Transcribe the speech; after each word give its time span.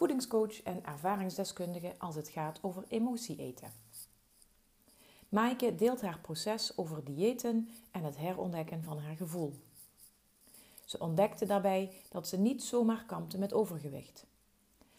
voedingscoach 0.00 0.62
en 0.62 0.84
ervaringsdeskundige 0.84 1.94
als 1.98 2.14
het 2.14 2.28
gaat 2.28 2.58
over 2.62 2.84
emotie 2.88 3.36
eten. 3.38 3.72
Maaike 5.28 5.74
deelt 5.74 6.00
haar 6.00 6.18
proces 6.18 6.76
over 6.76 7.04
diëten 7.04 7.68
en 7.90 8.04
het 8.04 8.16
herontdekken 8.16 8.82
van 8.82 8.98
haar 8.98 9.16
gevoel. 9.16 9.54
Ze 10.84 10.98
ontdekte 10.98 11.46
daarbij 11.46 11.92
dat 12.10 12.28
ze 12.28 12.38
niet 12.38 12.62
zomaar 12.62 13.04
kampte 13.06 13.38
met 13.38 13.52
overgewicht. 13.52 14.26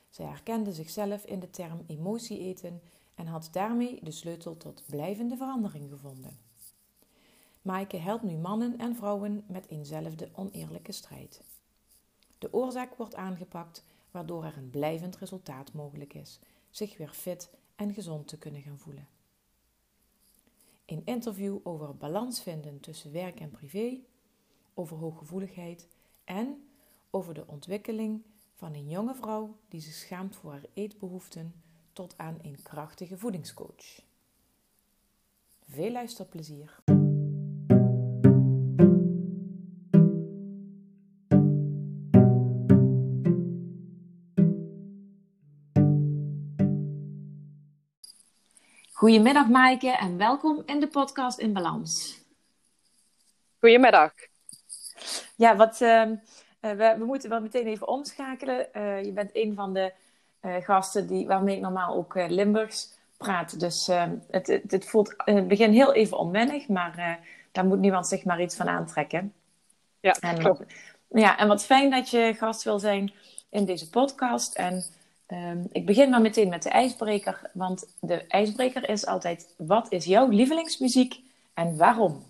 Zij 0.10 0.26
herkende 0.26 0.74
zichzelf 0.74 1.26
in 1.26 1.40
de 1.40 1.50
term 1.50 1.84
emotie 1.88 2.40
eten 2.40 2.82
en 3.16 3.28
had 3.28 3.50
daarmee 3.52 4.00
de 4.04 4.12
sleutel 4.12 4.58
tot 4.58 4.84
blijvende 4.86 5.38
verandering 5.38 5.90
gevonden. 5.90 6.38
Maaike 7.62 7.98
helpt 7.98 8.24
nu 8.24 8.38
mannen 8.38 8.78
en 8.78 8.96
vrouwen 8.96 9.44
met 9.48 9.68
eenzelfde 9.68 10.30
oneerlijke 10.34 10.92
strijd. 10.92 11.42
De 12.38 12.54
oorzaak 12.54 12.96
wordt 12.96 13.16
aangepakt, 13.16 13.84
waardoor 14.12 14.46
er 14.46 14.58
een 14.58 14.70
blijvend 14.70 15.18
resultaat 15.18 15.74
mogelijk 15.74 16.14
is, 16.14 16.40
zich 16.70 16.98
weer 16.98 17.10
fit 17.10 17.50
en 17.76 17.94
gezond 17.94 18.28
te 18.28 18.38
kunnen 18.38 18.62
gaan 18.62 18.80
voelen. 18.80 19.08
Een 20.86 21.02
interview 21.06 21.58
over 21.64 21.96
balans 21.96 22.42
vinden 22.42 22.80
tussen 22.80 23.12
werk 23.12 23.40
en 23.40 23.52
privé, 23.52 24.00
over 24.74 24.98
hooggevoeligheid 24.98 25.88
en 26.24 26.68
over 27.10 27.34
de 27.34 27.48
ontwikkeling 27.48 28.24
van 28.54 28.74
een 28.74 28.90
jonge 28.90 29.16
vrouw 29.16 29.58
die 29.68 29.82
zich 29.82 29.94
schaamt 29.94 30.36
voor 30.36 30.52
haar 30.52 30.66
eetbehoeften 30.74 31.54
tot 31.94 32.18
aan 32.18 32.38
een 32.42 32.62
krachtige 32.64 33.18
voedingscoach. 33.18 34.02
Veel 35.62 35.92
luisterplezier! 35.92 37.01
Goedemiddag 49.02 49.48
Maaike 49.48 49.98
en 49.98 50.18
welkom 50.18 50.64
in 50.66 50.80
de 50.80 50.88
podcast 50.88 51.40
In 51.40 51.54
Balans. 51.54 52.22
Goedemiddag. 53.60 54.12
Ja, 55.36 55.56
wat, 55.56 55.82
uh, 55.82 56.04
we, 56.60 56.96
we, 56.98 57.04
moeten 57.06 57.30
wel 57.30 57.42
meteen 57.42 57.68
even 57.68 57.88
omschakelen. 57.88 58.68
Uh, 58.74 59.04
je 59.04 59.12
bent 59.12 59.30
een 59.34 59.56
van 59.56 59.74
de 59.74 59.94
uh, 60.42 60.56
gasten 60.56 61.08
die, 61.08 61.28
waarmee 61.28 61.56
ik 61.56 61.62
normaal 61.62 61.96
ook 61.96 62.14
Limburgs 62.16 62.98
praat. 63.18 63.60
Dus 63.60 63.88
het, 64.28 64.48
het, 64.48 64.72
het, 64.72 64.86
voelt 64.86 65.16
in 65.26 65.36
het 65.36 65.48
begin 65.48 65.72
heel 65.72 65.94
even 65.94 66.18
onwennig, 66.18 66.68
maar 66.68 67.20
daar 67.52 67.66
moet 67.66 67.80
niemand 67.80 68.08
zich 68.08 68.24
maar 68.24 68.42
iets 68.42 68.56
van 68.56 68.68
aantrekken. 68.68 69.34
Ja, 70.00 70.16
en, 70.20 70.38
klopt. 70.40 70.64
Ja, 71.08 71.38
en 71.38 71.48
wat 71.48 71.66
fijn 71.66 71.90
dat 71.90 72.10
je 72.10 72.34
gast 72.38 72.64
wil 72.64 72.80
zijn 72.80 73.14
in 73.50 73.66
deze 73.66 73.90
podcast. 73.90 74.56
En 74.56 74.84
Um, 75.32 75.68
ik 75.72 75.86
begin 75.86 76.10
maar 76.10 76.22
meteen 76.22 76.50
met 76.50 76.64
de 76.64 76.70
ijsbreker, 76.70 77.50
want 77.54 77.96
de 78.00 78.28
ijsbreker 78.28 78.90
is 78.90 79.06
altijd: 79.06 79.54
wat 79.58 79.92
is 79.92 80.06
jouw 80.06 80.28
lievelingsmuziek 80.28 81.20
en 81.54 81.78
waarom? 81.78 82.26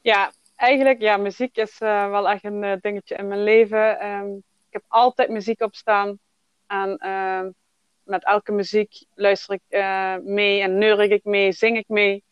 Ja, 0.00 0.32
eigenlijk, 0.56 1.00
ja, 1.00 1.16
muziek 1.16 1.56
is 1.56 1.80
uh, 1.80 2.10
wel 2.10 2.28
echt 2.28 2.44
een 2.44 2.62
uh, 2.62 2.72
dingetje 2.80 3.14
in 3.16 3.28
mijn 3.28 3.42
leven. 3.42 4.06
Um, 4.06 4.36
ik 4.36 4.72
heb 4.72 4.82
altijd 4.88 5.28
muziek 5.28 5.60
op 5.60 5.74
staan. 5.74 6.18
En 6.66 7.00
uh, 7.04 7.46
met 8.02 8.24
elke 8.24 8.52
muziek 8.52 9.04
luister 9.14 9.54
ik 9.54 9.62
uh, 9.68 10.16
mee 10.16 10.60
en 10.60 10.78
neurig 10.78 11.10
ik 11.10 11.24
mee, 11.24 11.52
zing 11.52 11.76
ik 11.76 11.88
mee. 11.88 12.24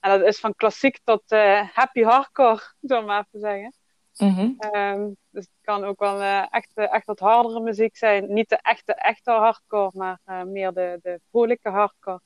En 0.00 0.18
dat 0.18 0.28
is 0.28 0.38
van 0.38 0.54
klassiek 0.54 0.98
tot 1.04 1.22
happy 1.72 2.02
hardcore, 2.02 2.60
we 2.80 3.00
maar 3.00 3.24
even 3.26 3.40
zeggen. 3.40 3.74
Mm 4.18 4.56
um, 4.74 5.16
dus 5.30 5.44
het 5.44 5.60
kan 5.62 5.84
ook 5.84 5.98
wel 5.98 6.20
uh, 6.20 6.46
echt, 6.50 6.70
echt 6.74 7.06
wat 7.06 7.18
hardere 7.18 7.60
muziek 7.60 7.96
zijn. 7.96 8.32
Niet 8.32 8.48
de 8.48 8.58
echte, 8.62 8.94
echte 8.94 9.30
hardcore, 9.30 9.90
maar 9.92 10.20
uh, 10.26 10.42
meer 10.42 10.72
de, 10.72 10.98
de 11.02 11.20
vrolijke 11.30 11.68
hardcore. 11.68 12.20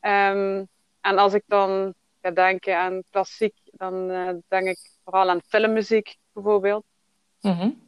Um, 0.00 0.68
en 1.00 1.18
als 1.18 1.34
ik 1.34 1.42
dan 1.46 1.94
ga 2.22 2.30
denken 2.30 2.78
aan 2.78 3.02
klassiek, 3.10 3.54
dan 3.64 4.10
uh, 4.10 4.30
denk 4.48 4.66
ik 4.66 4.78
vooral 5.04 5.30
aan 5.30 5.42
filmmuziek 5.46 6.16
bijvoorbeeld. 6.32 6.84
Mm 7.40 7.84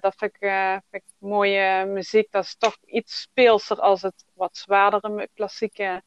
dat 0.00 0.14
vind 0.16 0.34
ik, 0.34 0.50
vind 0.90 1.02
ik, 1.02 1.04
mooie 1.18 1.84
muziek. 1.84 2.30
Dat 2.30 2.44
is 2.44 2.56
toch 2.56 2.76
iets 2.84 3.20
speelser 3.20 3.80
als 3.80 4.02
het 4.02 4.24
wat 4.34 4.56
zwaardere 4.56 5.28
klassieke. 5.34 6.02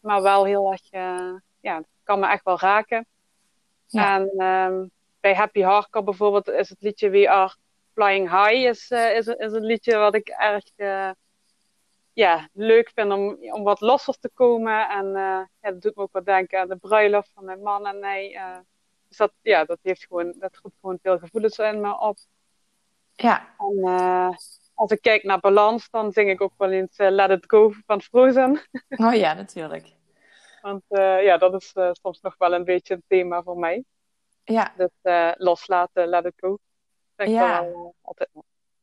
Maar 0.00 0.22
wel 0.22 0.44
heel 0.44 0.72
erg, 0.72 0.90
ja, 1.60 1.82
kan 2.02 2.20
me 2.20 2.26
echt 2.26 2.44
wel 2.44 2.58
raken. 2.58 3.06
Ja. 3.86 4.14
En 4.14 4.42
um, 4.42 4.90
bij 5.22 5.34
Happy 5.34 5.60
Hardcore 5.60 6.04
bijvoorbeeld 6.04 6.48
is 6.48 6.68
het 6.68 6.82
liedje 6.82 7.10
We 7.10 7.30
Are 7.30 7.54
Flying 7.94 8.30
High 8.30 8.68
is, 8.68 8.90
uh, 8.90 9.16
is, 9.16 9.26
is 9.26 9.52
een 9.52 9.64
liedje 9.64 9.96
wat 9.96 10.14
ik 10.14 10.28
erg 10.28 10.64
uh, 10.76 11.10
ja, 12.12 12.48
leuk 12.52 12.90
vind 12.94 13.12
om, 13.12 13.36
om 13.52 13.62
wat 13.62 13.80
losser 13.80 14.18
te 14.18 14.30
komen. 14.34 14.88
En 14.88 15.06
uh, 15.06 15.40
ja, 15.60 15.70
dat 15.70 15.82
doet 15.82 15.96
me 15.96 16.02
ook 16.02 16.12
wat 16.12 16.24
denken 16.24 16.60
aan 16.60 16.68
de 16.68 16.76
bruiloft 16.76 17.30
van 17.34 17.44
mijn 17.44 17.62
man 17.62 17.86
en 17.86 17.98
mij. 17.98 18.40
dus 19.08 19.16
dat, 19.16 19.32
ja, 19.40 19.64
dat, 19.64 19.78
heeft 19.82 20.06
gewoon, 20.06 20.34
dat 20.38 20.58
roept 20.62 20.76
gewoon 20.80 20.98
veel 21.02 21.18
gevoelens 21.18 21.58
in 21.58 21.80
me 21.80 21.98
op. 21.98 22.18
Ja. 23.14 23.54
En 23.58 23.84
als 24.74 24.90
ik 24.90 25.02
kijk 25.02 25.22
naar 25.22 25.40
balans, 25.40 25.90
dan 25.90 26.12
zing 26.12 26.30
ik 26.30 26.40
ook 26.40 26.52
wel 26.56 26.70
eens 26.70 26.96
Let 26.96 27.30
It 27.30 27.44
Go 27.46 27.72
van 27.86 28.00
Frozen. 28.00 28.60
Oh 28.88 29.14
ja, 29.14 29.34
natuurlijk. 29.34 29.92
Want 30.62 30.82
ja, 31.22 31.38
dat 31.38 31.54
is 31.54 31.74
soms 31.92 32.20
nog 32.20 32.34
wel 32.38 32.54
een 32.54 32.64
beetje 32.64 32.94
een 32.94 33.04
thema 33.06 33.42
voor 33.42 33.58
mij. 33.58 33.84
Ja. 34.44 34.72
Dus 34.76 34.90
uh, 35.02 35.32
loslaten, 35.36 36.08
let 36.08 36.24
it 36.24 36.32
go. 36.36 36.58
Dat 37.16 37.28
ja. 37.28 37.62
Wel, 37.62 37.70
uh, 37.70 38.06
altijd. 38.08 38.28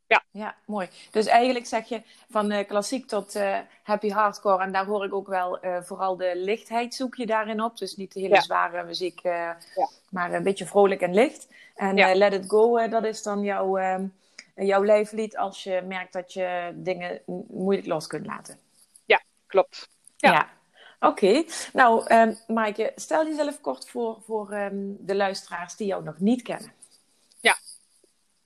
Ja. 0.07 0.23
ja, 0.31 0.55
mooi. 0.65 0.89
Dus 1.11 1.25
eigenlijk 1.25 1.65
zeg 1.65 1.89
je 1.89 2.01
van 2.29 2.51
uh, 2.51 2.67
klassiek 2.67 3.07
tot 3.07 3.39
happy 3.83 4.09
hardcore. 4.09 4.63
En 4.63 4.71
daar 4.71 4.85
hoor 4.85 5.05
ik 5.05 5.13
ook 5.13 5.27
wel 5.27 5.59
vooral 5.81 6.17
de 6.17 6.31
lichtheid 6.35 6.93
zoek 6.93 7.15
je 7.15 7.25
daarin 7.25 7.61
op. 7.61 7.77
Dus 7.77 7.95
niet 7.95 8.13
de 8.13 8.19
hele 8.19 8.35
ja. 8.35 8.41
zware 8.41 8.83
muziek, 8.83 9.19
ja. 9.19 9.57
maar 10.09 10.33
een 10.33 10.43
beetje 10.43 10.65
vrolijk 10.65 11.01
en 11.01 11.13
licht. 11.13 11.47
En 11.75 12.17
Let 12.17 12.33
It 12.33 12.49
Go, 12.49 12.87
dat 12.87 13.03
is 13.03 13.23
dan 13.23 13.41
jouw, 13.41 13.77
ehm, 13.77 14.05
jouw 14.55 14.85
lijflied 14.85 15.37
als 15.37 15.63
je 15.63 15.81
merkt 15.87 16.13
dat 16.13 16.33
je 16.33 16.71
dingen 16.75 17.21
moeilijk 17.47 17.87
los 17.87 18.07
kunt 18.07 18.25
laten. 18.25 18.59
Ja, 19.05 19.21
klopt. 19.47 19.89
ja. 20.15 20.49
Oké, 20.99 21.43
nou 21.73 22.13
um, 22.13 22.37
Maaike, 22.47 22.91
stel 22.95 23.25
jezelf 23.25 23.61
kort 23.61 23.89
voor 23.89 24.21
voor 24.21 24.53
um, 24.53 24.97
de 24.99 25.15
luisteraars 25.15 25.75
die 25.75 25.87
jou 25.87 26.03
nog 26.03 26.19
niet 26.19 26.41
kennen. 26.41 26.73
Ja, 27.39 27.57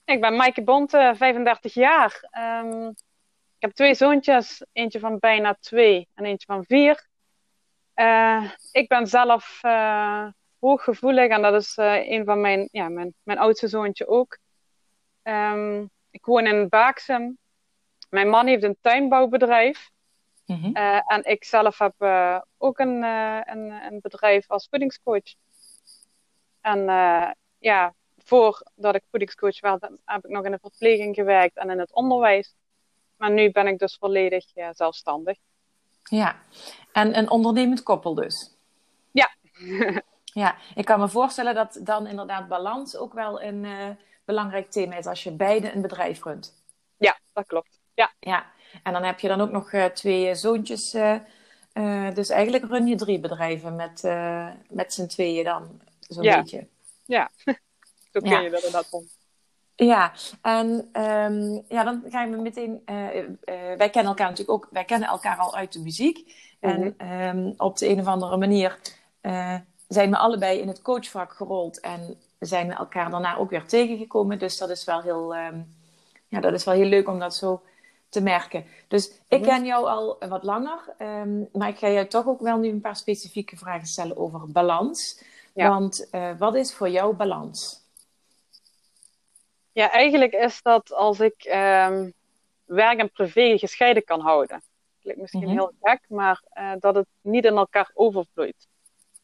ik 0.06 0.22
ben 0.22 0.36
Maaike 0.36 0.64
Bonte, 0.64 1.14
35 1.18 1.74
jaar. 1.74 2.30
Um, 2.64 2.90
ik 3.64 3.70
heb 3.70 3.72
twee 3.72 3.96
zoontjes, 3.96 4.66
eentje 4.72 5.00
van 5.00 5.20
bijna 5.20 5.58
twee 5.60 6.08
en 6.14 6.26
eentje 6.26 6.46
van 6.46 6.64
vier. 6.66 7.08
Uh, 7.96 8.52
ik 8.72 8.88
ben 8.88 9.08
zelf 9.08 9.60
uh, 9.64 10.28
hooggevoelig 10.60 11.30
en 11.30 11.42
dat 11.42 11.54
is 11.54 11.78
uh, 11.78 12.10
een 12.10 12.26
van 12.26 12.42
mijn, 12.42 12.70
ja, 12.72 12.90
mijn, 12.90 13.14
mijn 13.24 13.38
oudste 13.38 13.68
zoontje 13.68 14.08
ook. 14.08 14.38
ik 16.10 16.26
woon 16.26 16.46
in 16.46 16.70
Baaksem. 16.70 17.38
Mijn 18.10 18.30
man 18.30 18.48
heeft 18.48 18.64
een 18.64 18.78
tuinbouwbedrijf. 18.82 19.92
Mm-hmm. 20.46 20.78
Uh, 20.78 21.12
en 21.12 21.24
ik 21.24 21.44
zelf 21.44 21.78
heb 21.78 21.94
uh, 22.00 22.42
ook 22.58 22.80
een, 22.80 23.04
uh, 23.04 23.40
een, 23.44 23.72
een, 23.72 24.00
bedrijf 24.02 24.50
als 24.50 24.68
voedingscoach. 24.70 25.36
En 26.62 26.86
ja, 27.58 27.94
voordat 28.18 28.96
ik 28.96 29.04
voedingscoach 29.10 29.60
werd, 29.60 29.82
heb 30.06 30.26
ik 30.26 30.32
nog 30.32 30.46
in 30.46 30.52
de 30.52 30.60
verpleging 30.62 31.16
gewerkt 31.16 31.58
en 31.58 31.70
in 31.70 31.80
het 31.80 31.94
onderwijs. 31.94 32.56
Maar 33.18 33.32
nu 33.32 33.52
ben 33.52 33.68
ik 33.68 33.80
dus 33.80 33.98
volledig 33.98 34.46
zelfstandig. 34.72 35.38
Ja, 36.04 36.36
en 36.92 37.18
een 37.18 37.30
ondernemend 37.30 37.84
koppel 37.84 38.14
dus. 38.14 38.58
Ja. 39.12 39.36
ja, 40.24 40.56
ik 40.76 40.86
kan 40.86 41.00
me 41.00 41.10
voorstellen 41.10 41.56
dat 41.56 41.80
dan 41.84 42.08
inderdaad 42.08 42.48
balans 42.48 42.96
ook 42.96 43.14
wel 43.14 43.42
een 43.42 43.66
belangrijk 44.26 44.72
thema 44.72 44.96
is 44.96 45.06
als 45.06 45.24
je 45.24 45.32
beide 45.32 45.72
een 45.72 45.82
bedrijf 45.82 46.24
runt. 46.24 46.64
Ja, 46.98 47.20
dat 47.34 47.48
klopt. 47.48 47.80
Ja. 47.94 48.14
ja. 48.20 48.52
En 48.84 48.94
dan 48.94 49.04
heb 49.04 49.20
je 49.20 49.28
dan 49.28 49.42
ook 49.42 49.52
nog 49.52 49.72
uh, 49.72 49.86
twee 49.86 50.36
zoontjes. 50.36 50.96
Uh, 50.96 52.14
dus 52.14 52.30
eigenlijk 52.30 52.66
run 52.66 52.88
je 52.88 52.96
drie 52.96 53.20
bedrijven 53.20 53.76
met, 53.76 54.04
met 54.70 54.94
z'n 54.94 55.06
tweeën 55.06 55.44
dan, 55.44 55.82
zo'n 56.00 56.24
ja. 56.24 56.42
beetje. 56.42 56.68
Ja, 57.06 57.30
zo 58.14 58.20
ken 58.20 58.30
ja. 58.30 58.40
je 58.40 58.50
dat 58.50 58.64
inderdaad 58.64 58.90
van. 58.90 59.04
Ja, 59.76 60.14
en 60.42 60.90
um, 61.02 61.64
ja, 61.68 61.84
dan 61.84 62.04
gaan 62.10 62.32
we 62.32 62.38
meteen. 62.38 62.82
Uh, 62.86 63.16
uh, 63.16 63.28
wij 63.78 63.90
kennen 63.90 64.12
elkaar 64.12 64.30
natuurlijk 64.30 64.50
ook. 64.50 64.68
Wij 64.72 64.86
kennen 64.86 65.10
elkaar 65.10 65.38
al 65.38 65.56
uit 65.56 65.74
de 65.74 65.80
muziek. 65.80 66.34
En 66.60 67.10
um, 67.12 67.54
op 67.58 67.78
de 67.78 67.90
een 67.90 68.00
of 68.00 68.06
andere 68.06 68.38
manier 68.38 68.80
uh, 69.22 69.56
zijn 69.88 70.10
we 70.10 70.18
allebei 70.18 70.60
in 70.60 70.68
het 70.68 70.82
coachvak 70.82 71.34
gerold. 71.34 71.80
En 71.80 72.18
zijn 72.40 72.68
we 72.68 72.74
elkaar 72.74 73.12
daarna 73.12 73.38
ook 73.38 73.50
weer 73.50 73.66
tegengekomen. 73.66 74.40
Dus 74.40 74.58
dat 74.58 74.70
is 74.70 74.84
wel 74.84 75.02
heel, 75.02 75.36
um, 75.36 75.76
ja, 76.28 76.40
dat 76.40 76.54
is 76.54 76.64
wel 76.64 76.74
heel 76.74 76.86
leuk 76.86 77.08
om 77.08 77.20
dat 77.20 77.36
zo 77.36 77.62
te 78.14 78.22
merken. 78.22 78.66
Dus 78.88 79.12
ik 79.28 79.42
ken 79.42 79.66
jou 79.66 79.88
al 79.88 80.18
wat 80.30 80.44
langer. 80.44 80.80
maar 81.52 81.68
ik 81.68 81.78
ga 81.78 81.88
je 81.88 82.08
toch 82.08 82.28
ook 82.28 82.42
wel 82.42 82.58
nu 82.58 82.70
een 82.70 82.82
paar 82.82 82.96
specifieke 82.96 83.58
vragen 83.58 83.88
stellen 83.88 84.18
over 84.18 84.52
balans. 84.52 85.24
Ja. 85.54 85.70
Want 85.70 86.10
wat 86.38 86.56
is 86.56 86.74
voor 86.74 86.90
jou 86.90 87.16
balans? 87.16 87.84
Ja, 89.74 89.92
eigenlijk 89.92 90.34
is 90.34 90.62
dat 90.62 90.94
als 90.94 91.20
ik 91.20 91.46
um, 91.46 92.14
werk 92.66 93.00
en 93.00 93.12
privé 93.12 93.58
gescheiden 93.58 94.04
kan 94.04 94.20
houden. 94.20 94.62
Klinkt 95.02 95.22
misschien 95.22 95.42
mm 95.42 95.48
-hmm. 95.48 95.58
heel 95.58 95.74
gek, 95.82 96.02
maar 96.08 96.42
uh, 96.54 96.72
dat 96.80 96.96
het 96.96 97.08
niet 97.22 97.46
in 97.46 97.56
elkaar 97.56 97.92
overvloeit. 97.94 98.68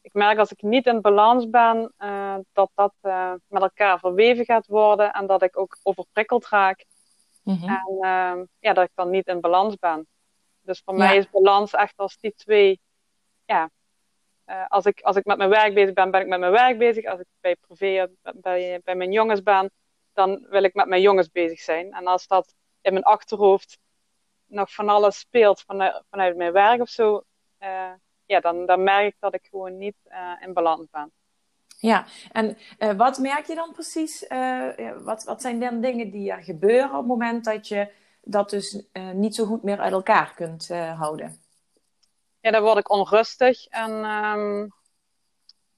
Ik 0.02 0.12
merk 0.12 0.38
als 0.38 0.52
ik 0.52 0.62
niet 0.62 0.86
in 0.86 1.00
balans 1.00 1.50
ben, 1.50 1.92
uh, 1.98 2.36
dat 2.52 2.70
dat 2.74 2.92
met 3.46 3.62
elkaar 3.62 3.98
verweven 3.98 4.44
gaat 4.44 4.66
worden 4.66 5.12
en 5.12 5.26
dat 5.26 5.42
ik 5.42 5.58
ook 5.58 5.78
overprikkeld 5.82 6.48
raak. 6.48 6.84
Mm 7.42 7.56
-hmm. 7.56 7.68
En 7.68 8.48
ja, 8.58 8.72
dat 8.72 8.84
ik 8.84 8.90
dan 8.94 9.10
niet 9.10 9.26
in 9.26 9.40
balans 9.40 9.76
ben. 9.76 10.06
Dus 10.60 10.82
voor 10.84 10.96
ja. 10.96 11.04
mij 11.04 11.16
is 11.16 11.30
balans 11.30 11.72
echt 11.72 11.96
als 11.96 12.16
die 12.18 12.34
twee, 12.34 12.80
ja, 13.44 13.70
als, 14.68 14.86
ik, 14.86 15.00
als 15.00 15.16
ik 15.16 15.24
met 15.24 15.38
mijn 15.38 15.50
werk 15.50 15.74
bezig 15.74 15.92
ben, 15.92 16.10
ben 16.10 16.20
ik 16.20 16.26
met 16.26 16.40
mijn 16.40 16.52
werk 16.52 16.78
bezig. 16.78 17.04
Als 17.04 17.20
ik 17.20 17.26
bij 17.40 17.56
privé, 17.56 18.08
bij, 18.34 18.80
bij 18.84 18.94
mijn 18.94 19.12
jongens 19.12 19.42
ben, 19.42 19.70
dan 20.12 20.46
wil 20.48 20.62
ik 20.62 20.74
met 20.74 20.86
mijn 20.86 21.02
jongens 21.02 21.30
bezig 21.30 21.60
zijn. 21.60 21.92
En 21.92 22.06
als 22.06 22.26
dat 22.26 22.54
in 22.80 22.92
mijn 22.92 23.04
achterhoofd 23.04 23.78
nog 24.46 24.74
van 24.74 24.88
alles 24.88 25.18
speelt 25.18 25.60
vanuit, 25.60 26.02
vanuit 26.10 26.36
mijn 26.36 26.52
werk 26.52 26.80
of 26.80 26.88
zo, 26.88 27.22
uh, 27.58 27.92
ja, 28.24 28.40
dan, 28.40 28.66
dan 28.66 28.82
merk 28.82 29.06
ik 29.06 29.16
dat 29.18 29.34
ik 29.34 29.46
gewoon 29.50 29.78
niet 29.78 29.96
in 30.40 30.52
balans 30.52 30.86
ben. 30.90 31.12
Ja, 31.80 32.06
en 32.32 32.58
uh, 32.78 32.92
wat 32.92 33.18
merk 33.18 33.46
je 33.46 33.54
dan 33.54 33.72
precies? 33.72 34.26
wat, 35.04 35.24
wat 35.24 35.40
zijn 35.40 35.60
dan 35.60 35.80
dingen 35.80 36.10
die 36.10 36.30
er 36.30 36.42
gebeuren 36.42 36.90
op 36.90 36.96
het 36.96 37.06
moment 37.06 37.44
dat 37.44 37.68
je 37.68 37.92
dat 38.22 38.50
dus 38.50 38.82
niet 39.12 39.34
zo 39.34 39.44
goed 39.44 39.62
meer 39.62 39.78
uit 39.78 39.92
elkaar 39.92 40.34
kunt 40.34 40.68
houden? 40.68 41.40
Ja, 42.40 42.50
dan 42.50 42.62
word 42.62 42.78
ik 42.78 42.90
onrustig 42.90 43.66
en 43.66 43.90
um, 43.90 44.72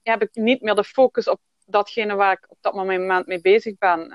ja, 0.01 0.11
heb 0.11 0.21
ik 0.21 0.35
niet 0.35 0.61
meer 0.61 0.75
de 0.75 0.83
focus 0.83 1.27
op 1.27 1.39
datgene 1.65 2.15
waar 2.15 2.31
ik 2.31 2.45
op 2.47 2.57
dat 2.61 2.73
moment 2.73 3.27
mee 3.27 3.41
bezig 3.41 3.77
ben. 3.77 4.13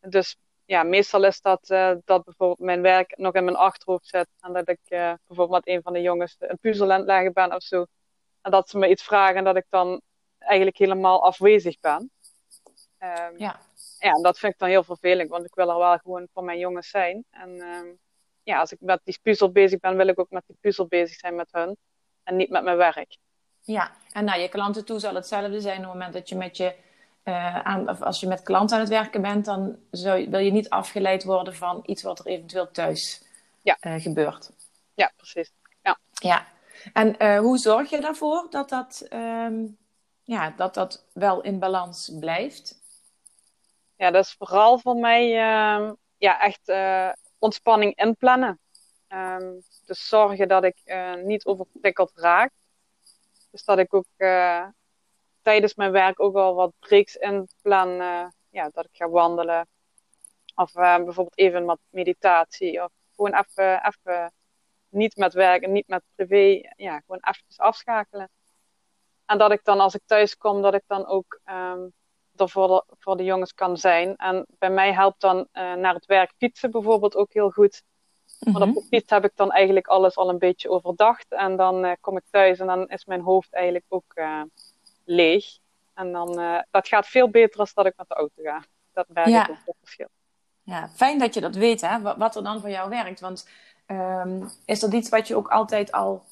Dus 0.00 0.36
ja, 0.64 0.82
meestal 0.82 1.24
is 1.24 1.40
dat 1.40 1.66
dat 2.04 2.24
bijvoorbeeld 2.24 2.58
mijn 2.58 2.82
werk 2.82 3.16
nog 3.16 3.34
in 3.34 3.44
mijn 3.44 3.56
achterhoofd 3.56 4.06
zit. 4.06 4.28
En 4.40 4.52
dat 4.52 4.68
ik 4.68 4.80
bijvoorbeeld 4.88 5.64
met 5.64 5.68
een 5.68 5.82
van 5.82 5.92
de 5.92 6.00
jongens 6.00 6.36
een 6.38 6.58
puzzel 6.58 6.92
aan 6.92 6.98
het 6.98 7.06
leggen 7.06 7.32
ben 7.32 7.54
of 7.54 7.62
zo. 7.62 7.86
En 8.40 8.50
dat 8.50 8.68
ze 8.68 8.78
me 8.78 8.88
iets 8.88 9.02
vragen 9.02 9.36
en 9.36 9.44
dat 9.44 9.56
ik 9.56 9.66
dan 9.68 10.00
eigenlijk 10.48 10.78
helemaal 10.78 11.24
afwezig 11.24 11.80
ben. 11.80 12.10
Um, 12.98 13.38
ja. 13.38 13.60
Ja, 13.98 14.12
en 14.12 14.22
dat 14.22 14.38
vind 14.38 14.52
ik 14.52 14.58
dan 14.58 14.68
heel 14.68 14.84
vervelend, 14.84 15.30
want 15.30 15.44
ik 15.44 15.54
wil 15.54 15.70
er 15.70 15.78
wel 15.78 15.98
gewoon 15.98 16.28
voor 16.32 16.44
mijn 16.44 16.58
jongens 16.58 16.88
zijn. 16.88 17.24
En 17.30 17.48
um, 17.48 17.98
ja, 18.42 18.60
als 18.60 18.72
ik 18.72 18.80
met 18.80 19.00
die 19.04 19.18
puzzel 19.22 19.50
bezig 19.50 19.80
ben, 19.80 19.96
wil 19.96 20.08
ik 20.08 20.18
ook 20.20 20.30
met 20.30 20.42
die 20.46 20.56
puzzel 20.60 20.86
bezig 20.86 21.18
zijn 21.18 21.34
met 21.34 21.48
hun. 21.52 21.76
En 22.22 22.36
niet 22.36 22.50
met 22.50 22.62
mijn 22.62 22.76
werk. 22.76 23.16
Ja, 23.60 23.90
en 24.12 24.24
naar 24.24 24.40
je 24.40 24.48
klanten 24.48 24.84
toe 24.84 24.98
zal 24.98 25.14
hetzelfde 25.14 25.60
zijn 25.60 25.78
op 25.78 25.84
het 25.84 25.92
moment 25.92 26.12
dat 26.12 26.28
je 26.28 26.36
met 26.36 26.56
je 26.56 26.74
uh, 27.24 27.58
aan, 27.58 27.88
of 27.88 28.02
als 28.02 28.20
je 28.20 28.26
met 28.26 28.42
klanten 28.42 28.76
aan 28.76 28.82
het 28.82 28.92
werken 28.92 29.22
bent, 29.22 29.44
dan 29.44 29.78
zou, 29.90 30.28
wil 30.30 30.40
je 30.40 30.50
niet 30.50 30.68
afgeleid 30.68 31.24
worden 31.24 31.54
van 31.54 31.82
iets 31.86 32.02
wat 32.02 32.18
er 32.18 32.26
eventueel 32.26 32.70
thuis 32.70 33.22
ja. 33.62 33.76
uh, 33.80 34.02
gebeurt. 34.02 34.50
Ja, 34.94 35.12
precies. 35.16 35.52
Ja. 35.82 35.98
ja. 36.12 36.46
En 36.92 37.14
uh, 37.18 37.38
hoe 37.38 37.58
zorg 37.58 37.90
je 37.90 38.00
daarvoor 38.00 38.46
dat 38.50 38.68
dat, 38.68 39.06
um, 39.12 39.78
ja, 40.28 40.50
dat 40.50 40.74
dat 40.74 41.04
wel 41.12 41.40
in 41.40 41.58
balans 41.58 42.12
blijft? 42.20 42.80
Ja, 43.96 44.10
dat 44.10 44.24
is 44.24 44.32
vooral 44.32 44.78
voor 44.78 44.96
mij 44.96 45.26
uh, 45.28 45.92
ja, 46.18 46.40
echt 46.40 46.72
ontspanning 47.38 47.96
inplannen. 47.96 48.60
Um, 49.08 49.62
dus 49.84 50.08
zorgen 50.08 50.48
dat 50.48 50.64
ik 50.64 50.76
niet 51.24 51.44
overprikkeld 51.44 52.12
raak. 52.14 52.52
Dus 53.50 53.64
dat 53.64 53.78
ik 53.78 53.94
ook 53.94 54.06
uh, 54.16 54.66
tijdens 55.42 55.74
mijn 55.74 55.92
werk 55.92 56.20
ook 56.20 56.36
al 56.36 56.54
wat 56.54 56.72
breaks 56.78 57.16
inplan. 57.16 57.88
Ja, 58.50 58.68
dat 58.72 58.84
ik 58.84 58.96
ga 58.96 59.08
wandelen. 59.08 59.68
Of 60.54 60.72
bijvoorbeeld 60.72 61.38
even 61.38 61.64
wat 61.64 61.80
meditatie. 61.88 62.84
Of 62.84 62.90
gewoon 63.14 63.34
even, 63.34 63.86
even 63.86 64.32
niet 64.88 65.16
met 65.16 65.32
werk 65.32 65.62
en 65.62 65.72
niet 65.72 65.88
met 65.88 66.02
privé. 66.14 66.72
Ja, 66.76 67.00
gewoon 67.00 67.20
even 67.20 67.56
afschakelen. 67.56 68.30
En 69.28 69.38
dat 69.38 69.50
ik 69.50 69.64
dan 69.64 69.80
als 69.80 69.94
ik 69.94 70.00
thuis 70.06 70.36
kom, 70.36 70.62
dat 70.62 70.74
ik 70.74 70.82
dan 70.86 71.06
ook 71.06 71.40
um, 71.46 71.92
er 72.36 72.48
voor 72.48 72.68
de, 72.68 72.84
voor 72.98 73.16
de 73.16 73.24
jongens 73.24 73.54
kan 73.54 73.76
zijn. 73.76 74.16
En 74.16 74.46
bij 74.58 74.70
mij 74.70 74.92
helpt 74.92 75.20
dan 75.20 75.48
naar 75.52 75.94
het 75.94 76.06
werk 76.06 76.32
fietsen 76.36 76.70
bijvoorbeeld 76.70 77.16
ook 77.16 77.32
heel 77.32 77.50
goed. 77.50 77.82
Maar 78.52 78.62
op 78.62 78.74
de 78.74 78.86
fiets 78.88 79.10
heb 79.10 79.24
ik 79.24 79.32
dan 79.34 79.50
eigenlijk 79.50 79.86
alles 79.86 80.16
al 80.16 80.28
een 80.28 80.38
beetje 80.38 80.70
overdacht. 80.70 81.26
En 81.28 81.56
dan 81.56 81.84
uh, 81.84 81.92
kom 82.00 82.16
ik 82.16 82.22
thuis 82.30 82.58
en 82.58 82.66
dan 82.66 82.88
is 82.88 83.04
mijn 83.04 83.20
hoofd 83.20 83.54
eigenlijk 83.54 83.84
ook 83.88 84.12
uh, 84.14 84.42
leeg. 85.04 85.58
En 85.94 86.12
dan, 86.12 86.62
dat 86.70 86.88
gaat 86.88 87.06
veel 87.06 87.30
beter 87.30 87.60
als 87.60 87.74
dat 87.74 87.86
ik 87.86 87.96
met 87.96 88.08
de 88.08 88.14
auto 88.14 88.42
ga. 88.42 88.62
Dat 88.92 89.06
merk 89.08 89.28
ja. 89.28 89.48
ik 89.48 89.58
ook 89.64 89.76
verschil. 89.80 90.08
Ja, 90.62 90.88
fijn 90.88 91.18
dat 91.18 91.34
je 91.34 91.40
dat 91.40 91.54
weet, 91.54 91.80
hè? 91.80 92.16
Wat 92.16 92.36
er 92.36 92.42
dan 92.42 92.60
voor 92.60 92.70
jou 92.70 92.88
werkt. 92.88 93.20
Want 93.20 93.48
um, 93.86 94.50
is 94.64 94.80
dat 94.80 94.92
iets 94.92 95.08
wat 95.08 95.28
je 95.28 95.36
ook 95.36 95.48
altijd 95.48 95.92
al 95.92 96.22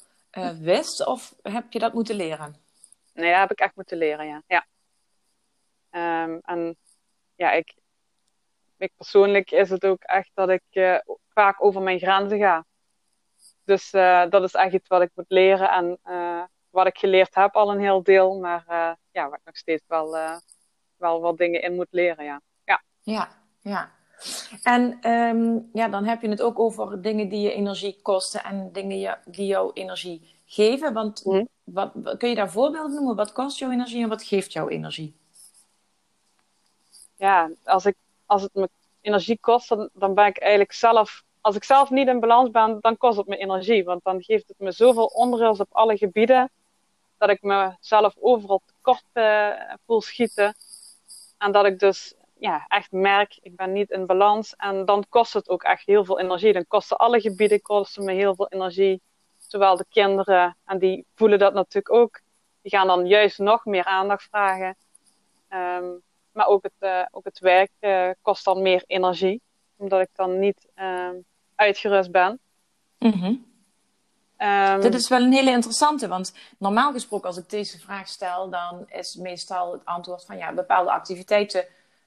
wist? 0.60 1.06
Of 1.06 1.34
heb 1.42 1.72
je 1.72 1.78
dat 1.78 1.92
moeten 1.92 2.14
leren? 2.14 2.64
Nee, 3.16 3.30
dat 3.30 3.40
heb 3.40 3.50
ik 3.50 3.60
echt 3.60 3.74
moeten 3.74 3.98
leren, 3.98 4.26
ja. 4.26 4.42
ja. 4.46 4.66
Um, 6.24 6.40
en 6.42 6.76
ja, 7.34 7.52
ik, 7.52 7.74
ik 8.76 8.92
persoonlijk 8.96 9.50
is 9.50 9.70
het 9.70 9.86
ook 9.86 10.02
echt 10.02 10.30
dat 10.34 10.48
ik 10.48 11.00
vaak 11.28 11.64
over 11.64 11.82
mijn 11.82 11.98
grenzen 11.98 12.38
ga. 12.38 12.64
Dus 13.64 13.92
uh, 13.92 14.28
dat 14.28 14.42
is 14.42 14.52
echt 14.52 14.72
iets 14.72 14.88
wat 14.88 15.02
ik 15.02 15.10
moet 15.14 15.30
leren 15.30 15.70
en 15.70 15.98
uh, 16.04 16.44
wat 16.70 16.86
ik 16.86 16.98
geleerd 16.98 17.34
heb 17.34 17.54
al 17.54 17.70
een 17.70 17.80
heel 17.80 18.02
deel, 18.02 18.38
maar 18.40 18.64
ja, 19.10 19.28
waar 19.28 19.38
ik 19.38 19.44
nog 19.44 19.56
steeds 19.56 19.84
wel, 19.86 20.16
wel 20.96 21.20
wat 21.20 21.38
dingen 21.38 21.62
in 21.62 21.74
moet 21.74 21.90
leren, 21.90 22.24
ja. 22.24 22.40
Ja, 22.64 22.82
ja. 23.02 23.28
ja. 23.60 23.95
En 24.62 25.10
um, 25.10 25.70
ja, 25.72 25.88
dan 25.88 26.04
heb 26.04 26.22
je 26.22 26.28
het 26.28 26.42
ook 26.42 26.58
over 26.58 27.02
dingen 27.02 27.28
die 27.28 27.40
je 27.40 27.52
energie 27.52 27.98
kosten 28.02 28.44
en 28.44 28.72
dingen 28.72 29.18
die 29.24 29.46
jou 29.46 29.70
energie 29.72 30.34
geven. 30.46 30.92
Want 30.92 31.24
mm. 31.24 31.48
wat, 31.64 31.92
kun 32.18 32.28
je 32.28 32.34
daar 32.34 32.50
voorbeelden 32.50 32.94
noemen? 32.94 33.16
Wat 33.16 33.32
kost 33.32 33.58
jouw 33.58 33.70
energie 33.70 34.02
en 34.02 34.08
wat 34.08 34.22
geeft 34.22 34.52
jouw 34.52 34.68
energie? 34.68 35.16
Ja, 37.16 37.50
als, 37.64 37.84
ik, 37.84 37.96
als 38.26 38.42
het 38.42 38.54
me 38.54 38.68
energie 39.00 39.38
kost, 39.40 39.68
dan, 39.68 39.88
dan 39.92 40.14
ben 40.14 40.26
ik 40.26 40.38
eigenlijk 40.38 40.72
zelf 40.72 41.24
als 41.46 41.56
ik 41.56 41.64
zelf 41.64 41.90
niet 41.90 42.08
in 42.08 42.20
balans 42.20 42.50
ben, 42.50 42.78
dan 42.80 42.96
kost 42.96 43.16
het 43.16 43.26
me 43.26 43.36
energie. 43.36 43.84
Want 43.84 44.04
dan 44.04 44.22
geeft 44.22 44.48
het 44.48 44.58
me 44.58 44.72
zoveel 44.72 45.06
onrust 45.06 45.60
op 45.60 45.68
alle 45.72 45.96
gebieden. 45.96 46.50
Dat 47.18 47.30
ik 47.30 47.42
mezelf 47.42 48.14
overal 48.20 48.62
tekort 48.66 49.04
uh, 49.14 49.50
voel 49.86 50.00
schieten. 50.00 50.54
En 51.38 51.52
dat 51.52 51.66
ik 51.66 51.78
dus 51.78 52.14
ja, 52.38 52.64
echt 52.68 52.92
merk, 52.92 53.38
ik 53.42 53.56
ben 53.56 53.72
niet 53.72 53.90
in 53.90 54.06
balans. 54.06 54.54
En 54.56 54.84
dan 54.84 55.04
kost 55.08 55.32
het 55.32 55.48
ook 55.48 55.62
echt 55.62 55.86
heel 55.86 56.04
veel 56.04 56.20
energie. 56.20 56.52
Dan 56.52 56.66
kosten 56.66 56.96
alle 56.96 57.20
gebieden 57.20 57.62
kosten 57.62 58.04
me 58.04 58.12
heel 58.12 58.34
veel 58.34 58.48
energie. 58.48 59.02
Zowel 59.38 59.76
de 59.76 59.86
kinderen, 59.88 60.56
en 60.64 60.78
die 60.78 61.06
voelen 61.14 61.38
dat 61.38 61.54
natuurlijk 61.54 61.94
ook. 61.94 62.20
Die 62.62 62.70
gaan 62.70 62.86
dan 62.86 63.06
juist 63.06 63.38
nog 63.38 63.64
meer 63.64 63.84
aandacht 63.84 64.22
vragen. 64.22 64.76
Um, 65.50 66.02
maar 66.32 66.46
ook 66.46 66.62
het, 66.62 66.72
uh, 66.80 67.02
ook 67.10 67.24
het 67.24 67.38
werk 67.38 67.70
uh, 67.80 68.10
kost 68.22 68.44
dan 68.44 68.62
meer 68.62 68.82
energie. 68.86 69.40
Omdat 69.76 70.00
ik 70.00 70.08
dan 70.12 70.38
niet 70.38 70.68
um, 70.76 71.24
uitgerust 71.54 72.10
ben. 72.10 72.40
Mm 72.98 73.10
-hmm. 73.10 73.46
um, 74.38 74.80
Dit 74.80 74.94
is 74.94 75.08
wel 75.08 75.22
een 75.22 75.32
hele 75.32 75.50
interessante, 75.50 76.08
want 76.08 76.34
normaal 76.58 76.92
gesproken 76.92 77.26
als 77.26 77.36
ik 77.36 77.50
deze 77.50 77.78
vraag 77.78 78.08
stel, 78.08 78.50
dan 78.50 78.84
is 78.88 79.14
meestal 79.14 79.72
het 79.72 79.84
antwoord 79.84 80.24
van 80.24 80.36
ja, 80.36 80.52
bepaalde 80.52 80.90
activiteiten 80.90 81.66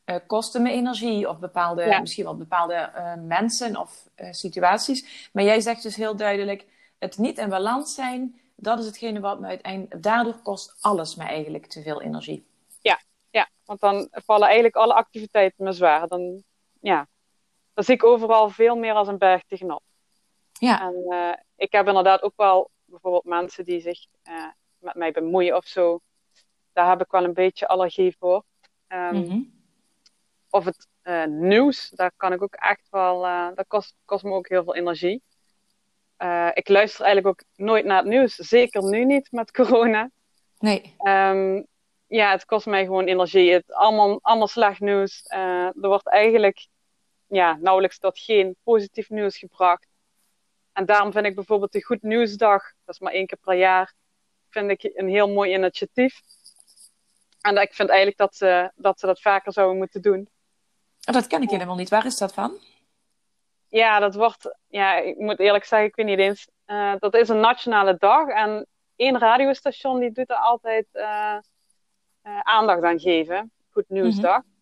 uh, 0.10 0.16
kosten 0.28 0.62
me 0.62 0.72
energie 0.72 1.30
of 1.30 1.39
bepaalde, 1.39 1.84
ja. 1.84 2.00
misschien 2.00 2.24
wel 2.24 2.38
bepaalde 2.38 2.92
uh, 2.96 3.13
mensen 3.16 3.78
of 3.78 4.10
uh, 4.16 4.32
situaties. 4.32 5.30
Maar 5.34 5.44
jij 5.44 5.60
zegt 5.60 5.84
dus 5.84 5.96
heel 5.96 6.16
duidelijk, 6.16 6.66
het 7.00 7.18
niet 7.18 7.38
in 7.38 7.50
balans 7.50 7.96
zijn, 7.96 8.39
dat 8.56 8.80
is 8.80 8.86
hetgene 8.86 9.20
wat 9.20 9.39
me 9.39 9.48
uiteindelijk. 9.48 10.04
Daardoor 10.04 10.42
kost 10.44 10.78
alles 10.80 11.16
me 11.16 11.24
eigenlijk 11.24 11.66
te 11.66 11.82
veel 11.82 12.01
energie. 12.01 12.48
Ja, 12.82 13.00
ja, 13.30 13.50
want 13.66 13.80
dan 13.80 14.08
vallen 14.12 14.46
eigenlijk 14.46 14.75
alle 14.75 14.94
activiteiten 14.94 15.63
me 15.63 15.72
zwaar. 15.72 16.08
Dan, 16.08 16.44
ja, 16.82 17.08
dan 17.74 17.84
zie 17.84 17.94
ik 17.94 18.04
overal 18.04 18.50
veel 18.50 18.75
meer 18.75 18.94
als 18.94 19.08
een 19.08 19.18
berg 19.18 19.44
tegenop. 19.44 19.84
Ja. 20.51 20.82
En 20.82 21.39
ik 21.56 21.72
heb 21.72 21.88
inderdaad 21.88 22.22
ook 22.22 22.34
wel 22.36 22.70
bijvoorbeeld 22.86 23.24
mensen 23.24 23.66
die 23.66 23.82
zich 23.82 24.06
met 24.78 24.96
mij 24.96 25.12
bemoeien 25.12 25.56
of 25.56 25.66
zo. 25.66 26.00
Daar 26.74 26.89
heb 26.89 27.01
ik 27.01 27.12
wel 27.12 27.24
een 27.24 27.34
beetje 27.34 27.68
allergie 27.68 28.16
voor. 28.20 28.44
Um. 28.88 29.58
Of 30.50 30.65
het 30.65 30.88
uh, 31.03 31.25
nieuws, 31.25 31.89
daar 31.89 32.12
kan 32.18 32.34
ik 32.34 32.41
ook 32.41 32.53
echt 32.53 32.88
wel. 32.89 33.22
dat 33.56 33.68
kost, 33.68 33.96
kost 34.06 34.24
me 34.24 34.32
ook 34.32 34.50
heel 34.50 34.63
veel 34.63 34.75
energie. 34.75 35.22
ik 36.53 36.68
luister 36.68 37.06
eigenlijk 37.06 37.27
ook 37.27 37.44
nooit 37.56 37.86
naar 37.86 37.98
het 37.98 38.08
nieuws. 38.08 38.36
Zeker 38.36 38.84
nu 38.84 39.06
niet 39.06 39.32
met 39.32 39.51
corona. 39.51 40.10
Nee. 40.60 40.96
Um, 41.03 41.68
ja, 42.08 42.32
het 42.32 42.46
kost 42.46 42.65
mij 42.65 42.84
gewoon 42.84 43.06
energie. 43.06 43.51
Het 43.51 43.74
allemaal, 43.74 44.20
allemaal 44.22 44.48
slecht 44.48 44.79
nieuws. 44.79 45.25
er 45.27 45.74
wordt 45.88 46.08
eigenlijk 46.08 46.68
ja, 47.27 47.58
nauwelijks 47.62 48.00
tot 48.00 48.20
geen 48.20 48.56
positief 48.63 49.10
nieuws 49.10 49.38
gebracht. 49.38 49.88
En 50.74 50.86
daarom 50.86 51.12
vind 51.12 51.25
ik 51.25 51.36
bijvoorbeeld 51.36 51.72
de 51.72 51.84
Goed 51.84 52.01
Nieuwsdag, 52.01 52.63
dat 52.86 52.96
is 52.96 53.00
maar 53.00 53.13
één 53.13 53.25
keer 53.25 53.38
per 53.41 53.56
jaar, 53.56 53.94
vind 54.50 54.70
ik 54.70 54.91
een 54.94 55.10
heel 55.10 55.29
mooi 55.29 55.53
initiatief. 55.53 56.22
En 57.41 57.58
ik 57.58 57.74
vind 57.74 57.89
eigenlijk 57.89 58.18
dat 58.20 58.36
ze 58.36 58.72
dat, 58.75 59.00
ze 59.00 59.06
dat 59.06 59.22
vaker 59.22 59.53
zouden 59.53 59.77
moeten 59.77 60.01
doen. 60.01 60.29
Oh, 61.08 61.13
dat 61.13 61.27
ken 61.27 61.41
ik 61.41 61.50
helemaal 61.50 61.75
niet. 61.75 61.89
Waar 61.89 62.06
is 62.06 62.18
dat 62.18 62.34
van? 62.34 62.60
Ja, 63.68 64.00
dat 64.00 64.15
wordt, 64.15 64.58
ja, 64.68 64.98
ik 64.98 65.18
moet 65.18 65.39
eerlijk 65.39 65.65
zeggen, 65.65 65.88
ik 65.88 65.96
weet 65.96 66.06
niet 66.06 66.20
eens. 66.20 66.48
Uh, 66.68 66.94
dat 67.00 67.15
is 67.15 67.29
een 67.29 67.39
nationale 67.39 67.96
dag 67.98 68.27
en 68.27 68.68
één 68.96 69.18
radiostation 69.18 70.00
die 70.00 70.12
doet 70.12 70.29
er 70.29 70.36
altijd 70.36 70.86
uh, 70.94 71.38
uh, 72.24 72.39
aandacht 72.39 72.84
aan 72.84 73.00
geven. 73.00 73.51
Goed 73.70 73.89
Nieuwsdag. 73.89 74.41
Mm 74.41 74.58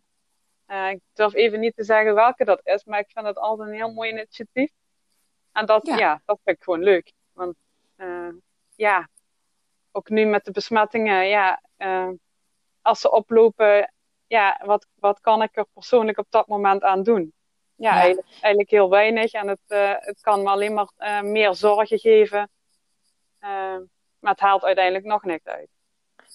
ik 0.67 0.99
durf 1.13 1.33
even 1.33 1.59
niet 1.59 1.75
te 1.75 1.83
zeggen 1.83 2.15
welke 2.15 2.45
dat 2.45 2.59
is, 2.63 2.83
maar 2.83 2.99
ik 2.99 3.09
vind 3.09 3.25
het 3.25 3.37
altijd 3.37 3.69
een 3.69 3.75
heel 3.75 3.93
mooi 3.93 4.11
initiatief. 4.11 4.71
En 5.51 5.65
dat, 5.65 5.85
ja. 5.85 6.21
dat 6.25 6.39
vind 6.43 6.57
ik 6.57 6.63
gewoon 6.63 6.83
leuk. 6.83 7.13
Want 7.33 7.55
ja, 8.75 9.09
ook 9.91 10.09
nu 10.09 10.25
met 10.25 10.45
de 10.45 10.51
besmettingen, 10.51 11.27
ja, 11.27 11.61
als 12.81 12.99
ze 12.99 13.11
oplopen, 13.11 13.93
ja, 14.27 14.61
wat, 14.65 14.87
wat 14.95 15.19
kan 15.19 15.41
ik 15.41 15.57
er 15.57 15.65
persoonlijk 15.73 16.17
op 16.17 16.27
dat 16.29 16.47
moment 16.47 16.83
aan 16.83 17.03
doen? 17.03 17.33
Ja, 17.75 17.93
ja. 17.93 17.99
Eigenlijk, 17.99 18.27
eigenlijk, 18.31 18.69
heel 18.69 18.89
weinig. 18.89 19.31
En 19.31 19.47
het, 19.47 19.59
uh, 19.67 19.93
het 19.95 20.21
kan 20.21 20.43
me 20.43 20.49
alleen 20.49 20.73
maar 20.73 20.89
meer 21.23 21.55
zorgen 21.55 21.99
geven. 21.99 22.49
maar 24.19 24.31
het 24.31 24.39
haalt 24.39 24.63
uiteindelijk 24.63 25.05
nog 25.05 25.23
niks 25.23 25.45
uit. 25.45 25.69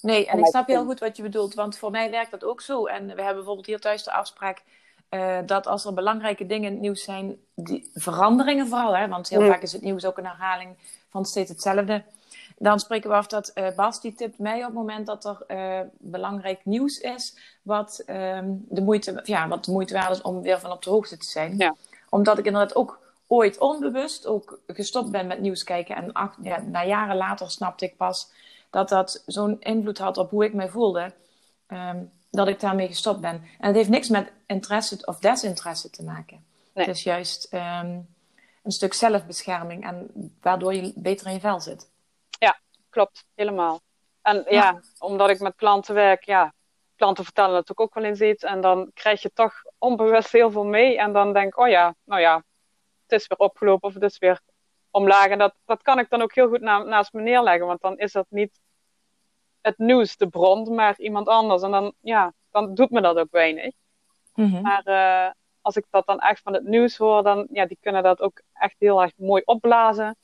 Nee, 0.01 0.27
en 0.27 0.39
ik 0.39 0.47
snap 0.47 0.67
heel 0.67 0.85
goed 0.85 1.01
wat 1.01 1.17
je 1.17 1.23
bedoelt, 1.23 1.55
want 1.55 1.79
voor 1.79 1.91
mij 1.91 2.11
werkt 2.11 2.31
dat 2.31 2.45
ook 2.45 2.61
zo. 2.61 2.87
En 2.87 3.03
we 3.03 3.09
hebben 3.23 3.35
bijvoorbeeld 3.35 3.67
hier 3.67 3.81
thuis 3.81 4.03
de 4.03 4.13
afspraak 4.13 4.63
uh, 5.11 5.39
dat 5.47 5.67
als 5.67 5.85
er 5.85 5.95
belangrijke 5.95 6.47
dingen 6.47 6.67
in 6.67 6.73
het 6.73 6.81
nieuws 6.81 7.05
zijn, 7.05 7.37
die 7.55 7.91
veranderingen 7.95 8.69
vooral, 8.69 8.97
hè, 8.97 9.09
want 9.09 9.29
heel 9.29 9.47
vaak 9.47 9.63
is 9.63 9.73
het 9.73 9.83
nieuws 9.83 10.05
ook 10.05 10.19
een 10.19 10.27
herhaling 10.27 10.77
van 11.09 11.25
steeds 11.25 11.51
hetzelfde. 11.51 12.05
Dan 12.63 12.81
spreken 12.81 13.11
we 13.11 13.17
af 13.17 13.27
dat 13.27 13.51
uh, 13.55 13.75
Bas 13.77 14.01
die 14.01 14.15
tipt 14.15 14.39
mij 14.39 14.59
op 14.59 14.65
het 14.65 14.75
moment 14.75 15.07
dat 15.07 15.25
er 15.25 15.45
uh, 15.49 15.89
belangrijk 15.99 16.65
nieuws 16.65 16.99
is, 16.99 17.37
wat, 17.63 18.03
um, 18.07 18.65
de 18.69 18.81
moeite, 18.81 19.21
ja, 19.25 19.49
wat 19.49 19.65
de 19.65 19.71
moeite 19.71 19.95
waard 19.95 20.11
is 20.11 20.23
om 20.23 20.43
weer 20.43 20.61
van 20.61 20.73
op 20.73 20.83
de 20.83 20.91
hoogte 20.91 21.17
te 21.17 21.27
zijn. 21.27 21.57
Ja. 21.57 21.75
Omdat 22.09 22.39
ik 22.39 22.47
inderdaad 22.47 22.75
ook 22.75 22.99
ooit 23.27 23.59
onbewust 23.59 24.27
ook 24.27 24.61
gestopt 24.67 25.11
ben 25.11 25.27
met 25.27 25.41
nieuws 25.41 25.65
kijken. 25.65 25.97
En 25.97 26.13
ach, 26.13 26.37
ja, 26.43 26.61
na 26.61 26.85
jaren 26.85 27.17
later 27.17 27.51
snapte 27.51 27.85
ik 27.85 27.97
pas 27.97 28.31
dat 28.71 28.89
dat 28.89 29.23
zo'n 29.27 29.61
invloed 29.61 29.99
had 29.99 30.17
op 30.17 30.31
hoe 30.31 30.45
ik 30.45 30.55
mij 30.55 30.69
voelde. 30.69 31.13
Um, 31.69 32.11
dat 32.31 32.49
ik 32.49 32.61
daarmee 32.61 32.87
gestopt 32.87 33.21
ben. 33.21 33.43
En 33.59 33.67
het 33.67 33.77
heeft 33.77 33.89
niks 33.89 34.09
met 34.09 34.33
interesse 34.47 35.07
of 35.07 35.19
desinteresse 35.19 35.91
te 35.91 36.03
maken. 36.03 36.45
Het 36.73 36.89
is 36.89 37.03
juist 37.03 37.49
um, 37.55 38.09
een 38.63 38.73
stuk 38.73 38.95
zelfbescherming 38.95 39.85
en 39.85 40.11
waardoor 40.41 40.75
je 40.75 40.93
beter 40.97 41.27
in 41.27 41.33
je 41.33 41.41
vel 41.41 41.61
zit. 41.61 41.91
Klopt, 42.93 43.25
helemaal. 43.35 43.81
En 44.23 44.37
ja, 44.37 44.51
ja 44.51 44.81
omdat 44.99 45.31
ik 45.31 45.41
met 45.41 45.55
klanten 45.57 45.95
werk, 45.95 46.25
ja, 46.25 46.55
klanten 46.97 47.25
vertellen 47.25 47.53
natuurlijk 47.53 47.81
ook 47.81 47.95
wel 47.95 48.05
eens 48.05 48.21
iets 48.21 48.43
en 48.45 48.61
dan 48.61 48.91
krijg 48.95 49.23
je 49.23 49.33
toch 49.33 49.55
onbewust 49.79 50.33
heel 50.33 50.51
veel 50.51 50.65
mee 50.65 50.99
en 50.99 51.13
dan 51.13 51.33
denk 51.33 51.47
ik, 51.47 51.59
oh 51.59 51.69
ja, 51.69 51.95
nou 52.05 52.21
ja, 52.21 52.45
het 53.07 53.21
is 53.21 53.27
weer 53.27 53.39
opgelopen 53.39 53.89
of 53.89 53.95
het 53.95 54.03
is 54.03 54.19
weer 54.19 54.41
omlaag. 54.91 55.27
En 55.27 55.39
dat, 55.39 55.55
dat 55.65 55.83
kan 55.83 55.99
ik 55.99 56.11
dan 56.11 56.23
ook 56.23 56.35
heel 56.35 56.49
goed 56.49 56.61
na, 56.61 56.83
naast 56.83 57.13
me 57.13 57.23
neerleggen, 57.23 57.67
want 57.67 57.81
dan 57.81 57.99
is 57.99 58.13
dat 58.13 58.27
niet 58.29 58.61
het 59.61 59.79
nieuws 59.79 60.17
de 60.17 60.29
bron, 60.29 60.75
maar 60.75 60.99
iemand 60.99 61.29
anders. 61.29 61.63
En 61.63 61.71
dan, 61.71 61.95
ja, 62.01 62.33
dan 62.51 62.75
doet 62.75 62.91
me 62.91 63.01
dat 63.01 63.17
ook 63.19 63.31
weinig. 63.31 63.75
Mhm. 64.35 64.63
Maar 64.63 64.83
uh, 64.85 65.33
als 65.61 65.77
ik 65.77 65.87
dat 65.91 66.07
dan 66.07 66.21
echt 66.21 66.43
van 66.43 66.53
het 66.53 66.65
nieuws 66.65 66.97
hoor, 66.97 67.23
dan 67.23 67.47
ja, 67.51 67.67
die 67.67 67.79
kunnen 67.81 68.03
dat 68.03 68.21
ook 68.21 68.43
echt 68.53 68.77
heel 68.79 69.03
erg 69.03 69.13
mooi 69.17 69.43
opblazen. 69.45 70.17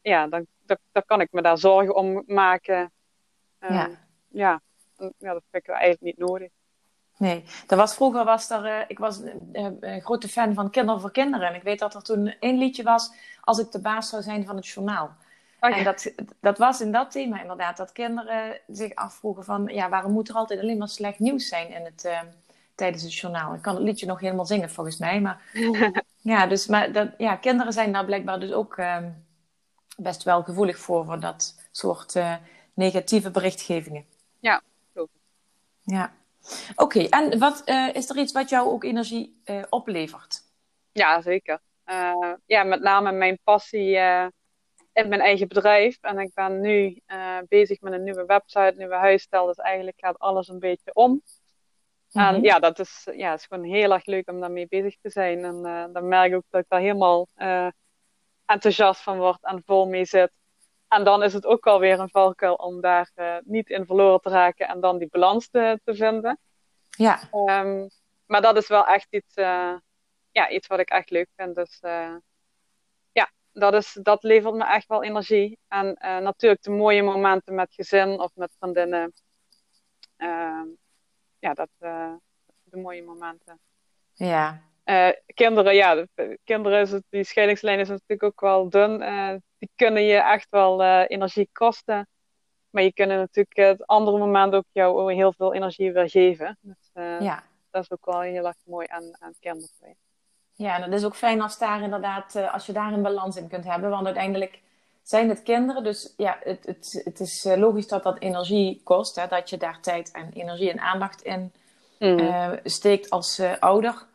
Ja, 0.00 0.26
dan, 0.26 0.46
dan 0.92 1.02
kan 1.06 1.20
ik 1.20 1.32
me 1.32 1.42
daar 1.42 1.58
zorgen 1.58 1.94
om 1.94 2.22
maken. 2.26 2.92
Uh, 3.60 3.70
ja. 3.70 3.90
Ja, 4.28 4.60
ja, 5.18 5.32
dat 5.32 5.42
vind 5.50 5.62
ik 5.62 5.68
eigenlijk 5.68 6.00
niet 6.00 6.28
nodig. 6.28 6.48
Nee, 7.16 7.44
dat 7.66 7.78
was, 7.78 7.94
vroeger 7.94 8.24
was 8.24 8.50
er, 8.50 8.66
uh, 8.66 8.84
ik 8.88 8.98
was 8.98 9.20
een 9.52 10.00
grote 10.00 10.28
fan 10.28 10.54
van 10.54 10.70
Kinderen 10.70 11.00
voor 11.00 11.12
Kinderen. 11.12 11.48
En 11.48 11.54
ik 11.54 11.62
weet 11.62 11.78
dat 11.78 11.94
er 11.94 12.02
toen 12.02 12.34
één 12.40 12.58
liedje 12.58 12.82
was, 12.82 13.12
Als 13.40 13.58
ik 13.58 13.72
de 13.72 13.80
baas 13.80 14.08
zou 14.08 14.22
zijn 14.22 14.46
van 14.46 14.56
het 14.56 14.66
journaal. 14.66 15.16
Oh, 15.60 15.76
en 15.76 15.84
dat, 15.84 16.12
dat 16.40 16.58
was 16.58 16.80
in 16.80 16.92
dat 16.92 17.10
thema 17.10 17.40
inderdaad, 17.40 17.76
dat 17.76 17.92
kinderen 17.92 18.60
zich 18.66 18.94
afvroegen 18.94 19.44
van, 19.44 19.66
ja, 19.66 19.88
waarom 19.88 20.12
moet 20.12 20.28
er 20.28 20.34
altijd 20.34 20.60
alleen 20.60 20.78
maar 20.78 20.88
slecht 20.88 21.18
nieuws 21.18 21.48
zijn 21.48 21.70
in 21.70 21.84
het, 21.84 22.08
tijdens 22.74 23.02
het 23.02 23.14
journaal? 23.14 23.54
Ik 23.54 23.62
kan 23.62 23.74
het 23.74 23.84
liedje 23.84 24.06
nog 24.06 24.20
helemaal 24.20 24.46
zingen 24.46 24.70
volgens 24.70 24.98
mij, 24.98 25.20
maar 25.20 25.42
ja, 26.32 26.46
dus, 26.46 26.66
maar 26.66 26.92
dat, 26.92 27.08
ja, 27.16 27.36
kinderen 27.36 27.72
zijn 27.72 27.92
daar 27.92 28.04
blijkbaar 28.04 28.40
dus 28.40 28.52
ook 28.52 28.76
uh, 28.76 28.96
best 29.98 30.22
wel 30.22 30.42
gevoelig 30.42 30.78
voor, 30.78 31.04
voor 31.04 31.20
dat 31.20 31.68
soort 31.70 32.14
uh, 32.14 32.36
negatieve 32.74 33.30
berichtgevingen. 33.30 34.06
Ja, 34.40 34.62
klopt. 34.92 35.12
Ja. 35.80 36.12
Oké, 36.76 36.82
okay, 36.82 37.06
en 37.06 37.38
wat, 37.38 37.62
is 37.92 38.10
er 38.10 38.18
iets 38.18 38.32
wat 38.32 38.48
jou 38.48 38.68
ook 38.68 38.84
energie 38.84 39.42
oplevert? 39.68 40.42
Ja, 40.92 41.20
zeker. 41.20 41.60
ja, 42.46 42.62
met 42.64 42.80
name 42.80 43.12
mijn 43.12 43.38
passie 43.44 43.96
in 44.92 45.08
mijn 45.08 45.20
eigen 45.20 45.48
bedrijf. 45.48 45.98
En 46.00 46.18
ik 46.18 46.34
ben 46.34 46.60
nu 46.60 47.00
bezig 47.48 47.80
met 47.80 47.92
een 47.92 48.02
nieuwe 48.02 48.24
website, 48.24 48.74
nieuwe 48.76 48.94
huisstijl. 48.94 49.46
Dus 49.46 49.56
eigenlijk 49.56 49.98
gaat 50.00 50.18
alles 50.18 50.48
een 50.48 50.58
beetje 50.58 50.94
om. 50.94 51.22
En 52.12 52.34
mhm. 52.34 52.44
ja, 52.44 52.58
dat 52.58 52.78
is, 52.78 53.08
ja, 53.12 53.34
is 53.34 53.46
gewoon 53.46 53.64
heel 53.64 53.92
erg 53.92 54.06
leuk 54.06 54.30
om 54.30 54.40
daarmee 54.40 54.66
bezig 54.68 54.96
te 55.00 55.10
zijn. 55.10 55.44
En 55.44 55.62
dan 55.92 56.08
merk 56.08 56.30
ik 56.30 56.36
ook 56.36 56.44
dat 56.50 56.60
ik 56.60 56.68
daar 56.68 56.80
helemaal 56.80 57.26
enthousiast 58.48 59.00
van 59.00 59.18
word 59.18 59.38
en 59.42 59.62
vol 59.66 59.86
mee 59.86 60.04
zit. 60.04 60.32
En 60.88 61.04
dan 61.04 61.22
is 61.22 61.32
het 61.32 61.46
ook 61.46 61.66
alweer 61.66 62.00
een 62.00 62.10
valkuil 62.10 62.54
om 62.54 62.80
daar 62.80 63.10
niet 63.44 63.68
in 63.68 63.86
verloren 63.86 64.20
te 64.20 64.28
raken 64.28 64.68
en 64.68 64.80
dan 64.80 64.98
die 64.98 65.08
balans 65.10 65.48
te, 65.48 65.80
te 65.84 65.94
vinden. 65.94 66.38
Ja. 66.90 67.20
Um, 67.32 67.88
maar 68.26 68.42
dat 68.42 68.56
is 68.56 68.68
wel 68.68 68.86
echt 68.86 69.06
iets, 69.10 69.34
ja, 70.30 70.48
iets 70.48 70.66
wat 70.66 70.78
ik 70.78 70.88
echt 70.88 71.10
leuk 71.10 71.28
vind. 71.36 71.54
Dus 71.54 71.80
dat, 73.52 73.74
is, 73.74 73.98
dat 74.02 74.22
levert 74.22 74.54
me 74.54 74.64
echt 74.64 74.86
wel 74.86 75.02
energie. 75.02 75.58
En 75.68 75.96
natuurlijk 76.00 76.62
de 76.62 76.70
mooie 76.70 77.02
momenten 77.02 77.54
met 77.54 77.74
gezin 77.74 78.20
of 78.20 78.30
met 78.34 78.54
vriendinnen. 78.58 79.12
Uh, 80.18 80.62
ja, 81.38 81.54
dat, 81.54 81.68
de 81.78 82.76
mooie 82.76 83.02
momenten. 83.02 83.60
Ja. 84.12 84.67
Uh, 84.88 85.08
kinderen, 85.34 85.74
ja, 85.74 86.06
kinderen 86.44 86.80
is 86.80 86.90
het, 86.90 87.02
die 87.10 87.24
scheidingslijn 87.24 87.78
is 87.78 87.88
natuurlijk 87.88 88.22
ook 88.22 88.40
wel 88.40 88.68
dun. 88.68 88.98
die 89.58 89.70
kunnen 89.76 90.02
je 90.02 90.16
echt 90.16 90.46
wel 90.50 90.82
energie 91.06 91.48
kosten. 91.52 92.08
Maar 92.70 92.82
je 92.82 92.92
kunnen 92.92 93.18
natuurlijk 93.18 93.56
het 93.56 93.86
andere 93.86 94.18
moment 94.18 94.54
ook 94.54 94.64
jou 94.72 95.14
heel 95.14 95.32
veel 95.32 95.54
energie 95.54 95.92
weer 95.92 96.10
geven. 96.10 96.58
Dus 96.60 96.90
ja. 97.20 97.42
dat 97.70 97.82
is 97.82 97.90
ook 97.90 98.04
wel 98.04 98.20
heel 98.20 98.46
erg 98.46 98.56
mooi 98.64 98.86
aan, 98.90 99.16
aan 99.18 99.34
kinderen. 99.40 99.96
Ja, 100.54 100.74
en 100.74 100.90
dat 100.90 101.00
is 101.00 101.04
ook 101.04 101.16
fijn 101.16 101.40
als 101.40 101.58
daar 101.58 101.82
inderdaad, 101.82 102.36
als 102.52 102.66
je 102.66 102.72
daar 102.72 102.92
een 102.92 103.02
balans 103.02 103.36
in 103.36 103.48
kunt 103.48 103.64
hebben. 103.64 103.90
Want 103.90 104.04
uiteindelijk 104.06 104.60
zijn 105.08 105.28
het 105.28 105.42
kinderen. 105.42 105.84
Dus 105.84 106.14
ja, 106.16 106.38
het, 106.42 106.66
het, 106.66 107.00
het 107.04 107.20
is 107.20 107.44
eh, 107.44 107.56
logisch 107.56 107.88
dat 107.88 108.02
dat 108.02 108.18
energie 108.18 108.80
kost. 108.84 109.16
Hè, 109.16 109.26
dat 109.26 109.50
je 109.50 109.56
daar 109.56 109.80
tijd 109.80 110.10
en 110.10 110.30
energie 110.32 110.70
en 110.70 110.80
aandacht 110.80 111.22
in 111.22 111.52
mm. 111.98 112.58
steekt 112.64 113.10
als 113.10 113.40
ouder. 113.58 114.06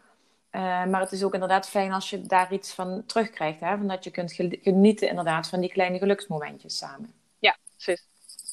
Maar 0.61 0.99
het 0.99 1.11
is 1.11 1.23
ook 1.23 1.33
inderdaad 1.33 1.69
fijn 1.69 1.91
als 1.91 2.09
je 2.09 2.21
daar 2.21 2.53
iets 2.53 2.73
van 2.73 3.03
terugkrijgt. 3.05 3.59
Hè, 3.59 3.77
van 3.77 3.87
dat 3.87 4.03
je 4.03 4.11
kunt 4.11 4.33
genieten 4.61 5.09
inderdaad 5.09 5.47
van 5.47 5.59
die 5.59 5.71
kleine 5.71 5.97
geluksmomentjes 5.97 6.77
samen. 6.77 7.13
Ja, 7.39 7.55
precies. 7.75 8.07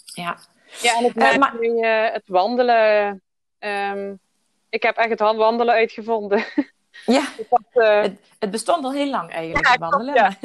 Ja. 0.04 0.38
Ja, 0.80 0.96
en 0.96 1.04
het, 1.04 1.38
maar... 1.38 1.56
nu, 1.60 1.86
het 1.86 2.22
wandelen. 2.26 3.22
Um, 3.58 4.20
ik 4.68 4.82
heb 4.82 4.96
echt 4.96 5.10
het 5.10 5.20
wandelen 5.20 5.74
uitgevonden. 5.74 6.44
Ja, 7.06 7.28
dat, 7.48 7.60
het, 7.72 8.20
het, 8.38 8.50
bestond 8.50 8.84
al 8.84 8.92
heel 8.92 9.10
lang 9.10 9.30
eigenlijk, 9.30 9.66
ja, 9.66 9.78
wandelen. 9.78 10.14
Ja. 10.14 10.36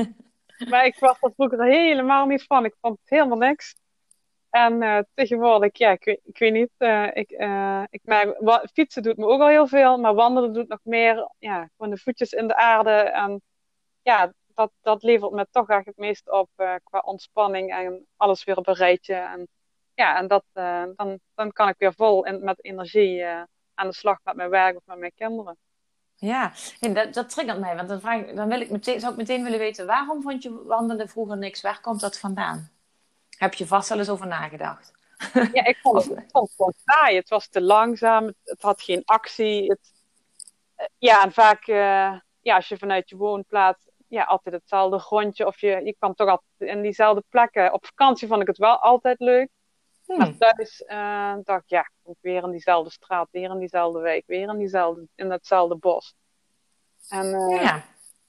maar 0.70 0.86
ik 0.86 0.96
was 1.00 1.18
er 1.22 1.32
vroeger 1.36 1.64
helemaal 1.64 2.26
niet 2.26 2.44
van. 2.44 2.66
Ik 2.66 2.76
vond 2.82 2.98
het 3.00 3.10
helemaal 3.10 3.38
niks. 3.38 3.76
En 4.56 4.82
uh, 4.82 5.00
tegenwoordig, 5.14 5.78
ja, 5.78 5.92
ik, 5.92 6.06
ik 6.06 6.38
weet 6.38 6.54
niet. 6.54 6.70
Uh, 6.78 7.08
ik, 7.14 7.32
uh, 7.32 7.84
ik 7.90 8.02
fietsen 8.74 9.04
doet 9.04 9.18
me 9.18 9.26
ook 9.26 9.42
al 9.42 9.48
heel 9.48 9.68
veel, 9.68 9.98
maar 9.98 10.14
wandelen 10.14 10.54
doet 10.54 10.68
nog 10.68 10.80
meer. 10.84 11.30
Ja, 11.40 11.70
gewoon 11.78 11.94
de 11.94 12.02
voetjes 12.02 12.32
in 12.32 12.48
de 12.48 12.56
aarde. 12.56 12.92
En 12.92 13.42
ja, 14.02 14.34
dat, 14.54 14.72
dat 14.82 15.04
levert 15.04 15.32
me 15.32 15.48
toch 15.52 15.70
echt 15.70 15.86
het 15.86 15.98
meest 15.98 16.32
op 16.32 16.50
qua 16.84 17.00
ontspanning 17.00 17.72
en 17.72 18.06
alles 18.18 18.44
weer 18.44 18.58
op 18.58 18.68
een 18.68 18.74
rijtje. 18.74 19.16
En 19.16 19.48
ja, 19.94 20.18
en 20.18 20.28
dat, 20.28 20.44
dan, 20.96 21.20
dan 21.34 21.52
kan 21.52 21.68
ik 21.68 21.76
weer 21.78 21.94
vol 21.94 22.26
in, 22.26 22.44
met 22.44 22.64
energie 22.64 23.26
aan 23.74 23.88
de 23.88 23.94
slag 23.94 24.20
met 24.24 24.36
mijn 24.36 24.50
werk 24.50 24.76
of 24.76 24.86
met 24.86 24.98
mijn 24.98 25.14
kinderen. 25.16 25.58
Ja, 26.16 26.52
dat, 26.80 27.14
dat 27.14 27.30
triggert 27.30 27.60
mij, 27.60 27.76
want 27.76 27.90
dan, 27.90 28.00
vraag 28.00 28.26
dan 28.26 28.48
wil 28.48 28.62
ik 28.62 28.70
meteen, 28.70 29.00
zou 29.00 29.12
ik 29.12 29.18
meteen 29.18 29.44
willen 29.44 29.60
weten, 29.60 29.86
waarom 29.86 30.22
vond 30.22 30.44
je 30.44 30.64
wandelen 30.64 31.10
vroeger 31.10 31.38
niks? 31.38 31.62
Waar 31.62 31.82
komt 31.82 32.02
dat 32.02 32.20
vandaan? 32.20 32.75
Heb 33.38 33.54
je 33.54 33.68
vast 33.68 33.90
wel 33.90 33.98
eens 33.98 34.10
over 34.10 34.28
nagedacht? 34.28 34.94
Ja, 35.54 35.66
ik 35.66 35.78
vond 35.82 36.04
het, 36.04 36.06
vond 36.32 36.48
het 36.48 36.56
gewoon 36.56 36.74
saai. 36.86 37.16
Het 37.16 37.30
was 37.30 37.48
te 37.48 37.62
langzaam, 37.62 38.34
het, 38.44 38.62
had 38.62 38.82
geen 38.82 39.02
actie. 39.06 39.70
Het, 39.70 39.94
eh, 40.76 40.86
ja, 40.98 41.24
en 41.24 41.32
vaak, 41.32 41.68
uh, 41.68 42.20
ja, 42.42 42.56
als 42.56 42.68
je 42.68 42.78
vanuit 42.78 43.10
je 43.10 43.16
woonplaats, 43.16 43.90
ja, 44.08 44.24
altijd 44.24 44.56
hetzelfde 44.56 44.98
rondje. 44.98 45.46
Of 45.46 45.60
je, 45.60 45.82
je 45.84 45.96
kwam 45.98 46.14
toch 46.14 46.30
altijd 46.30 46.72
in 46.72 46.82
diezelfde 46.82 47.24
plekken. 47.30 47.74
Op 47.74 47.86
vakantie 47.86 48.28
vond 48.28 48.42
ik 48.42 48.48
het 48.48 48.58
wel 48.58 48.80
altijd 48.80 49.20
leuk. 49.20 49.50
Hmm. 50.06 50.18
Maar 50.18 50.38
thuis 50.38 50.84
uh, 50.88 51.36
dacht 51.44 51.64
ik, 51.64 51.70
ja, 51.70 51.90
ik 52.04 52.18
weer 52.22 52.44
in 52.44 52.52
diezelfde 52.52 52.92
straat, 52.92 53.28
weer 53.32 53.50
in 53.50 53.60
diezelfde 53.60 54.00
wijk, 54.00 54.24
weer 54.28 54.50
in, 54.50 54.58
diezelfde, 54.58 55.08
in 55.16 55.30
datzelfde 55.30 55.76
bos. 55.76 56.16
En, 57.10 57.26
uh, 57.26 57.62
ja, 57.62 57.84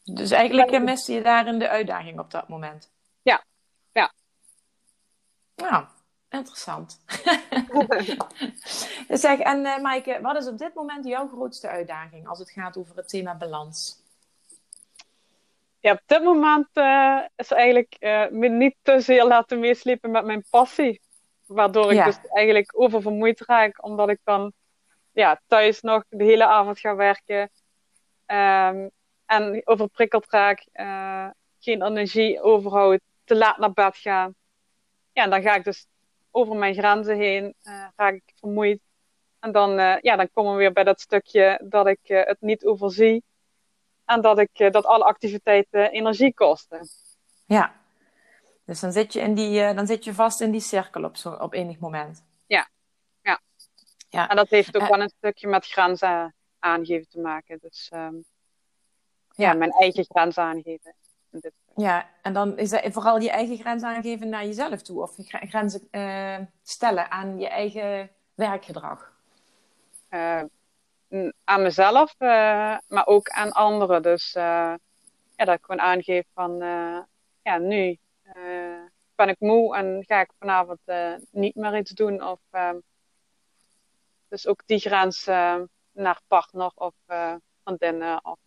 dus 0.04 0.30
eigenlijk 0.30 0.82
miste 0.82 1.12
je 1.12 1.22
daarin 1.22 1.58
de 1.58 1.68
uitdaging 1.68 2.18
op 2.18 2.30
dat 2.30 2.48
moment. 2.48 2.90
Ja, 3.22 3.44
ja. 3.92 4.12
Nou, 5.56 5.84
interessant. 6.28 7.00
zeg, 9.08 9.38
en 9.38 9.64
uh, 9.64 9.78
Maaike, 9.78 10.18
wat 10.22 10.36
is 10.36 10.46
op 10.46 10.58
dit 10.58 10.74
moment 10.74 11.04
jouw 11.04 11.28
grootste 11.28 11.68
uitdaging 11.68 12.28
als 12.28 12.38
het 12.38 12.50
gaat 12.50 12.76
over 12.76 12.96
het 12.96 13.08
thema 13.08 13.36
balans? 13.36 14.04
Ja, 15.80 15.92
op 15.92 16.02
dit 16.06 16.22
moment 16.22 16.68
uh, 16.74 17.20
is 17.36 17.50
eigenlijk 17.50 17.96
uh, 18.00 18.28
me 18.30 18.48
niet 18.48 18.74
te 18.82 19.00
zeer 19.00 19.24
laten 19.24 19.58
meeslepen 19.58 20.10
met 20.10 20.24
mijn 20.24 20.44
passie. 20.50 21.00
Waardoor 21.46 21.92
ik 21.92 22.04
dus 22.04 22.18
eigenlijk 22.28 22.80
oververmoeid 22.80 23.40
raak, 23.40 23.84
omdat 23.84 24.08
ik 24.08 24.20
dan 24.24 24.52
ja, 25.12 25.40
thuis 25.46 25.80
nog 25.80 26.04
de 26.08 26.24
hele 26.24 26.46
avond 26.46 26.78
ga 26.78 26.96
werken. 26.96 27.50
Um, 28.26 28.90
en 29.26 29.62
overprikkeld 29.64 30.26
raak, 30.30 30.66
uh, 30.74 31.28
geen 31.58 31.82
energie 31.82 32.40
overhoud, 32.40 33.00
te 33.24 33.36
laat 33.36 33.58
naar 33.58 33.72
bed 33.72 33.96
gaan. 33.96 34.34
Ja, 35.16 35.22
en 35.22 35.30
dan 35.30 35.42
ga 35.42 35.54
ik 35.54 35.64
dus 35.64 35.86
over 36.30 36.56
mijn 36.56 36.74
grenzen 36.74 37.16
heen, 37.16 37.54
uh, 37.62 37.86
raak 37.96 38.14
ik 38.14 38.32
vermoeid. 38.34 38.80
En 39.38 39.52
dan, 39.52 39.78
uh, 39.78 39.96
ja, 40.00 40.16
dan 40.16 40.30
komen 40.32 40.52
we 40.52 40.58
weer 40.58 40.72
bij 40.72 40.84
dat 40.84 41.00
stukje 41.00 41.60
dat 41.64 41.86
ik 41.86 41.98
het 42.02 42.40
niet 42.40 42.64
overzie. 42.64 43.24
En 44.04 44.20
dat, 44.20 44.38
ik, 44.38 44.72
dat 44.72 44.84
alle 44.84 45.04
activiteiten 45.04 45.90
energie 45.90 46.34
kosten. 46.34 46.88
Ja, 47.46 47.74
dus 48.64 48.80
dan 48.80 48.92
zit 48.92 49.12
je, 49.12 49.20
in 49.20 49.34
die, 49.34 49.74
dan 49.74 49.86
zit 49.86 50.04
je 50.04 50.14
vast 50.14 50.40
in 50.40 50.50
die 50.50 50.60
cirkel 50.60 51.04
op, 51.04 51.16
zo, 51.16 51.30
op 51.30 51.52
enig 51.52 51.78
moment. 51.78 52.24
Ja. 52.46 52.68
ja. 53.22 53.40
ja. 54.08 54.28
En 54.28 54.36
dat 54.36 54.48
heeft 54.48 54.76
ook 54.76 54.88
wel 54.88 55.00
een 55.00 55.12
stukje 55.18 55.48
met 55.48 55.66
grenzen 55.66 56.34
aangeven 56.58 57.08
te 57.08 57.20
maken. 57.20 57.58
Dus 57.60 57.90
um, 57.94 58.24
ja. 59.30 59.50
ja. 59.50 59.54
mijn 59.54 59.70
eigen 59.70 60.04
grens 60.04 60.38
aangeven. 60.38 60.94
Ja, 61.76 62.08
en 62.22 62.32
dan 62.32 62.58
is 62.58 62.70
dat 62.70 62.82
vooral 62.92 63.20
je 63.20 63.30
eigen 63.30 63.58
grens 63.58 63.82
aangeven 63.82 64.28
naar 64.28 64.44
jezelf 64.44 64.82
toe. 64.82 65.02
Of 65.02 65.14
grenzen 65.26 65.88
uh, 65.90 66.38
stellen 66.62 67.10
aan 67.10 67.38
je 67.38 67.48
eigen 67.48 68.10
werkgedrag. 68.34 69.12
aan 71.44 71.62
mezelf, 71.62 72.14
maar 72.88 73.06
ook 73.06 73.28
aan 73.28 73.52
anderen. 73.52 74.02
Dus 74.02 74.32
ja, 74.32 74.78
dat 75.36 75.54
ik 75.54 75.64
gewoon 75.64 75.80
aangeef 75.80 76.24
van 76.34 76.58
ja, 77.42 77.58
nu 77.58 77.98
ben 79.14 79.28
ik 79.28 79.40
moe 79.40 79.76
en 79.76 80.04
ga 80.06 80.20
ik 80.20 80.30
vanavond 80.38 80.80
niet 81.30 81.54
meer 81.54 81.76
iets 81.76 81.90
doen. 81.90 82.22
Of, 82.22 82.40
uh, 82.52 82.70
dus 84.28 84.46
ook 84.46 84.62
die 84.66 84.78
grens 84.78 85.24
naar 85.92 86.20
partner 86.26 86.70
of 86.74 86.94
vriendinnen. 87.62 88.24
Of 88.24 88.38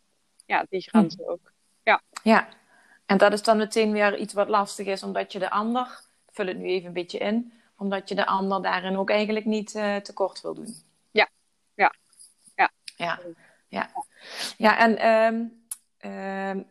ja, 0.46 0.66
die 0.70 0.82
grens 0.82 1.16
hm. 1.16 1.24
ook. 1.24 1.52
Ja. 1.84 2.02
ja, 2.24 2.48
en 3.10 3.18
dat 3.18 3.34
is 3.34 3.44
dan 3.44 3.58
meteen 3.58 3.92
weer 3.92 4.18
iets 4.18 4.34
wat 4.34 4.50
lastig 4.50 4.88
is, 4.88 5.04
omdat 5.04 5.32
je 5.32 5.40
de 5.40 5.50
ander, 5.50 6.02
vul 6.32 6.48
het 6.48 6.58
nu 6.58 6.68
even 6.68 6.88
een 6.88 6.94
beetje 6.94 7.18
in, 7.18 7.54
omdat 7.78 8.10
je 8.10 8.16
de 8.16 8.26
ander 8.26 8.62
daarin 8.62 8.98
ook 8.98 9.10
eigenlijk 9.10 9.46
niet 9.46 9.72
tekort 10.04 10.42
wil 10.42 10.54
doen. 10.54 10.76
Ja, 11.12 11.30
ja, 11.74 11.94
ja. 12.56 12.72
Ja, 12.96 13.20
ja. 13.68 13.90
ja 14.58 14.78
en 14.78 15.08
um, 15.08 16.68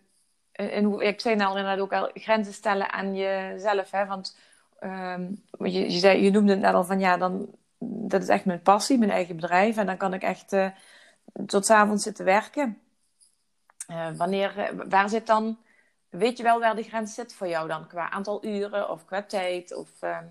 en 0.58 0.84
hoe, 0.84 1.04
ik 1.04 1.20
zei 1.20 1.34
nou 1.34 1.58
inderdaad 1.58 1.78
ook 1.78 1.92
al, 1.92 2.10
grenzen 2.14 2.52
stellen 2.52 2.92
aan 2.92 3.14
jezelf. 3.14 3.90
Hè? 3.90 4.06
Want 4.06 4.36
um, 4.80 5.42
je, 5.58 5.92
je, 5.92 5.98
zei, 5.98 6.22
je 6.22 6.30
noemde 6.30 6.52
het 6.52 6.60
net 6.60 6.74
al 6.74 6.84
van 6.84 7.00
ja, 7.00 7.16
dan, 7.16 7.48
dat 7.78 8.22
is 8.22 8.28
echt 8.28 8.44
mijn 8.44 8.62
passie, 8.62 8.98
mijn 8.98 9.10
eigen 9.10 9.36
bedrijf. 9.36 9.76
En 9.76 9.86
dan 9.86 9.96
kan 9.96 10.14
ik 10.14 10.22
echt 10.22 10.52
uh, 10.52 10.68
tot 11.46 11.66
s 11.66 11.70
avonds 11.70 12.02
zitten 12.02 12.24
werken. 12.24 12.78
Uh, 13.90 14.10
wanneer, 14.16 14.54
uh, 14.56 14.80
waar 14.88 15.08
zit 15.08 15.26
dan, 15.26 15.58
weet 16.08 16.36
je 16.36 16.42
wel 16.42 16.60
waar 16.60 16.76
de 16.76 16.82
grens 16.82 17.14
zit 17.14 17.34
voor 17.34 17.48
jou 17.48 17.68
dan? 17.68 17.86
Qua 17.86 18.10
aantal 18.10 18.44
uren 18.44 18.90
of 18.90 19.04
qua 19.04 19.22
tijd? 19.22 19.74
Of, 19.74 20.02
ehm, 20.02 20.24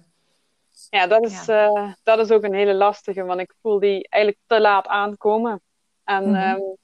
ja, 0.90 1.08
dat 1.08 1.26
is, 1.26 1.46
ja. 1.46 1.96
dat 2.04 2.20
is 2.20 2.32
ook 2.32 2.44
een 2.44 2.54
hele 2.54 2.74
lastige, 2.74 3.24
want 3.24 3.40
ik 3.40 3.54
voel 3.62 3.80
die 3.80 4.08
eigenlijk 4.10 4.44
te 4.48 4.62
laat 4.62 4.88
aankomen. 4.88 5.62
En 6.04 6.28
mm 6.28 6.36
-hmm. 6.36 6.56
um, 6.56 6.78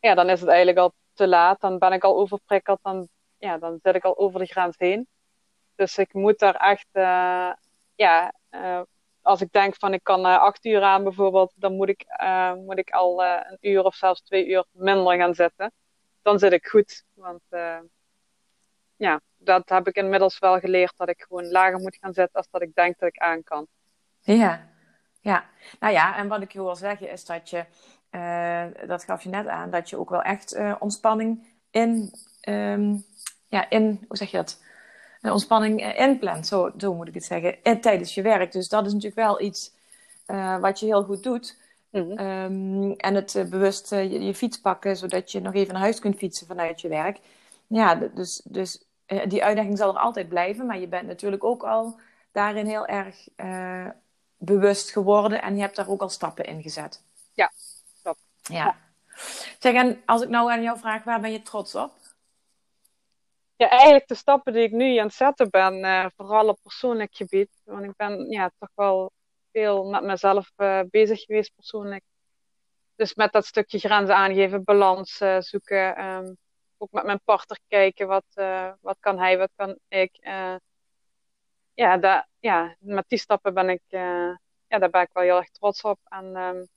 ja, 0.00 0.14
dan 0.14 0.28
is 0.28 0.40
het 0.40 0.48
eigenlijk 0.48 0.78
al 0.78 0.92
te 1.14 1.28
laat, 1.28 1.60
dan 1.60 1.78
ben 1.78 1.92
ik 1.92 2.04
al 2.04 2.16
overprikkeld, 2.16 2.78
dan, 2.82 3.08
ja, 3.38 3.58
dan 3.58 3.78
zit 3.82 3.94
ik 3.94 4.04
al 4.04 4.18
over 4.18 4.40
de 4.40 4.46
grens 4.46 4.78
heen. 4.78 5.08
Dus 5.74 5.98
ik 5.98 6.12
moet 6.12 6.38
daar 6.38 6.54
echt, 6.54 6.88
uh, 6.92 7.52
ja, 7.94 8.32
uh, 8.50 8.80
als 9.22 9.40
ik 9.40 9.52
denk 9.52 9.74
van 9.74 9.92
ik 9.92 10.02
kan 10.02 10.26
uh, 10.26 10.38
acht 10.38 10.64
uur 10.64 10.82
aan 10.82 11.02
bijvoorbeeld, 11.02 11.52
dan 11.56 11.72
moet 11.72 11.88
ik, 11.88 12.04
moet 12.56 12.78
ik 12.78 12.90
al 12.90 13.24
een 13.24 13.58
uur 13.60 13.84
of 13.84 13.94
zelfs 13.94 14.22
twee 14.22 14.46
uur 14.46 14.64
minder 14.70 15.16
gaan 15.16 15.34
zitten. 15.34 15.72
Dan 16.22 16.38
zit 16.38 16.52
ik 16.52 16.66
goed, 16.66 17.04
want 17.14 17.42
ja, 18.98 19.20
dat 19.36 19.68
heb 19.68 19.88
ik 19.88 19.96
inmiddels 19.96 20.38
wel 20.38 20.58
geleerd, 20.58 20.92
dat 20.96 21.08
ik 21.08 21.24
gewoon 21.28 21.50
lager 21.50 21.78
moet 21.78 21.96
gaan 22.00 22.12
zitten 22.12 22.36
als 22.36 22.48
dat 22.50 22.62
ik 22.62 22.74
denk 22.74 22.98
dat 22.98 23.08
ik 23.08 23.18
aan 23.18 23.42
kan. 23.42 23.66
Ja, 24.20 24.68
ja. 25.20 25.44
Nou 25.80 25.92
ja, 25.92 26.16
en 26.16 26.28
wat 26.28 26.42
ik 26.42 26.52
je 26.52 26.62
wil 26.62 26.76
zeggen 26.76 27.10
is 27.10 27.24
dat 27.24 27.50
je 27.50 27.64
uh, 28.10 28.88
dat 28.88 29.04
gaf 29.04 29.22
je 29.22 29.28
net 29.28 29.46
aan, 29.46 29.70
dat 29.70 29.90
je 29.90 29.98
ook 29.98 30.10
wel 30.10 30.22
echt 30.22 30.56
uh, 30.56 30.74
ontspanning 30.78 31.46
in, 31.70 32.12
um, 32.48 33.04
ja, 33.48 33.70
in, 33.70 34.04
hoe 34.08 34.16
zeg 34.16 34.30
je 34.30 34.36
dat? 34.36 34.62
Een 35.20 35.32
ontspanning 35.32 35.96
inplant, 35.96 36.46
zo, 36.46 36.70
zo 36.76 36.94
moet 36.94 37.08
ik 37.08 37.14
het 37.14 37.24
zeggen, 37.24 37.62
en 37.62 37.80
tijdens 37.80 38.14
je 38.14 38.22
werk. 38.22 38.52
Dus 38.52 38.68
dat 38.68 38.86
is 38.86 38.92
natuurlijk 38.92 39.20
wel 39.20 39.40
iets 39.40 39.72
wat 40.60 40.80
je 40.80 40.86
heel 40.86 41.02
goed 41.02 41.22
doet. 41.22 41.56
-hmm. 41.90 42.18
um, 42.18 42.92
en 42.92 43.14
het 43.14 43.46
bewust 43.50 43.90
je, 43.90 44.20
je, 44.20 44.34
fiets 44.34 44.60
pakken, 44.60 44.96
zodat 44.96 45.32
je 45.32 45.40
nog 45.40 45.54
even 45.54 45.72
naar 45.72 45.82
huis 45.82 45.98
kunt 45.98 46.16
fietsen 46.16 46.46
vanuit 46.46 46.80
je 46.80 46.88
werk. 46.88 47.18
Ja, 47.66 47.94
dus, 47.94 48.40
dus 48.44 48.87
die 49.26 49.44
uitdaging 49.44 49.78
zal 49.78 49.94
er 49.94 50.00
altijd 50.00 50.28
blijven, 50.28 50.66
maar 50.66 50.78
je 50.78 50.88
bent 50.88 51.06
natuurlijk 51.06 51.44
ook 51.44 51.62
al 51.62 52.00
daarin 52.32 52.66
heel 52.66 52.86
erg 52.86 53.28
bewust 54.36 54.90
geworden 54.90 55.42
en 55.42 55.54
je 55.54 55.60
hebt 55.60 55.76
daar 55.76 55.88
ook 55.88 56.00
al 56.00 56.08
stappen 56.08 56.44
in 56.44 56.62
gezet. 56.62 57.02
Ja, 57.32 57.52
ja. 58.42 58.76
Zeg, 59.58 59.74
en 59.74 60.02
als 60.06 60.22
ik 60.22 60.28
nou 60.28 60.50
aan 60.50 60.62
jou 60.62 60.78
vraag, 60.78 61.04
waar 61.04 61.20
ben 61.20 61.32
je 61.32 61.42
trots 61.42 61.74
op? 61.74 61.92
Ja, 63.56 63.68
eigenlijk 63.68 64.08
de 64.08 64.14
stappen 64.14 64.52
die 64.52 64.62
ik 64.62 64.72
nu 64.72 64.96
aan 64.96 65.06
het 65.06 65.14
zetten 65.14 65.50
ben, 65.50 65.84
uh, 65.84 66.06
vooral 66.16 66.48
op 66.48 66.58
persoonlijk 66.62 67.14
gebied. 67.14 67.50
Want 67.64 67.84
ik 67.84 67.96
ben 67.96 68.30
ja, 68.30 68.50
toch 68.58 68.70
wel 68.74 69.12
veel 69.52 69.84
met 69.84 70.02
mezelf 70.02 70.52
uh, 70.56 70.80
bezig 70.90 71.20
geweest 71.20 71.54
persoonlijk. 71.54 72.02
Dus 72.96 73.14
met 73.14 73.32
dat 73.32 73.46
stukje 73.46 73.78
grenzen 73.78 74.16
aangeven, 74.16 74.64
balans 74.64 75.22
zoeken. 75.38 76.04
Um, 76.04 76.36
ook 76.78 76.92
met 76.92 77.04
mijn 77.04 77.20
partner 77.24 77.58
kijken, 77.68 78.06
wat, 78.06 78.24
wat 78.80 78.96
kan 79.00 79.18
hij, 79.18 79.38
wat 79.38 79.50
kan 79.56 79.78
ik. 79.88 80.18
ja, 81.74 81.96
daar, 81.96 82.28
ja, 82.38 82.76
met 82.78 83.08
die 83.08 83.18
stappen 83.18 83.54
ben 83.54 83.68
ik, 83.68 83.82
ja, 84.68 84.78
daar 84.78 84.90
ben 84.90 85.02
ik 85.02 85.12
wel 85.12 85.22
heel 85.22 85.36
erg 85.36 85.50
trots 85.50 85.82
op. 85.82 85.98
En 86.04 86.36
um, 86.36 86.68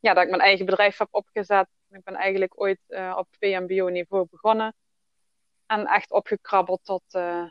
ja, 0.00 0.14
dat 0.14 0.22
ik 0.24 0.30
mijn 0.30 0.42
eigen 0.42 0.66
bedrijf 0.66 0.98
heb 0.98 1.08
opgezet. 1.10 1.68
Ik 1.90 2.04
ben 2.04 2.14
eigenlijk 2.14 2.60
ooit 2.60 2.80
uh, 2.88 3.14
op 3.18 3.26
VMBO-niveau 3.30 4.26
begonnen. 4.30 4.74
En 5.66 5.86
echt 5.86 6.10
opgekrabbeld 6.10 6.84
tot 6.84 7.02
uh, 7.12 7.38
eh, 7.40 7.48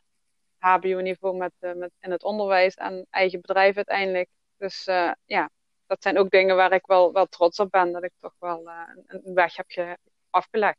HBO-niveau 0.58 1.38
met, 1.38 1.54
uh, 1.60 1.74
met, 1.74 1.92
in 2.00 2.12
het 2.12 2.24
onderwijs 2.24 2.74
en 2.74 3.08
eigen 3.10 3.42
bedrijf 3.42 3.76
uiteindelijk. 3.76 4.30
Dus 4.58 4.84
ja, 5.26 5.50
dat 5.86 6.02
zijn 6.04 6.18
ook 6.18 6.30
dingen 6.30 6.56
waar 6.56 6.72
ik 6.72 6.86
wel, 6.86 7.12
wel 7.14 7.26
trots 7.26 7.60
op 7.60 7.72
ben. 7.72 7.92
Dat 7.92 8.04
ik 8.04 8.14
toch 8.20 8.36
wel 8.40 8.68
een, 8.68 9.04
een, 9.08 9.34
weg 9.34 9.56
heb 9.56 9.66
ge, 9.70 9.98
afgelegd. 10.30 10.78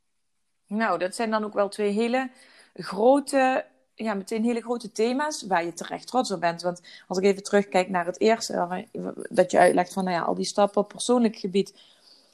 Nou, 0.69 0.99
dat 0.99 1.15
zijn 1.15 1.31
dan 1.31 1.45
ook 1.45 1.53
wel 1.53 1.69
twee 1.69 1.93
hele 1.93 2.31
grote, 2.75 3.65
ja, 3.95 4.15
meteen 4.15 4.45
hele 4.45 4.61
grote 4.61 4.93
thema's 4.93 5.47
waar 5.47 5.65
je 5.65 5.73
terecht 5.73 6.07
trots 6.07 6.31
op 6.31 6.41
bent. 6.41 6.63
Want 6.63 6.83
als 7.09 7.19
ik 7.19 7.25
even 7.25 7.43
terugkijk 7.43 7.89
naar 7.89 8.07
het 8.07 8.21
eerste, 8.21 8.87
dat 9.29 9.51
je 9.51 9.59
uitlegt 9.59 9.93
van 9.93 10.05
nou 10.05 10.17
ja, 10.17 10.23
al 10.23 10.35
die 10.35 10.45
stappen 10.45 10.81
op 10.81 10.89
persoonlijk 10.89 11.37
gebied, 11.37 11.75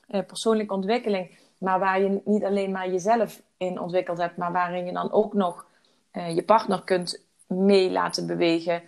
eh, 0.08 0.20
persoonlijke 0.26 0.74
ontwikkeling, 0.74 1.30
maar 1.58 1.78
waar 1.78 2.00
je 2.00 2.20
niet 2.24 2.44
alleen 2.44 2.70
maar 2.70 2.90
jezelf 2.90 3.42
in 3.56 3.80
ontwikkeld 3.80 4.18
hebt, 4.18 4.36
maar 4.36 4.52
waarin 4.52 4.86
je 4.86 4.92
dan 4.92 5.12
ook 5.12 5.34
nog 5.34 5.66
eh, 6.10 6.34
je 6.34 6.42
partner 6.42 6.82
kunt 6.82 7.22
mee 7.46 7.90
laten 7.90 8.26
bewegen. 8.26 8.82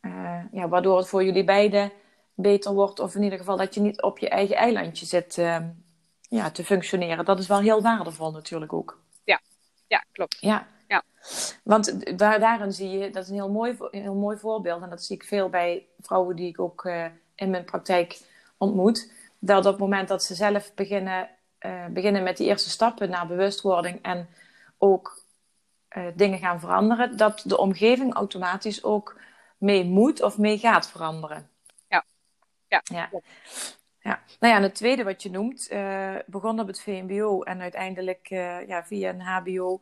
Uh, 0.00 0.38
ja, 0.52 0.68
waardoor 0.68 0.96
het 0.96 1.08
voor 1.08 1.24
jullie 1.24 1.44
beiden 1.44 1.92
beter 2.34 2.72
wordt. 2.72 3.00
Of 3.00 3.14
in 3.14 3.22
ieder 3.22 3.38
geval 3.38 3.56
dat 3.56 3.74
je 3.74 3.80
niet 3.80 4.02
op 4.02 4.18
je 4.18 4.28
eigen 4.28 4.56
eilandje 4.56 5.06
zit 5.06 5.36
uh, 5.36 5.56
ja, 6.32 6.50
te 6.50 6.64
functioneren. 6.64 7.24
Dat 7.24 7.38
is 7.38 7.46
wel 7.46 7.60
heel 7.60 7.82
waardevol 7.82 8.30
natuurlijk 8.30 8.72
ook. 8.72 9.00
Ja, 9.24 9.40
ja 9.86 10.04
klopt. 10.12 10.36
Ja. 10.40 10.66
ja. 10.88 11.02
Want 11.64 12.18
daar, 12.18 12.40
daarin 12.40 12.72
zie 12.72 12.90
je, 12.90 13.10
dat 13.10 13.22
is 13.22 13.28
een 13.28 13.34
heel 13.34 13.50
mooi, 13.50 13.76
heel 13.90 14.14
mooi 14.14 14.38
voorbeeld. 14.38 14.82
En 14.82 14.90
dat 14.90 15.04
zie 15.04 15.16
ik 15.16 15.24
veel 15.24 15.48
bij 15.48 15.86
vrouwen 16.00 16.36
die 16.36 16.48
ik 16.48 16.60
ook 16.60 16.84
uh, 16.84 17.06
in 17.34 17.50
mijn 17.50 17.64
praktijk 17.64 18.20
ontmoet. 18.56 19.12
Dat 19.38 19.66
op 19.66 19.72
het 19.72 19.80
moment 19.80 20.08
dat 20.08 20.22
ze 20.22 20.34
zelf 20.34 20.74
beginnen, 20.74 21.28
uh, 21.60 21.86
beginnen 21.86 22.22
met 22.22 22.36
die 22.36 22.46
eerste 22.46 22.70
stappen 22.70 23.10
naar 23.10 23.26
bewustwording 23.26 24.02
en 24.02 24.28
ook 24.78 25.22
uh, 25.96 26.06
dingen 26.14 26.38
gaan 26.38 26.60
veranderen, 26.60 27.16
dat 27.16 27.42
de 27.44 27.58
omgeving 27.58 28.14
automatisch 28.14 28.84
ook 28.84 29.20
mee 29.58 29.84
moet 29.84 30.22
of 30.22 30.38
mee 30.38 30.58
gaat 30.58 30.90
veranderen. 30.90 31.50
Ja. 31.88 32.04
Ja. 32.68 32.82
ja. 32.84 33.10
Ja. 34.02 34.22
Nou 34.40 34.52
ja, 34.52 34.56
en 34.56 34.62
het 34.62 34.74
tweede 34.74 35.04
wat 35.04 35.22
je 35.22 35.30
noemt, 35.30 35.68
uh, 35.72 36.14
begon 36.26 36.60
op 36.60 36.66
het 36.66 36.82
VMBO 36.82 37.42
en 37.42 37.60
uiteindelijk 37.60 38.30
uh, 38.30 38.66
ja, 38.66 38.84
via 38.84 39.08
een 39.08 39.20
HBO 39.20 39.80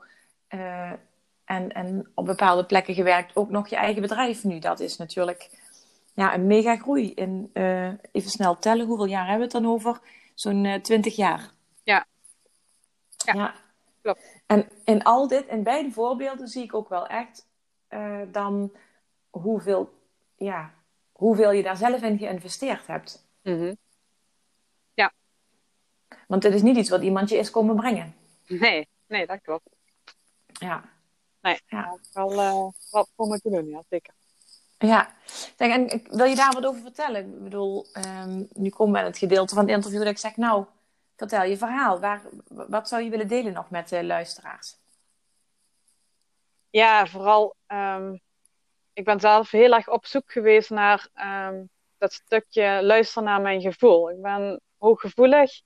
en, 1.45 1.73
en 1.73 2.11
op 2.15 2.25
bepaalde 2.25 2.65
plekken 2.65 2.95
gewerkt, 2.95 3.37
ook 3.37 3.51
nog 3.51 3.69
je 3.69 3.77
eigen 3.77 4.03
bedrijf 4.03 4.45
nu. 4.45 4.59
Dat 4.59 4.81
is 4.81 4.97
natuurlijk 4.97 5.51
ja, 6.15 6.35
een 6.35 6.47
mega 6.47 6.77
groei. 6.77 7.15
In, 7.15 7.51
even 8.13 8.31
snel 8.31 8.59
tellen, 8.59 8.87
hoeveel 8.87 9.07
jaar 9.07 9.29
hebben 9.29 9.49
we 9.49 9.55
het 9.55 9.63
dan 9.63 9.73
over? 9.73 10.01
Zo'n 10.35 10.79
20 10.83 11.17
jaar. 11.17 11.51
Ja. 11.83 12.07
ja. 13.17 13.33
ja. 13.35 13.55
Klopt. 14.03 14.43
En 14.47 14.69
in 14.85 15.03
al 15.03 15.29
dit, 15.29 15.47
in 15.47 15.63
beide 15.63 15.91
voorbeelden, 15.91 16.49
zie 16.49 16.63
ik 16.63 16.75
ook 16.75 16.89
wel 16.89 17.07
echt 17.07 17.47
dan 18.31 18.73
hoeveel, 19.31 19.93
ja, 20.37 20.71
hoeveel 21.13 21.51
je 21.53 21.63
daar 21.63 21.77
zelf 21.77 22.03
in 22.03 22.19
geïnvesteerd 22.19 22.87
hebt. 22.87 23.27
Mm 23.43 23.59
-hmm. 23.59 23.77
Want 26.27 26.43
het 26.43 26.55
is 26.55 26.63
niet 26.63 26.77
iets 26.77 26.91
wat 26.91 27.03
iemand 27.03 27.29
je 27.29 27.37
is 27.37 27.51
komen 27.51 27.77
brengen. 27.77 28.15
Nee, 28.47 28.89
nee, 29.07 29.27
dat 29.27 29.41
klopt. 29.43 29.69
Ja. 30.53 30.85
Nee, 31.41 31.61
ja. 31.67 31.99
wel 32.13 32.33
uh, 32.33 32.69
wat 32.91 33.11
voor 33.17 33.27
moeten 33.27 33.51
doen, 33.51 33.67
ja, 33.67 33.83
zeker. 33.89 34.15
Ja, 34.79 35.15
zeg, 35.57 35.71
en 35.71 36.03
wil 36.11 36.27
je 36.27 36.37
daar 36.37 36.53
wat 36.53 36.67
over 36.67 36.81
vertellen? 36.81 37.21
Ik 37.21 37.43
bedoel, 37.43 37.87
um, 38.07 38.49
nu 38.53 38.69
komen 38.69 38.93
we 38.93 38.99
aan 38.99 39.05
het 39.05 39.19
gedeelte 39.19 39.55
van 39.55 39.65
het 39.65 39.73
interview 39.73 39.99
dat 39.99 40.09
ik 40.09 40.19
zeg, 40.19 40.37
nou, 40.37 40.65
vertel 41.17 41.43
je 41.43 41.57
verhaal. 41.57 42.01
Waar, 42.01 42.23
wat 42.49 42.89
zou 42.89 43.03
je 43.03 43.11
willen 43.11 43.29
delen 43.29 43.53
nog 43.53 43.71
met 43.71 43.89
de 43.89 44.05
luisteraars? 44.05 44.77
Ja, 46.71 47.07
vooral. 47.07 47.55
Um, 47.67 48.21
ik 48.93 49.05
ben 49.05 49.21
zelf 49.21 49.51
heel 49.51 49.73
erg 49.73 49.89
op 49.89 50.07
zoek 50.07 50.33
geweest 50.33 50.71
naar 50.71 51.09
um, 51.49 51.69
dat 51.99 52.13
stukje 52.13 52.81
luisteren 52.83 53.25
naar 53.25 53.41
mijn 53.41 53.61
gevoel. 53.61 54.11
Ik 54.11 54.23
ben 54.23 54.61
hooggevoelig. 54.79 55.61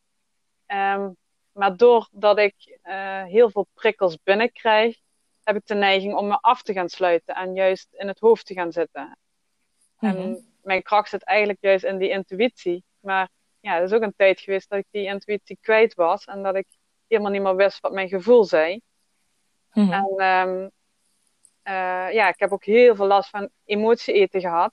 Um, 0.67 1.17
maar 1.53 1.77
doordat 1.77 2.39
ik 2.39 2.79
uh, 2.85 3.23
heel 3.25 3.51
veel 3.51 3.67
prikkels 3.75 4.19
binnenkrijg, 4.23 4.97
heb 5.43 5.57
ik 5.57 5.67
de 5.67 5.75
neiging 5.75 6.15
om 6.15 6.27
me 6.27 6.39
af 6.41 6.63
te 6.63 6.73
gaan 6.73 6.89
sluiten 6.89 7.35
en 7.35 7.55
juist 7.55 7.89
in 7.93 8.09
het 8.09 8.19
hoofd 8.19 8.47
te 8.47 8.55
gaan 8.55 8.73
zitten. 8.73 9.19
Mm 9.99 10.11
-hmm. 10.11 10.19
En 10.19 10.53
mijn 10.63 10.83
kracht 10.83 11.09
zit 11.09 11.23
eigenlijk 11.23 11.61
juist 11.63 11.85
in 11.85 11.99
die 11.99 12.11
intuïtie. 12.11 12.85
Maar 13.01 13.29
ja, 13.61 13.77
er 13.77 13.83
is 13.83 13.93
ook 13.93 14.03
een 14.03 14.17
tijd 14.17 14.41
geweest 14.41 14.69
dat 14.69 14.79
ik 14.79 14.87
die 14.91 15.07
intuïtie 15.07 15.59
kwijt 15.61 15.95
was 15.95 16.25
en 16.25 16.43
dat 16.43 16.55
ik 16.55 16.67
helemaal 17.07 17.33
niet 17.33 17.43
meer 17.43 17.57
wist 17.57 17.81
wat 17.81 17.93
mijn 17.93 18.09
gevoel 18.09 18.45
zei. 18.45 18.81
Mm 19.73 19.91
-hmm. 19.91 19.93
En 19.93 20.49
um, 20.49 20.71
uh, 21.65 22.13
ja, 22.13 22.29
ik 22.29 22.39
heb 22.39 22.53
ook 22.53 22.65
heel 22.65 22.95
veel 22.95 23.07
last 23.07 23.31
van 23.31 23.51
emotie 23.65 24.15
eten 24.15 24.41
gehad. 24.41 24.73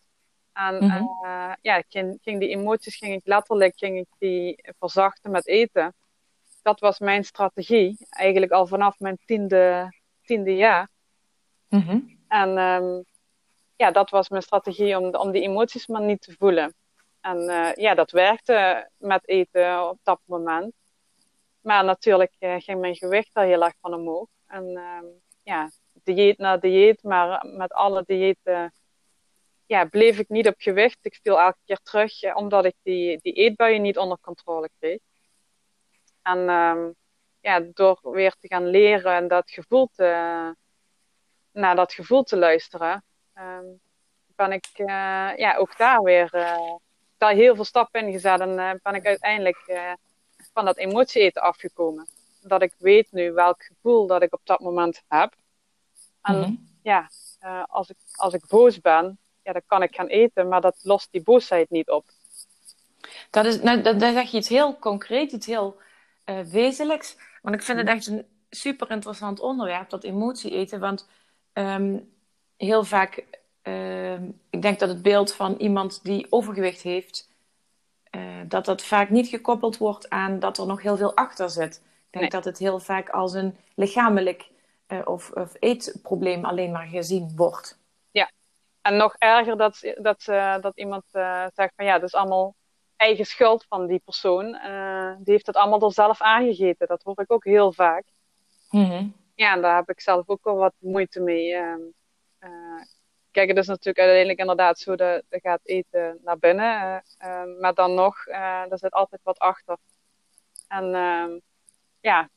En 0.53 0.75
mm 0.75 0.89
-hmm. 0.89 1.19
uh, 1.23 1.53
ja, 1.61 1.75
ik 1.75 1.85
ging, 1.89 2.19
ging, 2.21 2.39
die 2.39 2.49
emoties 2.49 2.95
ging 2.95 3.13
ik 3.13 3.21
letterlijk 3.23 3.77
ging 3.77 3.97
ik 3.97 4.07
die 4.17 4.63
verzachten 4.79 5.31
met 5.31 5.47
eten. 5.47 5.93
Dat 6.61 6.79
was 6.79 6.99
mijn 6.99 7.23
strategie, 7.23 7.97
eigenlijk 8.09 8.51
al 8.51 8.67
vanaf 8.67 8.99
mijn 8.99 9.17
tiende, 9.25 9.93
tiende 10.21 10.55
jaar. 10.55 10.89
-hmm. 11.67 12.19
En 12.27 12.57
um, 12.57 13.05
ja, 13.75 13.91
dat 13.91 14.09
was 14.09 14.29
mijn 14.29 14.43
strategie 14.43 14.97
om, 14.97 15.15
om 15.15 15.31
die 15.31 15.41
emoties 15.41 15.87
maar 15.87 16.01
niet 16.01 16.21
te 16.21 16.35
voelen. 16.37 16.73
En 17.21 17.37
uh, 17.37 17.73
ja, 17.73 17.93
dat 17.93 18.11
werkte 18.11 18.89
met 18.97 19.27
eten 19.27 19.89
op 19.89 19.97
dat 20.03 20.19
moment. 20.25 20.73
Maar 21.61 21.83
natuurlijk 21.83 22.35
uh, 22.39 22.55
ging 22.57 22.79
mijn 22.79 22.95
gewicht 22.95 23.33
daar 23.33 23.45
heel 23.45 23.63
erg 23.63 23.73
van 23.81 23.93
omhoog. 23.93 24.27
En 24.47 24.67
uh, 24.67 24.99
ja, 25.43 25.71
dieet 26.03 26.37
na 26.37 26.57
dieet, 26.57 27.03
maar 27.03 27.45
met 27.47 27.73
alle 27.73 28.03
diëten 28.05 28.73
ja, 29.71 29.85
bleef 29.85 30.19
ik 30.19 30.29
niet 30.29 30.47
op 30.47 30.55
gewicht. 30.57 30.97
Ik 31.01 31.19
viel 31.23 31.39
elke 31.39 31.57
keer 31.65 31.79
terug, 31.83 32.35
omdat 32.35 32.65
ik 32.65 32.75
die, 32.83 33.19
die 33.21 33.33
eetbuien 33.33 33.81
niet 33.81 33.97
onder 33.97 34.17
controle 34.21 34.69
kreeg. 34.79 34.99
En 36.21 36.49
ehm, 36.49 36.91
ja, 37.39 37.59
door 37.73 37.99
weer 38.01 38.35
te 38.39 38.47
gaan 38.47 38.65
leren 38.65 39.13
en 39.13 39.27
dat 39.27 39.51
gevoel 39.51 39.89
te, 39.95 40.05
naar 41.51 41.75
dat 41.75 41.93
gevoel 41.93 42.23
te 42.23 42.37
luisteren, 42.37 43.03
um, 43.35 43.79
ben 44.35 44.51
ik 44.51 44.67
uh, 44.75 44.87
ja, 45.35 45.55
ook 45.57 45.77
daar 45.77 46.01
weer 46.01 46.35
uh, 46.35 46.75
daar 47.17 47.33
heel 47.33 47.55
veel 47.55 47.63
stappen 47.63 48.05
in 48.05 48.11
gezet 48.11 48.39
en 48.39 48.49
uh, 48.49 48.71
ben 48.81 48.95
ik 48.95 49.05
uiteindelijk 49.05 49.71
van 50.53 50.65
dat 50.65 50.77
emotie 50.77 51.21
eten 51.21 51.41
afgekomen. 51.41 52.07
Dat 52.41 52.61
ik 52.61 52.73
weet 52.77 53.11
nu 53.11 53.31
welk 53.31 53.63
gevoel 53.63 54.07
dat 54.07 54.21
ik 54.21 54.33
op 54.33 54.41
dat 54.43 54.59
moment 54.59 55.03
heb. 55.07 55.33
En 56.21 56.35
mm 56.35 56.43
-hmm. 56.43 56.67
ja, 56.83 57.09
als, 57.65 57.89
ik, 57.89 57.97
als 58.15 58.33
ik 58.33 58.47
boos 58.47 58.79
ben, 58.79 59.19
ja, 59.53 59.59
dan 59.59 59.61
kan 59.65 59.83
ik 59.83 59.95
gaan 59.95 60.07
eten, 60.07 60.47
maar 60.47 60.61
dat 60.61 60.79
lost 60.83 61.07
die 61.11 61.23
boosheid 61.23 61.69
niet 61.69 61.89
op. 61.89 62.05
Dat 63.29 63.45
is, 63.45 63.61
nou, 63.61 63.81
dan 63.81 63.99
zeg 63.99 64.31
je 64.31 64.37
iets 64.37 64.49
heel 64.49 64.79
concreet, 64.79 65.31
iets 65.31 65.47
heel 65.47 65.79
wezenlijks. 66.51 67.17
Want 67.41 67.55
ik 67.55 67.61
vind 67.61 67.77
het 67.77 67.87
echt 67.87 68.07
een 68.07 68.25
super 68.49 68.91
interessant 68.91 69.39
onderwerp, 69.39 69.89
dat 69.89 70.03
emotie 70.03 70.51
eten. 70.51 70.79
Want 70.79 71.07
um, 71.53 72.09
heel 72.57 72.83
vaak 72.83 73.23
uh, 73.63 74.13
ik 74.49 74.61
denk 74.61 74.79
dat 74.79 74.89
het 74.89 75.01
beeld 75.01 75.33
van 75.33 75.55
iemand 75.57 76.03
die 76.03 76.27
overgewicht 76.29 76.81
heeft, 76.81 77.29
uh, 78.11 78.21
dat 78.47 78.65
dat 78.65 78.83
vaak 78.83 79.09
niet 79.09 79.27
gekoppeld 79.27 79.77
wordt 79.77 80.09
aan 80.09 80.39
dat 80.39 80.57
er 80.57 80.65
nog 80.65 80.81
heel 80.81 80.97
veel 80.97 81.15
achter 81.15 81.49
zit. 81.49 81.75
Ik 81.75 82.19
denk 82.19 82.31
nee. 82.31 82.41
dat 82.41 82.45
het 82.45 82.57
heel 82.57 82.79
vaak 82.79 83.09
als 83.09 83.33
een 83.33 83.55
lichamelijk 83.75 84.49
uh, 84.87 84.99
of, 85.05 85.31
of, 85.31 85.51
eetprobleem 85.59 86.45
alleen 86.45 86.71
maar 86.71 86.87
gezien 86.87 87.31
wordt. 87.35 87.79
En 88.81 88.97
nog 88.97 89.15
erger 89.17 89.57
dat, 89.57 89.93
dat, 89.95 90.23
dat 90.61 90.77
iemand 90.77 91.03
zegt 91.53 91.73
van 91.75 91.85
ja, 91.85 91.93
dat 91.93 92.07
is 92.07 92.15
allemaal 92.15 92.55
eigen 92.95 93.25
schuld 93.25 93.65
van 93.69 93.87
die 93.87 94.01
persoon. 94.05 94.51
die 95.19 95.33
heeft 95.33 95.47
het 95.47 95.55
allemaal 95.55 95.81
er 95.81 95.93
zelf 95.93 96.21
aangegeten. 96.21 96.87
Dat 96.87 97.03
hoor 97.03 97.19
ik 97.19 97.31
ook 97.31 97.43
heel 97.43 97.73
vaak. 97.73 98.03
Mm 98.69 98.85
-hmm. 98.85 99.15
Ja, 99.35 99.53
en 99.53 99.61
daar 99.61 99.75
heb 99.75 99.89
ik 99.89 100.01
zelf 100.01 100.29
ook 100.29 100.43
wel 100.43 100.55
wat 100.55 100.73
moeite 100.79 101.19
mee. 101.19 101.55
Kijk, 103.31 103.47
het 103.49 103.57
is 103.57 103.67
natuurlijk 103.67 103.97
uiteindelijk 103.97 104.39
inderdaad 104.39 104.79
zo 104.79 104.95
dat 104.95 105.23
je 105.29 105.39
gaat 105.39 105.59
eten 105.63 106.19
naar 106.23 106.37
binnen. 106.37 107.03
Uh, 107.21 107.29
uh, 107.29 107.59
maar 107.59 107.73
dan 107.73 107.93
nog, 107.93 108.27
uh, 108.27 108.71
er 108.71 108.77
zit 108.77 108.91
altijd 108.91 109.21
wat 109.23 109.39
achter. 109.39 109.77
En 110.67 110.85
ja, 111.99 112.29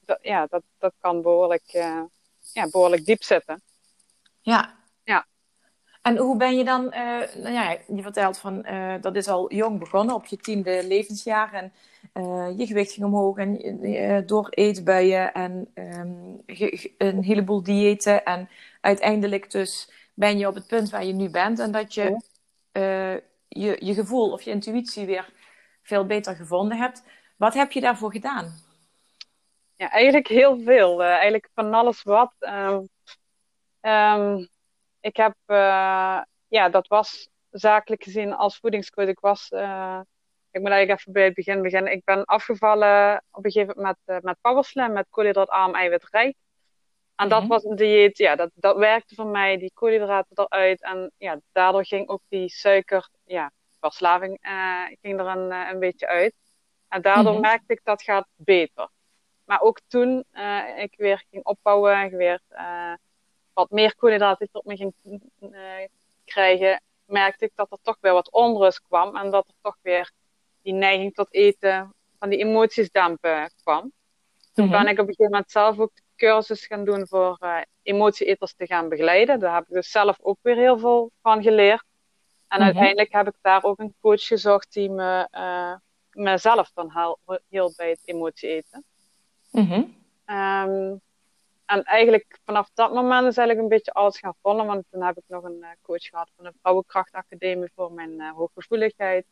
dat, 0.00 0.18
ja 0.22 0.46
dat, 0.46 0.62
dat 0.78 0.94
kan 0.98 1.22
behoorlijk, 1.22 1.66
ja, 2.52 2.68
behoorlijk 2.70 3.04
diep 3.04 3.22
zitten. 3.22 3.62
Ja. 4.40 4.82
En 6.04 6.16
hoe 6.16 6.36
ben 6.36 6.56
je 6.56 6.64
dan, 6.64 6.88
nou 7.34 7.52
ja, 7.52 7.76
je 7.86 8.02
vertelt 8.02 8.38
van, 8.38 8.66
dat 9.00 9.16
is 9.16 9.28
al 9.28 9.54
jong 9.54 9.78
begonnen, 9.78 10.14
op 10.14 10.26
je 10.26 10.36
tiende 10.36 10.86
levensjaar. 10.86 11.52
En 11.52 11.72
je 12.56 12.66
gewicht 12.66 12.92
ging 12.92 13.06
omhoog 13.06 13.36
en 13.36 14.26
door 14.26 14.48
eetbuien 14.50 15.32
en 15.32 15.70
um, 15.74 16.42
een 16.98 17.22
heleboel 17.22 17.62
diëten 17.62 18.24
en 18.24 18.48
uiteindelijk 18.80 19.50
dus 19.50 19.90
ben 20.14 20.38
je 20.38 20.48
op 20.48 20.54
het 20.54 20.66
punt 20.66 20.90
waar 20.90 21.04
je 21.04 21.12
nu 21.12 21.30
bent 21.30 21.58
en 21.58 21.72
dat 21.72 21.94
je 21.94 22.20
je, 23.48 23.76
je 23.80 23.94
gevoel 23.94 24.32
of 24.32 24.42
je 24.42 24.50
intuïtie 24.50 25.06
weer 25.06 25.32
veel 25.82 26.06
beter 26.06 26.36
gevonden 26.36 26.78
hebt. 26.78 27.02
Wat 27.36 27.54
heb 27.54 27.72
je 27.72 27.80
daarvoor 27.80 28.12
gedaan? 28.12 28.54
Ja, 29.76 29.90
eigenlijk 29.90 30.28
heel 30.28 30.60
veel. 30.60 31.02
Eigenlijk 31.02 31.48
van 31.54 31.74
alles 31.74 32.02
wat. 32.02 32.32
Um, 32.40 32.88
um, 33.80 34.48
ik 35.04 35.16
heb, 35.16 35.34
uh, 35.46 36.20
ja, 36.48 36.68
dat 36.70 36.86
was 36.88 37.28
zakelijk 37.50 38.02
gezien 38.02 38.32
als 38.32 38.58
voedingscoach. 38.58 39.08
Ik 39.08 39.20
was, 39.20 39.48
ik 40.50 40.60
moet 40.60 40.70
eigenlijk 40.70 41.00
even 41.00 41.12
bij 41.12 41.24
het 41.24 41.34
begin 41.34 41.62
beginnen. 41.62 41.92
Ik 41.92 42.04
ben 42.04 42.24
afgevallen 42.24 43.24
op 43.30 43.44
een 43.44 43.50
gegeven 43.50 43.76
moment 43.76 43.98
met, 44.04 44.22
met 44.22 44.40
powerslam, 44.40 44.92
met 44.92 45.06
koolhydraatarm 45.10 45.74
eiwitrijk. 45.74 46.36
En 47.16 47.28
dat 47.28 47.40
mhm. 47.40 47.48
was 47.48 47.64
een 47.64 47.76
dieet, 47.76 48.18
ja, 48.18 48.36
dat, 48.36 48.50
dat 48.54 48.76
werkte 48.76 49.14
voor 49.14 49.26
mij, 49.26 49.58
die 49.58 49.70
koolhydraten 49.74 50.36
eruit. 50.44 50.82
En 50.82 51.12
ja, 51.16 51.40
daardoor 51.52 51.86
ging 51.86 52.08
ook 52.08 52.22
die 52.28 52.48
suiker, 52.48 53.08
ja, 53.24 53.52
verslaving 53.80 54.46
uh, 54.46 54.84
ging 55.02 55.20
er 55.20 55.26
een, 55.26 55.50
een 55.50 55.78
beetje 55.78 56.06
uit. 56.06 56.34
En 56.88 57.02
daardoor 57.02 57.32
mhm. 57.32 57.40
merkte 57.40 57.72
ik 57.72 57.80
dat 57.82 58.02
gaat 58.02 58.28
beter. 58.34 58.88
Maar 59.44 59.60
ook 59.60 59.80
toen 59.88 60.24
uh, 60.32 60.78
ik 60.78 60.94
weer 60.96 61.24
ging 61.30 61.44
opbouwen 61.44 61.94
en 61.94 62.16
weer 62.16 62.40
uh, 62.50 62.92
wat 63.54 63.70
meer 63.70 63.94
koolhydraten 63.96 64.48
tot 64.52 64.64
me 64.64 64.76
ging 64.76 64.94
uh, 65.04 65.50
krijgen, 66.24 66.82
merkte 67.04 67.44
ik 67.44 67.52
dat 67.54 67.72
er 67.72 67.78
toch 67.82 67.96
weer 68.00 68.12
wat 68.12 68.30
onrust 68.30 68.82
kwam. 68.82 69.16
En 69.16 69.30
dat 69.30 69.48
er 69.48 69.54
toch 69.60 69.76
weer 69.82 70.12
die 70.62 70.72
neiging 70.72 71.14
tot 71.14 71.34
eten 71.34 71.94
van 72.18 72.28
die 72.28 72.38
emoties 72.38 72.90
dampen 72.90 73.50
kwam. 73.62 73.92
Toen 74.52 74.70
ben 74.70 74.80
mhm. 74.80 74.88
ik 74.88 74.98
op 74.98 75.08
een 75.08 75.14
gegeven 75.14 75.30
moment 75.30 75.50
zelf 75.50 75.78
ook 75.78 75.94
de 75.94 76.02
cursus 76.16 76.66
gaan 76.66 76.84
doen 76.84 77.06
voor 77.06 77.38
emotieeters 77.82 78.54
te 78.54 78.66
gaan 78.66 78.88
begeleiden. 78.88 79.40
Daar 79.40 79.54
heb 79.54 79.62
ik 79.68 79.74
dus 79.74 79.90
zelf 79.90 80.18
ook 80.20 80.38
weer 80.42 80.56
heel 80.56 80.78
veel 80.78 81.10
van 81.22 81.42
geleerd. 81.42 81.84
En 82.48 82.58
mhm. 82.58 82.66
uiteindelijk 82.66 83.12
heb 83.12 83.26
ik 83.26 83.34
daar 83.40 83.64
ook 83.64 83.78
een 83.78 83.94
coach 84.00 84.26
gezocht 84.26 84.72
die 84.72 84.90
me 84.90 85.28
mezelf 86.10 86.70
dan 86.74 86.92
hielp 87.48 87.72
bij 87.76 87.88
het 87.88 88.00
emotie 88.04 88.48
eten. 88.48 88.84
Mm 89.50 90.02
en 91.66 91.82
eigenlijk 91.82 92.38
vanaf 92.44 92.70
dat 92.74 92.92
moment 92.92 93.26
is 93.26 93.36
eigenlijk 93.36 93.58
een 93.58 93.76
beetje 93.76 93.92
alles 93.92 94.18
gaan 94.18 94.34
vallen. 94.42 94.66
Want 94.66 94.84
toen 94.90 95.02
heb 95.02 95.16
ik 95.16 95.24
nog 95.26 95.44
een 95.44 95.58
uh, 95.60 95.68
coach 95.82 96.02
gehad 96.02 96.30
van 96.36 96.44
de 96.44 96.52
Vrouwenkrachtacademie 96.60 97.70
voor 97.74 97.92
mijn 97.92 98.12
uh, 98.12 98.32
hooggevoeligheid. 98.32 99.26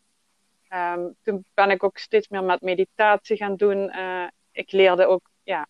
Um, 0.75 1.17
toen 1.23 1.45
ben 1.55 1.71
ik 1.71 1.83
ook 1.83 1.99
steeds 1.99 2.29
meer 2.29 2.45
met 2.45 2.61
meditatie 2.61 3.37
gaan 3.37 3.57
doen. 3.57 3.97
Uh, 3.97 4.27
ik 4.53 4.73
leerde 4.73 5.07
ook 5.07 5.31
ja, 5.43 5.67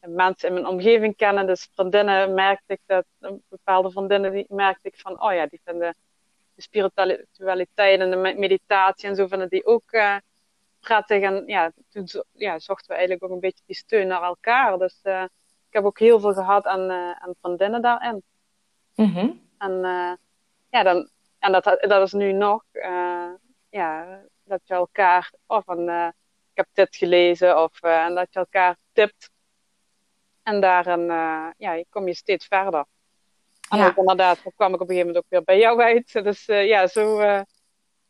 mensen 0.00 0.48
in 0.48 0.54
mijn 0.54 0.66
omgeving 0.66 1.16
kennen. 1.16 1.46
Dus 1.46 1.68
vriendinnen 1.74 2.34
merkte 2.34 2.72
ik 2.72 2.80
dat, 2.86 3.04
bepaalde 3.48 3.90
vriendinnen 3.90 4.32
die 4.32 4.46
merkte 4.48 4.88
ik 4.88 5.00
van, 5.00 5.22
oh 5.22 5.32
ja, 5.32 5.46
die 5.46 5.60
vinden 5.64 5.94
de 6.54 6.62
spiritualiteit 6.62 8.00
en 8.00 8.10
de 8.10 8.16
meditatie 8.16 9.08
en 9.08 9.14
zo 9.14 9.26
vinden 9.26 9.48
die 9.48 9.66
ook 9.66 9.90
prettig. 10.80 11.22
En 11.22 11.42
ja, 11.46 11.72
toen 11.88 12.08
ja, 12.32 12.58
zochten 12.58 12.86
we 12.86 12.94
eigenlijk 12.94 13.24
ook 13.24 13.30
een 13.30 13.40
beetje 13.40 13.62
die 13.66 13.76
steun 13.76 14.06
naar 14.06 14.22
elkaar. 14.22 14.78
Dus 14.78 15.00
uh, 15.02 15.24
ik 15.68 15.74
heb 15.74 15.84
ook 15.84 15.98
heel 15.98 16.20
veel 16.20 16.32
gehad 16.32 16.66
aan, 16.66 16.90
uh, 16.90 17.10
aan 17.10 17.34
vriendinnen 17.40 17.82
daarin. 17.82 18.22
Mm 18.94 19.40
En 19.58 19.72
uh, 19.72 20.12
ja, 20.70 20.82
dan, 20.82 21.08
en 21.38 21.52
dat, 21.52 21.64
dat 21.64 22.02
is 22.06 22.12
nu 22.12 22.32
nog, 22.32 22.64
ja, 23.70 24.20
dat 24.44 24.60
je 24.64 24.74
elkaar, 24.74 25.32
of 25.46 25.64
van, 25.64 25.88
ik 25.88 26.54
heb 26.54 26.66
dit 26.72 26.96
gelezen, 26.96 27.62
of 27.62 27.82
en 27.82 28.14
dat 28.14 28.26
je 28.30 28.38
elkaar 28.38 28.76
tipt. 28.92 29.30
En 30.42 30.60
daarin 30.60 31.06
ja, 31.56 31.84
kom 31.90 32.06
je 32.06 32.14
steeds 32.14 32.46
verder. 32.46 32.84
En 33.68 33.78
ja. 33.78 33.86
ook 33.86 33.96
inderdaad, 33.96 34.42
kwam 34.56 34.74
ik 34.74 34.80
op 34.80 34.88
een 34.88 34.94
gegeven 34.94 35.06
moment 35.06 35.16
ook 35.16 35.30
weer 35.30 35.44
bij 35.44 35.58
jou 35.58 35.82
uit. 35.82 36.12
Dus 36.12 36.44
ja, 36.44 36.86
zo, 36.86 37.22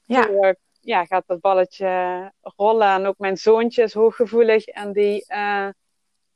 ja. 0.02 0.22
zo 0.22 0.52
ja, 0.80 1.04
gaat 1.04 1.26
dat 1.26 1.40
balletje 1.40 2.32
rollen. 2.40 2.88
En 2.88 3.06
ook 3.06 3.18
mijn 3.18 3.36
zoontje 3.36 3.82
is 3.82 3.94
hooggevoelig 3.94 4.66
en 4.66 4.92
die, 4.92 5.24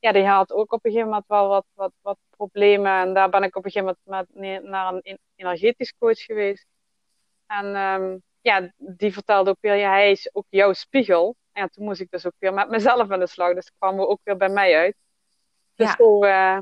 ja, 0.03 0.13
die 0.13 0.27
had 0.27 0.53
ook 0.53 0.73
op 0.73 0.85
een 0.85 0.91
gegeven 0.91 1.09
moment 1.09 1.29
wel 1.29 1.49
wat, 1.49 1.65
wat, 1.75 1.93
wat 2.01 2.19
problemen. 2.37 2.93
En 2.93 3.15
daar 3.15 3.31
ben 3.31 3.43
ik 3.43 3.57
op 3.57 3.65
een 3.65 3.71
gegeven 3.71 3.97
moment 4.05 4.29
met, 4.35 4.63
naar 4.71 4.93
een 4.93 5.19
energetisch 5.35 5.95
coach 5.99 6.19
geweest. 6.19 6.67
En 7.47 7.77
um, 7.77 8.23
ja, 8.41 8.73
die 8.77 9.13
vertelde 9.13 9.51
ook 9.51 9.61
weer, 9.61 9.75
ja, 9.75 9.91
hij 9.91 10.11
is 10.11 10.35
ook 10.35 10.47
jouw 10.49 10.73
spiegel. 10.73 11.37
En 11.53 11.71
toen 11.71 11.85
moest 11.85 12.01
ik 12.01 12.11
dus 12.11 12.27
ook 12.27 12.35
weer 12.39 12.55
met 12.55 12.69
mezelf 12.69 13.11
aan 13.11 13.19
de 13.19 13.27
slag. 13.27 13.55
Dus 13.55 13.73
kwamen 13.79 14.01
we 14.01 14.09
ook 14.09 14.21
weer 14.23 14.37
bij 14.37 14.49
mij 14.49 14.77
uit. 14.77 14.97
Dus 15.75 15.87
ja. 15.87 15.95
zo, 15.97 16.25
uh, 16.25 16.59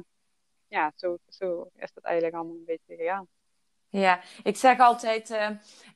ja, 0.68 0.92
zo, 0.96 1.16
zo 1.28 1.70
is 1.76 1.90
het 1.94 2.04
eigenlijk 2.04 2.34
allemaal 2.34 2.54
een 2.54 2.64
beetje 2.64 2.96
gegaan. 2.96 3.26
Ja, 3.88 4.20
ik 4.42 4.56
zeg 4.56 4.78
altijd, 4.78 5.30
uh, 5.30 5.50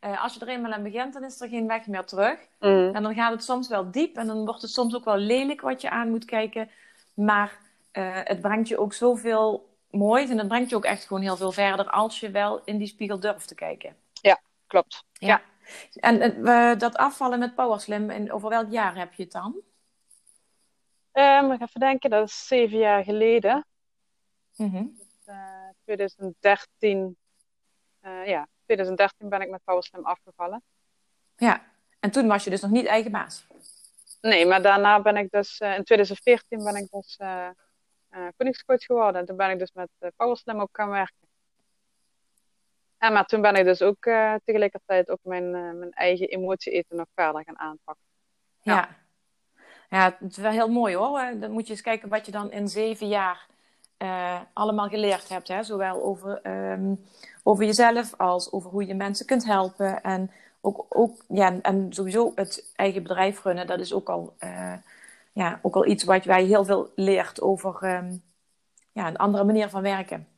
uh, 0.04 0.22
als 0.22 0.34
je 0.34 0.40
er 0.40 0.48
eenmaal 0.48 0.72
aan 0.72 0.82
begint, 0.82 1.12
dan 1.12 1.24
is 1.24 1.40
er 1.40 1.48
geen 1.48 1.66
weg 1.66 1.86
meer 1.86 2.04
terug. 2.04 2.38
Mm. 2.60 2.94
En 2.94 3.02
dan 3.02 3.14
gaat 3.14 3.32
het 3.32 3.44
soms 3.44 3.68
wel 3.68 3.90
diep 3.90 4.16
en 4.16 4.26
dan 4.26 4.44
wordt 4.44 4.62
het 4.62 4.70
soms 4.70 4.94
ook 4.94 5.04
wel 5.04 5.16
lelijk 5.16 5.60
wat 5.60 5.80
je 5.80 5.90
aan 5.90 6.10
moet 6.10 6.24
kijken. 6.24 6.70
Maar 7.14 7.58
uh, 7.92 8.20
het 8.24 8.40
brengt 8.40 8.68
je 8.68 8.78
ook 8.78 8.92
zoveel 8.92 9.76
moois 9.90 10.30
en 10.30 10.38
het 10.38 10.48
brengt 10.48 10.70
je 10.70 10.76
ook 10.76 10.84
echt 10.84 11.06
gewoon 11.06 11.22
heel 11.22 11.36
veel 11.36 11.52
verder 11.52 11.90
als 11.90 12.20
je 12.20 12.30
wel 12.30 12.64
in 12.64 12.78
die 12.78 12.86
spiegel 12.86 13.20
durft 13.20 13.48
te 13.48 13.54
kijken. 13.54 13.96
Ja, 14.12 14.40
klopt. 14.66 15.04
Ja. 15.12 15.42
En 15.94 16.44
dat 16.78 16.96
afvallen 16.96 17.38
met 17.38 17.54
Powerslim, 17.54 18.10
en 18.10 18.32
over 18.32 18.48
welk 18.48 18.70
jaar 18.70 18.96
heb 18.96 19.12
je 19.12 19.22
het 19.22 19.32
dan? 19.32 19.54
Um, 21.12 21.52
ik 21.52 21.58
ga 21.58 21.64
even 21.64 21.80
denken, 21.80 22.10
dat 22.10 22.28
is 22.28 22.46
zeven 22.46 22.78
jaar 22.78 23.04
geleden. 23.04 23.66
Mm 24.56 24.70
-hmm. 24.70 24.98
2013 25.84 27.16
uh, 28.04 28.26
ja, 28.26 28.48
2013 28.64 29.28
ben 29.28 29.40
ik 29.40 29.50
met 29.50 29.64
PowerSlam 29.64 30.04
afgevallen. 30.04 30.62
Ja, 31.36 31.62
en 32.00 32.10
toen 32.10 32.26
was 32.26 32.44
je 32.44 32.50
dus 32.50 32.60
nog 32.60 32.70
niet 32.70 32.86
eigen 32.86 33.10
baas? 33.10 33.46
Nee, 34.24 34.46
maar 34.46 34.62
daarna 34.62 35.02
ben 35.02 35.16
ik 35.16 35.30
dus, 35.30 35.60
uh, 35.60 35.76
in 35.76 35.84
2014 35.84 36.64
ben 36.64 36.76
ik 36.76 36.90
dus 36.90 37.18
uh, 37.22 37.48
voedingscoach 38.36 38.84
geworden. 38.84 39.20
En 39.20 39.26
toen 39.26 39.36
ben 39.36 39.50
ik 39.50 39.58
dus 39.58 39.72
met 39.72 39.88
PowerSlam 40.16 40.60
ook 40.60 40.68
gaan 40.72 40.88
werken. 40.88 41.28
En 42.98 43.12
maar 43.12 43.24
toen 43.24 43.40
ben 43.40 43.54
ik 43.54 43.64
dus 43.64 43.82
ook 43.82 44.02
tegelijkertijd 44.44 45.10
ook 45.10 45.18
mijn, 45.22 45.50
mijn 45.50 45.92
eigen 45.92 46.28
emotie 46.28 46.72
eten 46.72 46.96
nog 46.96 47.06
verder 47.14 47.44
gaan 47.44 47.58
aanpakken. 47.58 48.04
Ja. 48.60 48.96
ja. 49.90 50.16
het 50.20 50.30
is 50.30 50.36
wel 50.36 50.50
heel 50.50 50.68
mooi 50.68 50.94
hoor. 50.94 51.38
Dan 51.40 51.50
moet 51.50 51.66
je 51.66 51.72
eens 51.72 51.82
kijken 51.82 52.08
wat 52.08 52.26
je 52.26 52.32
dan 52.32 52.50
in 52.50 52.68
zeven 52.68 53.08
jaar 53.08 53.46
allemaal 54.52 54.88
geleerd 54.88 55.28
hebt. 55.28 55.48
Hè? 55.48 55.62
Zowel 55.62 56.02
over, 56.02 56.46
um, 56.72 57.04
over 57.42 57.64
jezelf 57.64 58.14
als 58.16 58.52
over 58.52 58.70
hoe 58.70 58.86
je 58.86 58.94
mensen 58.94 59.26
kunt 59.26 59.44
helpen. 59.44 60.02
En 60.02 60.30
ook, 60.64 60.86
ook 60.88 61.24
ja, 61.28 61.60
en 61.62 61.92
sowieso 61.92 62.32
het 62.34 62.72
eigen 62.76 63.02
bedrijf 63.02 63.42
runnen, 63.42 63.66
dat 63.66 63.80
is 63.80 63.92
ook 63.92 64.08
al, 64.08 64.34
uh, 64.40 64.74
ja, 65.32 65.58
ook 65.62 65.74
al 65.74 65.86
iets 65.86 66.04
wat 66.04 66.24
wij 66.24 66.44
heel 66.44 66.64
veel 66.64 66.92
leert 66.94 67.40
over 67.40 67.96
um, 67.96 68.22
ja, 68.92 69.06
een 69.06 69.16
andere 69.16 69.44
manier 69.44 69.68
van 69.68 69.82
werken. 69.82 70.28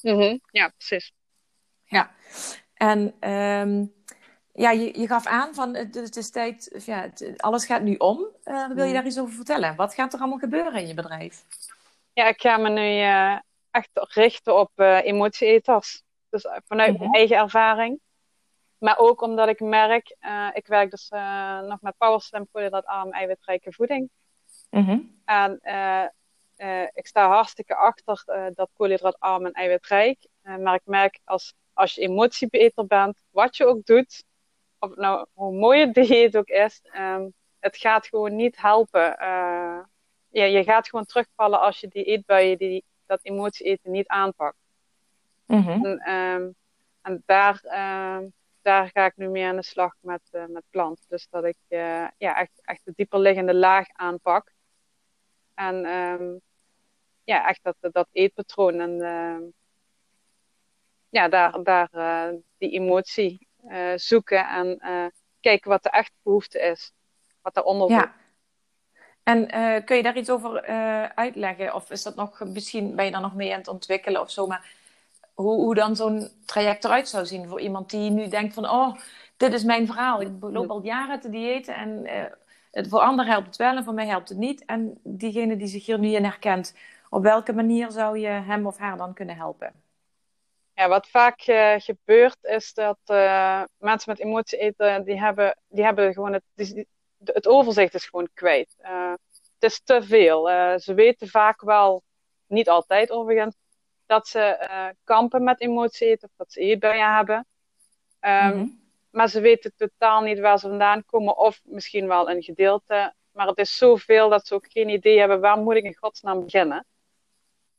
Mm 0.00 0.18
-hmm. 0.18 0.40
Ja, 0.50 0.68
precies. 0.68 1.12
Ja. 1.84 2.10
En 2.74 3.30
um, 3.30 3.92
ja, 4.52 4.70
je, 4.70 5.00
je 5.00 5.06
gaf 5.06 5.26
aan 5.26 5.54
van 5.54 5.74
het, 5.74 5.94
het 5.94 6.16
is 6.16 6.30
tijd, 6.30 6.82
ja, 6.86 7.00
het, 7.00 7.34
alles 7.36 7.66
gaat 7.66 7.82
nu 7.82 7.94
om. 7.94 8.26
Uh, 8.44 8.66
wil 8.66 8.76
je 8.76 8.84
mhm. 8.84 8.92
daar 8.92 9.06
iets 9.06 9.18
over 9.18 9.34
vertellen? 9.34 9.76
Wat 9.76 9.94
gaat 9.94 10.12
er 10.12 10.18
allemaal 10.18 10.38
gebeuren 10.38 10.80
in 10.80 10.86
je 10.86 10.94
bedrijf? 10.94 11.44
Ja, 12.12 12.26
ik 12.28 12.40
ga 12.40 12.56
me 12.56 12.68
nu 12.68 12.98
uh, 12.98 13.38
echt 13.70 13.90
richten 13.92 14.58
op 14.58 14.70
emotieeters. 14.78 16.02
Dus 16.28 16.42
vanuit 16.42 16.98
mijn 16.98 17.08
mhm. 17.08 17.14
eigen 17.14 17.36
ervaring. 17.36 18.00
Maar 18.84 18.98
ook 18.98 19.20
omdat 19.20 19.48
ik 19.48 19.60
merk, 19.60 20.16
uh, 20.20 20.48
ik 20.52 20.66
werk 20.66 20.90
dus 20.90 21.08
nog 21.68 21.80
met 21.80 21.96
PowerSlam 21.96 22.48
arm 22.84 23.12
eiwitrijke 23.12 23.72
voeding. 23.72 24.10
Mhm. 24.70 24.98
En 25.24 25.58
ik 26.94 27.06
sta 27.06 27.28
hartstikke 27.28 27.74
achter 27.74 28.24
dat 28.54 28.70
koolhydraatarm 28.72 29.46
en 29.46 29.52
eiwitrijk. 29.52 30.26
maar 30.42 30.74
ik 30.74 30.82
merk 30.84 31.20
als, 31.24 31.54
als 31.72 31.94
je 31.94 32.00
emotiebeter 32.00 32.86
bent, 32.86 33.22
wat 33.30 33.56
je 33.56 33.66
ook 33.66 33.84
doet, 33.84 34.24
of 34.78 34.96
nou 34.96 35.26
hoe 35.32 35.52
mooi 35.52 35.80
het 35.80 35.94
dieet 36.08 36.36
ook 36.36 36.48
is, 36.48 36.80
um, 36.96 37.32
het 37.58 37.76
gaat 37.76 38.06
gewoon 38.06 38.36
niet 38.36 38.60
helpen 38.60 39.16
ja, 40.34 40.44
je 40.44 40.64
gaat 40.64 40.88
gewoon 40.88 41.04
terugvallen 41.04 41.60
als 41.60 41.80
je 41.80 41.88
die 41.88 42.04
eetbuien, 42.04 42.58
die, 42.58 42.84
dat 43.06 43.18
emotie 43.22 43.66
eten 43.66 43.90
niet 43.90 44.06
aanpakt. 44.06 44.56
Mhm. 45.46 45.84
En, 45.84 46.12
um, 46.12 46.54
en 47.02 47.22
daar, 47.26 47.60
um, 48.18 48.32
daar 48.64 48.90
ga 48.92 49.04
ik 49.04 49.16
nu 49.16 49.28
mee 49.28 49.46
aan 49.46 49.56
de 49.56 49.62
slag 49.62 49.94
met, 50.00 50.20
uh, 50.32 50.44
met 50.46 50.64
klanten. 50.70 51.04
Dus 51.08 51.28
dat 51.30 51.44
ik 51.44 51.56
uh, 51.68 52.06
ja, 52.18 52.36
echt, 52.36 52.60
echt 52.62 52.84
de 52.84 52.92
dieperliggende 52.96 53.54
laag 53.54 53.86
aanpak. 53.92 54.52
En 55.54 55.86
um, 55.86 56.40
ja, 57.24 57.48
echt 57.48 57.60
dat, 57.62 57.76
dat 57.80 58.08
eetpatroon. 58.12 58.80
En 58.80 59.54
ja, 61.08 61.28
daar, 61.28 61.62
daar 61.62 61.88
uh, 61.92 62.38
die 62.58 62.70
emotie 62.70 63.48
zoeken 63.94 64.48
en 64.48 64.78
kijken 65.40 65.70
wat 65.70 65.82
de 65.82 65.90
echte 65.90 66.16
behoefte 66.22 66.60
is. 66.60 66.92
Wat 67.42 67.54
daaronder 67.54 67.90
ja. 67.90 68.14
En 69.22 69.54
uh, 69.54 69.84
kun 69.84 69.96
je 69.96 70.02
daar 70.02 70.16
iets 70.16 70.30
over 70.30 70.68
uh, 70.68 71.04
uitleggen? 71.04 71.74
Of 71.74 71.90
is 71.90 72.02
dat 72.02 72.14
nog, 72.14 72.44
misschien 72.44 72.96
ben 72.96 73.04
je 73.04 73.10
daar 73.10 73.20
nog 73.20 73.34
mee 73.34 73.52
aan 73.52 73.58
het 73.58 73.68
ontwikkelen 73.68 74.20
of 74.20 74.30
zo. 74.30 74.46
Maar 74.46 74.72
hoe, 75.34 75.60
hoe 75.60 75.74
dan 75.74 75.96
zo'n 75.96 76.28
traject 76.44 76.84
eruit 76.84 77.08
zou 77.08 77.26
zien 77.26 77.48
voor 77.48 77.60
iemand 77.60 77.90
die 77.90 78.10
nu 78.10 78.28
denkt 78.28 78.54
van... 78.54 78.70
Oh, 78.70 78.96
dit 79.36 79.52
is 79.52 79.64
mijn 79.64 79.86
verhaal. 79.86 80.20
Ik 80.20 80.30
loop 80.40 80.70
al 80.70 80.82
jaren 80.82 81.20
te 81.20 81.30
diëten 81.30 81.74
en 81.74 82.06
uh, 82.06 82.24
het, 82.70 82.88
voor 82.88 83.00
anderen 83.00 83.30
helpt 83.32 83.46
het 83.46 83.56
wel 83.56 83.76
en 83.76 83.84
voor 83.84 83.94
mij 83.94 84.06
helpt 84.06 84.28
het 84.28 84.38
niet. 84.38 84.64
En 84.64 85.00
diegene 85.02 85.56
die 85.56 85.66
zich 85.66 85.86
hier 85.86 85.98
nu 85.98 86.08
in 86.08 86.24
herkent, 86.24 86.74
op 87.10 87.22
welke 87.22 87.52
manier 87.52 87.90
zou 87.90 88.18
je 88.18 88.26
hem 88.26 88.66
of 88.66 88.78
haar 88.78 88.96
dan 88.96 89.14
kunnen 89.14 89.36
helpen? 89.36 89.72
Ja, 90.74 90.88
wat 90.88 91.08
vaak 91.08 91.42
gebeurt 91.78 92.38
is 92.42 92.74
dat 92.74 92.98
mensen 93.78 94.10
met 94.10 94.18
emotie 94.18 94.58
eten, 94.58 95.04
die 95.04 95.20
hebben, 95.20 95.56
die 95.68 95.84
hebben 95.84 96.12
gewoon 96.12 96.32
het, 96.32 96.42
die, 96.54 96.86
het 97.24 97.46
overzicht 97.46 97.94
is 97.94 98.06
gewoon 98.06 98.28
kwijt. 98.34 98.76
Het 99.58 99.72
is 99.72 99.80
te 99.84 100.02
veel. 100.02 100.48
Ze 100.78 100.94
weten 100.94 101.28
vaak 101.28 101.62
wel 101.62 102.02
niet 102.46 102.68
altijd 102.68 103.10
overigens, 103.10 103.56
dat 104.06 104.28
ze 104.28 104.66
uh, 104.70 104.86
kampen 105.04 105.44
met 105.44 105.60
emotie 105.60 106.06
eten 106.08 106.28
of 106.28 106.34
dat 106.36 106.52
ze 106.52 106.60
eetbuien 106.60 107.14
hebben. 107.14 107.46
Um, 108.20 108.82
Maar 109.10 109.28
ze 109.28 109.40
weten 109.40 109.72
totaal 109.76 110.20
niet 110.22 110.38
waar 110.38 110.58
ze 110.58 110.68
vandaan 110.68 111.04
komen, 111.04 111.36
of 111.36 111.60
misschien 111.64 112.08
wel 112.08 112.30
een 112.30 112.42
gedeelte. 112.42 113.14
Maar 113.30 113.46
het 113.46 113.58
is 113.58 113.76
zoveel 113.76 114.28
dat 114.28 114.46
ze 114.46 114.54
ook 114.54 114.66
geen 114.68 114.88
idee 114.88 115.18
hebben 115.18 115.40
waar 115.40 115.58
moet 115.58 115.74
ik 115.74 115.84
in 115.84 115.96
godsnaam 115.96 116.44
beginnen. 116.44 116.86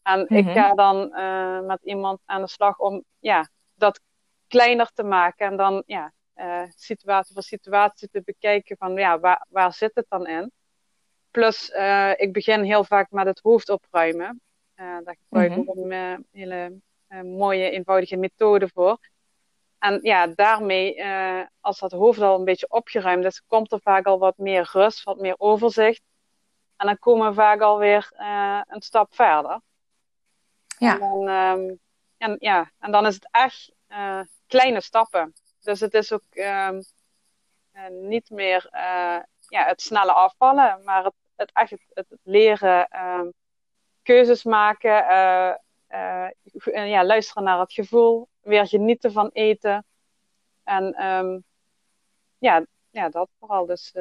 En 0.01 0.21
ik 0.29 0.45
mhm. 0.45 0.53
ga 0.53 0.73
dan 0.73 1.11
uh, 1.13 1.59
met 1.61 1.79
iemand 1.83 2.19
aan 2.25 2.41
de 2.41 2.47
slag 2.47 2.79
om 2.79 3.03
ja, 3.19 3.49
dat 3.73 4.01
kleiner 4.47 4.91
te 4.93 5.03
maken 5.03 5.47
en 5.47 5.57
dan 5.57 5.83
ja, 5.85 6.13
uh, 6.35 6.63
situatie 6.75 7.33
voor 7.33 7.43
situatie 7.43 8.09
te 8.09 8.21
bekijken 8.25 8.77
van 8.77 8.95
ja, 8.95 9.19
waar, 9.19 9.45
waar 9.49 9.73
zit 9.73 9.91
het 9.93 10.05
dan 10.09 10.27
in? 10.27 10.51
Plus, 11.31 11.69
uh, 11.69 12.11
ik 12.15 12.33
begin 12.33 12.63
heel 12.63 12.83
vaak 12.83 13.11
met 13.11 13.25
het 13.25 13.39
hoofd 13.39 13.69
opruimen. 13.69 14.41
Uh, 14.75 14.97
daar 15.03 15.15
gebruik 15.19 15.51
ik 15.51 15.57
mm 15.57 15.81
-hmm. 15.81 15.91
een 15.91 16.25
hele 16.31 16.79
mooie, 17.23 17.69
eenvoudige 17.69 18.17
methode 18.17 18.69
voor. 18.73 18.97
En 19.79 19.99
ja, 20.01 20.27
daarmee, 20.27 21.03
als 21.59 21.79
dat 21.79 21.91
hoofd 21.91 22.21
al 22.21 22.39
een 22.39 22.45
beetje 22.45 22.69
opgeruimd 22.69 23.25
is, 23.25 23.41
komt 23.47 23.71
er 23.71 23.79
vaak 23.81 24.05
al 24.05 24.19
wat 24.19 24.37
meer 24.37 24.69
rust, 24.71 25.03
wat 25.03 25.19
meer 25.19 25.35
overzicht. 25.37 26.01
En 26.77 26.85
dan 26.87 26.99
komen 26.99 27.27
we 27.27 27.33
vaak 27.33 27.61
alweer 27.61 28.11
een 28.67 28.81
stap 28.81 29.15
verder. 29.15 29.61
Ja. 30.77 30.93
En 30.93 30.99
dan, 30.99 31.27
um, 31.27 31.79
en, 32.17 32.35
ja, 32.39 32.71
en 32.79 32.91
dan 32.91 33.05
is 33.05 33.13
het 33.13 33.27
echt 33.31 33.73
kleine 34.47 34.81
stappen. 34.81 35.33
Dus 35.61 35.79
het 35.79 35.93
is 35.93 36.11
ook 36.11 36.23
um, 36.33 36.81
niet 37.89 38.29
meer 38.29 38.69
uh, 38.71 39.19
ja, 39.47 39.65
het 39.65 39.81
snelle 39.81 40.13
afvallen, 40.13 40.81
maar 40.83 41.03
het, 41.03 41.13
het 41.35 41.51
echt 41.53 41.69
het, 41.71 41.81
het 41.93 42.19
leren 42.23 43.05
um, 43.05 43.33
keuzes 44.05 44.43
maken, 44.43 45.05
uh, 45.09 45.53
uh, 45.89 46.89
ja, 46.89 47.05
luisteren 47.05 47.43
naar 47.43 47.59
het 47.59 47.73
gevoel, 47.73 48.27
weer 48.41 48.67
genieten 48.67 49.11
van 49.11 49.29
eten. 49.33 49.85
En 50.63 51.05
um, 51.05 51.43
ja, 52.37 52.65
ja, 52.89 53.09
dat 53.09 53.29
vooral. 53.39 53.65
Dus, 53.65 53.91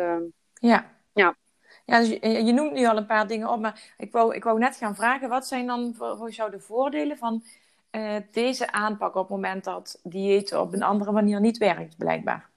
ja. 0.54 0.90
ja. 1.12 1.36
Ja, 1.84 1.98
dus 1.98 2.08
je, 2.08 2.44
je, 2.44 2.52
noemt 2.52 2.72
nu 2.72 2.86
al 2.86 2.96
een 2.96 3.06
paar 3.06 3.26
dingen 3.26 3.48
op, 3.48 3.60
maar 3.60 3.94
ik 3.96 4.12
wou, 4.12 4.34
ik 4.34 4.44
wou 4.44 4.58
net 4.58 4.76
gaan 4.76 4.94
vragen, 4.94 5.28
wat 5.28 5.46
zijn 5.46 5.66
dan 5.66 5.94
voor, 5.94 6.16
voor 6.16 6.30
jou 6.30 6.50
de 6.50 6.60
voordelen 6.60 7.16
van 7.18 7.44
uh, 7.90 8.16
deze 8.30 8.72
aanpak 8.72 9.14
op 9.14 9.20
het 9.20 9.30
moment 9.30 9.64
dat 9.64 10.00
dieet 10.02 10.54
op 10.54 10.72
een 10.72 10.82
andere 10.82 11.12
manier 11.12 11.40
niet 11.40 11.58
werkt, 11.58 11.96
blijkbaar? 11.96 12.50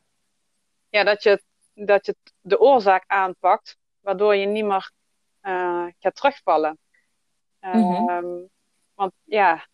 Ja, 0.90 1.04
dat 1.04 1.24
je, 1.24 1.44
dat 1.74 2.06
je 2.06 2.16
de 2.42 2.60
oorzaak 2.60 3.04
aanpakt, 3.08 3.78
waardoor 4.00 4.36
je 4.36 4.46
niet 4.46 4.66
meer 4.66 4.92
uh, 5.42 5.86
gaat 6.00 6.16
terugvallen. 6.16 6.78
Mm 7.74 8.08
-hmm. 8.08 8.50
Want 8.96 9.14
ja, 9.24 9.66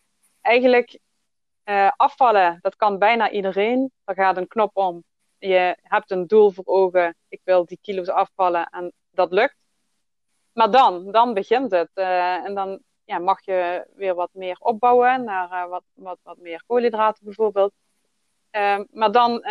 eigenlijk 0.42 1.00
uh, 1.66 1.92
afvallen, 1.96 2.60
dat 2.62 2.76
kan 2.76 3.00
bijna 3.00 3.30
iedereen. 3.30 3.92
Er 4.04 4.16
gaat 4.16 4.38
een 4.38 4.48
knop 4.48 4.78
om. 4.78 5.04
Je 5.38 5.78
hebt 5.82 6.12
een 6.12 6.28
doel 6.28 6.52
voor 6.52 6.66
ogen. 6.66 7.16
Ik 7.28 7.42
wil 7.44 7.66
die 7.66 7.80
kilo's 7.82 8.08
afvallen 8.10 8.66
en 8.70 8.94
dat 9.12 9.32
lukt. 9.32 9.56
Maar 10.54 10.72
dan, 10.72 11.12
dan 11.12 11.34
begint 11.34 11.72
het. 11.72 11.90
Uh, 11.94 12.46
en 12.46 12.56
dan 12.56 12.80
ja, 13.06 13.20
mag 13.20 13.46
je 13.46 13.88
weer 13.96 14.16
wat 14.16 14.30
meer 14.34 14.58
opbouwen 14.60 15.24
naar 15.24 15.52
uh, 15.52 15.70
wat, 15.70 15.84
wat, 15.94 16.18
wat 16.24 16.38
meer 16.38 16.64
koolhydraten 16.68 17.26
bijvoorbeeld. 17.26 17.74
Uh, 18.52 18.80
maar 18.92 19.12
dan, 19.12 19.42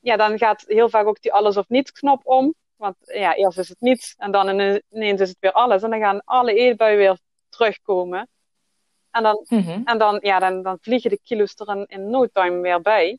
ja, 0.00 0.16
dan 0.16 0.38
gaat 0.38 0.64
heel 0.66 0.88
vaak 0.88 1.06
ook 1.06 1.20
die 1.20 1.32
alles 1.32 1.56
of 1.56 1.68
niets 1.68 1.92
knop 1.92 2.26
om. 2.26 2.54
Want 2.82 2.96
ja, 3.00 3.34
eerst 3.34 3.58
is 3.58 3.68
het 3.68 3.80
niets 3.80 4.14
en 4.18 4.30
dan 4.30 4.48
ineens 4.90 5.20
is 5.20 5.28
het 5.28 5.36
weer 5.40 5.52
alles. 5.52 5.82
En 5.82 5.90
dan 5.90 6.00
gaan 6.00 6.24
alle 6.24 6.54
eetbuien 6.54 6.96
weer 6.96 7.18
terugkomen. 7.48 8.28
En 9.10 9.22
dan, 9.22 9.44
mm 9.48 9.62
-hmm. 9.62 9.82
en 9.84 9.98
dan, 9.98 10.18
ja, 10.22 10.38
dan, 10.38 10.62
dan 10.62 10.78
vliegen 10.80 11.10
de 11.10 11.20
kilo's 11.22 11.54
er 11.56 11.76
in, 11.76 11.86
in 11.86 12.10
no 12.10 12.26
time 12.26 12.60
weer 12.60 12.80
bij. 12.80 13.18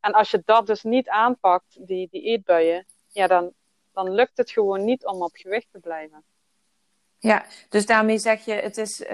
En 0.00 0.12
als 0.12 0.30
je 0.30 0.42
dat 0.44 0.66
dus 0.66 0.82
niet 0.82 1.08
aanpakt, 1.08 1.86
die, 1.86 2.08
die 2.10 2.22
eetbuien, 2.22 2.86
ja, 3.08 3.26
dan, 3.26 3.52
dan 3.92 4.10
lukt 4.10 4.36
het 4.36 4.50
gewoon 4.50 4.84
niet 4.84 5.06
om 5.06 5.22
op 5.22 5.34
gewicht 5.36 5.68
te 5.72 5.78
blijven. 5.78 6.24
Ja, 7.18 7.44
dus 7.68 7.86
daarmee 7.86 8.18
zeg 8.18 8.44
je, 8.44 8.52
het, 8.52 8.76
is, 8.76 9.00
uh, 9.00 9.08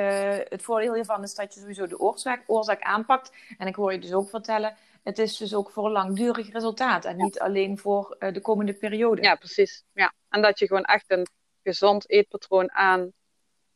het 0.48 0.62
voordeel 0.62 0.94
hiervan 0.94 1.22
is 1.22 1.34
dat 1.34 1.54
je 1.54 1.60
sowieso 1.60 1.86
de 1.86 1.98
oorzaak, 1.98 2.44
oorzaak 2.46 2.82
aanpakt. 2.82 3.32
En 3.58 3.66
ik 3.66 3.74
hoor 3.74 3.92
je 3.92 3.98
dus 3.98 4.12
ook 4.12 4.28
vertellen, 4.28 4.76
het 5.04 5.18
is 5.18 5.36
dus 5.36 5.54
ook 5.54 5.70
voor 5.70 5.86
een 5.86 5.92
langdurig 5.92 6.52
resultaat 6.52 7.04
en 7.04 7.16
niet 7.16 7.40
alleen 7.40 7.78
voor 7.78 8.16
uh, 8.18 8.32
de 8.32 8.40
komende 8.40 8.74
periode. 8.74 9.22
Ja, 9.22 9.34
precies. 9.34 9.84
Ja. 9.92 10.12
En 10.28 10.42
dat 10.42 10.58
je 10.58 10.66
gewoon 10.66 10.84
echt 10.84 11.10
een 11.10 11.26
gezond 11.62 12.10
eetpatroon 12.10 12.72
aan 12.72 13.12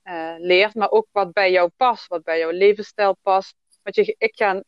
uh, 0.05 0.35
leert, 0.38 0.75
maar 0.75 0.91
ook 0.91 1.07
wat 1.12 1.33
bij 1.33 1.51
jou 1.51 1.71
past, 1.77 2.07
wat 2.07 2.23
bij 2.23 2.38
jouw 2.38 2.51
levensstijl 2.51 3.17
past. 3.23 3.55
Want 3.83 3.97
je, 3.97 4.14
ik 4.19 4.37
ga 4.37 4.62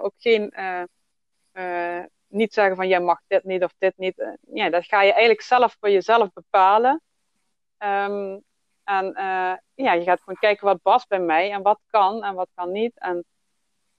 ook 0.00 0.14
geen, 0.16 0.54
niet 2.28 2.52
zeggen 2.52 2.76
van 2.76 2.88
jij 2.88 3.00
mag 3.00 3.20
dit 3.26 3.44
niet 3.44 3.64
of 3.64 3.74
dit 3.78 3.96
niet. 3.96 4.36
ja, 4.40 4.70
dat 4.70 4.84
ga 4.84 5.02
je 5.02 5.10
eigenlijk 5.10 5.42
zelf 5.42 5.76
voor 5.80 5.90
jezelf 5.90 6.32
bepalen. 6.32 7.02
Um, 7.78 8.42
en 8.84 9.12
ja, 9.74 9.92
je 9.92 10.02
gaat 10.02 10.18
gewoon 10.18 10.38
kijken 10.38 10.66
wat 10.66 10.82
past 10.82 11.08
bij 11.08 11.20
mij 11.20 11.52
en 11.52 11.62
wat 11.62 11.80
kan 11.90 12.24
en 12.24 12.34
wat 12.34 12.48
kan 12.54 12.72
niet. 12.72 12.98
En 12.98 13.24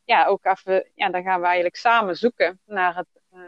ja, 0.06 0.26
ook 0.26 0.46
even, 0.46 0.90
ja, 0.94 1.10
dan 1.10 1.24
gaan 1.24 1.40
we 1.40 1.46
eigenlijk 1.46 1.76
samen 1.76 2.16
zoeken 2.16 2.60
naar 2.66 2.96
het, 2.96 3.08
uh, 3.34 3.40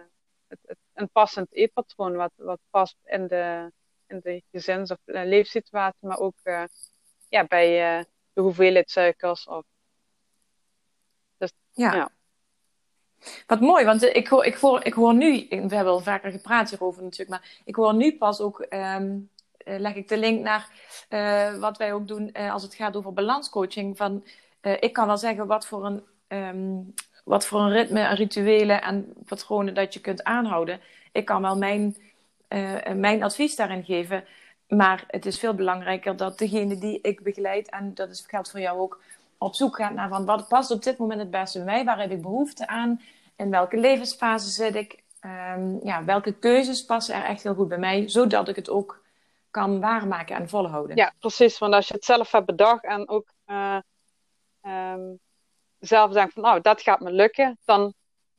het, 0.47 0.59
het, 0.65 0.77
een 0.93 1.09
passend 1.09 1.53
eetpatroon 1.53 2.15
wat, 2.15 2.31
wat 2.35 2.59
past 2.69 2.97
in 3.03 3.27
de, 3.27 3.71
in 4.07 4.19
de 4.23 4.43
gezins- 4.51 4.91
of 4.91 4.97
uh, 5.05 5.23
leefsituatie, 5.23 6.07
maar 6.07 6.19
ook 6.19 6.39
ja, 7.29 7.45
bij 7.47 8.05
de 8.33 8.41
hoeveelheid 8.41 8.91
suikers. 8.91 9.47
Of... 9.47 9.63
Dus, 11.37 11.51
ja. 11.71 11.93
ja. 11.93 12.09
Wat 13.47 13.59
mooi, 13.59 13.85
want 13.85 14.03
ik 14.03 14.27
hoor, 14.27 14.45
ik, 14.45 14.55
hoor, 14.55 14.85
ik 14.85 14.93
hoor 14.93 15.13
nu, 15.13 15.47
we 15.49 15.75
hebben 15.75 15.93
al 15.93 15.99
vaker 15.99 16.31
gepraat 16.31 16.69
hierover 16.69 17.03
natuurlijk, 17.03 17.29
maar 17.29 17.61
ik 17.63 17.75
hoor 17.75 17.93
nu 17.93 18.17
pas 18.17 18.39
ook 18.39 18.65
um, 18.69 19.29
uh, 19.65 19.79
leg 19.79 19.95
ik 19.95 20.07
de 20.07 20.17
link 20.17 20.43
naar 20.43 20.69
uh, 21.09 21.59
wat 21.59 21.77
wij 21.77 21.93
ook 21.93 22.07
doen 22.07 22.29
uh, 22.33 22.53
als 22.53 22.63
het 22.63 22.75
gaat 22.75 22.95
over 22.95 23.13
balanscoaching. 23.13 23.97
Van, 23.97 24.25
ik 24.61 24.93
kan 24.93 25.07
wel 25.07 25.17
zeggen 25.17 25.47
wat 25.47 25.67
voor 25.67 25.85
een, 25.85 26.03
um, 26.27 26.93
wat 27.23 27.45
voor 27.45 27.59
een 27.59 27.71
ritme 27.71 27.99
en 27.99 28.15
rituelen 28.15 28.81
en 28.81 29.13
patronen 29.25 29.73
dat 29.73 29.93
je 29.93 30.01
kunt 30.01 30.23
aanhouden. 30.23 30.79
Ik 31.11 31.25
kan 31.25 31.41
wel 31.41 31.57
mijn, 31.57 31.95
mijn 32.95 33.23
advies 33.23 33.55
daarin 33.55 33.83
geven. 33.83 34.23
Maar 34.67 35.03
het 35.07 35.25
is 35.25 35.39
veel 35.39 35.53
belangrijker 35.53 36.17
dat 36.17 36.37
degene 36.37 36.77
die 36.77 37.01
ik 37.01 37.23
begeleid, 37.23 37.69
en 37.69 37.93
dat 37.93 38.09
is, 38.09 38.25
geldt 38.27 38.51
voor 38.51 38.59
jou 38.59 38.79
ook, 38.79 39.01
op 39.37 39.55
zoek 39.55 39.75
gaat 39.75 39.93
naar 39.93 40.09
van 40.09 40.25
wat 40.25 40.47
past 40.47 40.71
op 40.71 40.83
dit 40.83 40.97
moment 40.97 41.19
het 41.19 41.31
beste 41.31 41.57
bij 41.57 41.73
mij, 41.73 41.85
waar 41.85 41.99
heb 41.99 42.11
ik 42.11 42.21
behoefte 42.21 42.67
aan, 42.67 43.01
in 43.35 43.49
welke 43.49 43.77
levensfase 43.77 44.49
zit 44.49 44.75
ik, 44.75 45.03
um, 45.25 45.79
ja, 45.83 46.03
welke 46.03 46.31
keuzes 46.31 46.85
passen 46.85 47.15
er 47.15 47.23
echt 47.23 47.43
heel 47.43 47.53
goed 47.53 47.67
bij 47.67 47.77
mij, 47.77 48.09
zodat 48.09 48.47
ik 48.47 48.55
het 48.55 48.69
ook 48.69 49.03
kan 49.51 49.79
waarmaken 49.79 50.35
en 50.35 50.49
volhouden. 50.49 50.95
Ja, 50.95 51.13
precies. 51.19 51.57
Want 51.57 51.73
als 51.73 51.87
je 51.87 51.93
het 51.93 52.05
zelf 52.05 52.31
hebt 52.31 52.45
bedacht 52.45 52.83
en 52.83 53.09
ook 53.09 53.33
uh, 53.47 53.77
um, 54.61 55.19
zelf 55.79 56.11
denkt 56.11 56.33
van 56.33 56.43
nou, 56.43 56.61
dat 56.61 56.81
gaat 56.81 56.99
me 56.99 57.11
lukken, 57.11 57.57
dan 57.65 57.93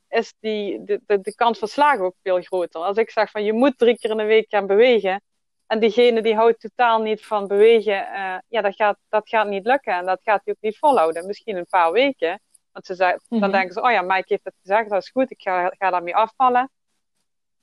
is 0.09 0.35
die, 0.41 0.85
de, 0.85 1.01
de, 1.07 1.21
de 1.21 1.35
kans 1.35 1.59
van 1.59 1.69
slagen 1.69 2.05
ook 2.05 2.17
veel 2.23 2.41
groter. 2.41 2.81
Als 2.81 2.97
ik 2.97 3.11
zeg 3.11 3.31
van 3.31 3.45
je 3.45 3.53
moet 3.53 3.79
drie 3.79 3.99
keer 3.99 4.11
in 4.11 4.17
de 4.17 4.25
week 4.25 4.49
gaan 4.49 4.67
bewegen, 4.67 5.23
en 5.69 5.79
diegene 5.79 6.23
die 6.23 6.35
houdt 6.35 6.61
totaal 6.61 7.01
niet 7.01 7.27
van 7.27 7.47
bewegen, 7.47 8.09
uh, 8.13 8.39
ja, 8.49 8.61
dat 8.61 8.75
gaat, 8.75 8.99
dat 9.09 9.29
gaat 9.29 9.49
niet 9.49 9.67
lukken. 9.67 9.93
En 9.93 10.07
dat 10.07 10.21
gaat 10.23 10.41
hij 10.45 10.55
ook 10.55 10.61
niet 10.61 10.79
volhouden. 10.79 11.27
Misschien 11.27 11.57
een 11.57 11.67
paar 11.67 11.93
weken. 11.93 12.41
Want 12.73 12.87
ze 12.87 12.95
zeggen, 12.95 13.21
mm 13.21 13.27
-hmm. 13.29 13.41
dan 13.41 13.51
denken 13.51 13.73
ze, 13.73 13.83
oh 13.83 13.91
ja, 13.91 14.03
Mike 14.03 14.25
heeft 14.27 14.45
het 14.45 14.55
gezegd, 14.61 14.91
dat 14.91 15.03
is 15.03 15.11
goed, 15.11 15.31
ik 15.31 15.41
ga, 15.41 15.73
ga 15.79 15.91
daarmee 15.91 16.17
afvallen. 16.17 16.71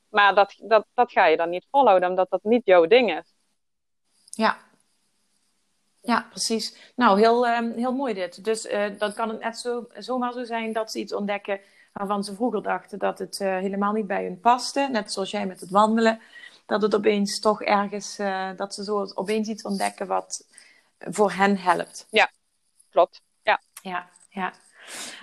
Maar 0.10 0.36
dat, 0.36 0.56
dat, 0.58 0.86
dat 0.94 1.12
ga 1.12 1.26
je 1.26 1.38
dan 1.38 1.50
niet 1.50 1.68
volhouden, 1.72 2.10
omdat 2.10 2.30
dat 2.30 2.44
niet 2.44 2.66
jouw 2.66 2.86
ding 2.86 3.18
is. 3.18 3.36
Ja. 4.30 4.58
Ja, 6.06 6.28
precies. 6.30 6.92
Nou, 6.96 7.20
heel, 7.20 7.48
um, 7.48 7.72
heel 7.72 7.94
mooi 7.94 8.14
dit. 8.14 8.44
Dus 8.44 8.66
uh, 8.66 8.86
dan 8.98 9.14
kan 9.14 9.30
het 9.30 9.40
net 9.40 9.58
zo, 9.58 9.88
zomaar 9.98 10.34
zo 10.34 10.44
zijn 10.44 10.74
dat 10.74 10.92
ze 10.92 11.00
iets 11.00 11.14
ontdekken 11.14 11.60
waarvan 11.94 12.24
ze 12.24 12.36
vroeger 12.36 12.64
dachten 12.64 13.00
dat 13.00 13.20
het 13.20 13.40
uh, 13.40 13.58
helemaal 13.58 13.94
niet 13.94 14.08
bij 14.08 14.24
hun 14.24 14.40
paste. 14.40 14.88
Net 14.92 15.12
zoals 15.12 15.32
jij 15.32 15.46
met 15.46 15.60
het 15.60 15.70
wandelen. 15.70 16.20
Dat 16.66 16.82
het 16.82 16.96
opeens 16.96 17.40
toch 17.40 17.62
ergens, 17.62 18.20
uh, 18.20 18.50
dat 18.56 18.74
ze 18.74 18.84
zo 18.84 19.12
opeens 19.14 19.48
iets 19.48 19.64
ontdekken 19.64 20.08
wat 20.08 20.48
voor 21.00 21.32
hen 21.32 21.58
helpt. 21.58 22.08
Ja, 22.10 22.30
klopt. 22.90 23.22
Ja. 23.42 23.60
Ja, 23.82 24.10
ja. 24.30 24.54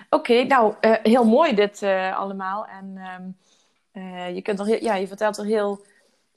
Oké, 0.09 0.31
okay, 0.31 0.43
nou, 0.43 0.75
heel 1.03 1.25
mooi 1.25 1.55
dit 1.55 1.83
allemaal. 2.13 2.65
En 2.65 2.97
um, 3.93 4.35
je, 4.35 4.41
kunt 4.41 4.59
er, 4.59 4.83
ja, 4.83 4.95
je 4.95 5.07
vertelt 5.07 5.37
er 5.37 5.45
heel 5.45 5.85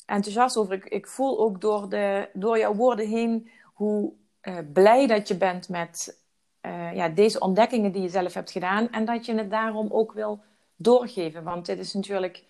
enthousiast 0.06 0.56
over. 0.56 0.74
Ik, 0.74 0.84
ik 0.84 1.06
voel 1.06 1.38
ook 1.38 1.60
door, 1.60 1.88
de, 1.88 2.28
door 2.32 2.58
jouw 2.58 2.74
woorden 2.74 3.08
heen 3.08 3.50
hoe 3.74 4.12
uh, 4.48 4.58
blij 4.72 5.06
dat 5.06 5.28
je 5.28 5.36
bent 5.36 5.68
met 5.68 6.20
uh, 6.62 6.94
ja, 6.94 7.08
deze 7.08 7.40
ontdekkingen 7.40 7.92
die 7.92 8.02
je 8.02 8.08
zelf 8.08 8.34
hebt 8.34 8.50
gedaan. 8.50 8.90
En 8.90 9.04
dat 9.04 9.26
je 9.26 9.34
het 9.34 9.50
daarom 9.50 9.88
ook 9.90 10.12
wil 10.12 10.40
doorgeven. 10.76 11.42
Want 11.42 11.66
dit 11.66 11.78
is 11.78 11.94
natuurlijk 11.94 12.44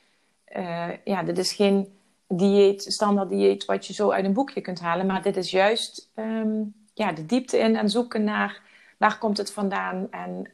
uh, 0.56 0.88
ja, 1.04 1.22
dit 1.22 1.38
is 1.38 1.52
geen 1.52 1.98
dieet, 2.28 2.82
standaard 2.82 3.28
dieet 3.28 3.64
wat 3.64 3.86
je 3.86 3.92
zo 3.92 4.10
uit 4.10 4.24
een 4.24 4.32
boekje 4.32 4.60
kunt 4.60 4.80
halen. 4.80 5.06
Maar 5.06 5.22
dit 5.22 5.36
is 5.36 5.50
juist 5.50 6.10
um, 6.14 6.74
ja, 6.94 7.12
de 7.12 7.26
diepte 7.26 7.58
in 7.58 7.76
en 7.76 7.90
zoeken 7.90 8.24
naar 8.24 8.62
waar 8.98 9.18
komt 9.18 9.36
het 9.36 9.52
vandaan 9.52 10.10
en 10.10 10.50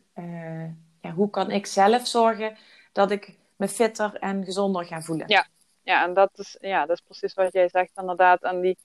ja, 1.01 1.11
hoe 1.11 1.31
kan 1.31 1.51
ik 1.51 1.67
zelf 1.67 2.07
zorgen 2.07 2.57
dat 2.93 3.11
ik 3.11 3.35
me 3.57 3.69
fitter 3.69 4.15
en 4.15 4.45
gezonder 4.45 4.85
ga 4.85 5.01
voelen. 5.01 5.29
Ja, 5.29 5.47
ja 5.83 6.05
en 6.05 6.15
dat 6.15 6.31
is, 6.35 6.57
ja, 6.61 6.87
dat 6.87 6.97
is 6.97 7.03
precies 7.03 7.35
wat 7.35 7.53
jij 7.53 7.69
zegt 7.69 7.91
inderdaad. 7.95 8.43
En 8.43 8.61
die, 8.61 8.79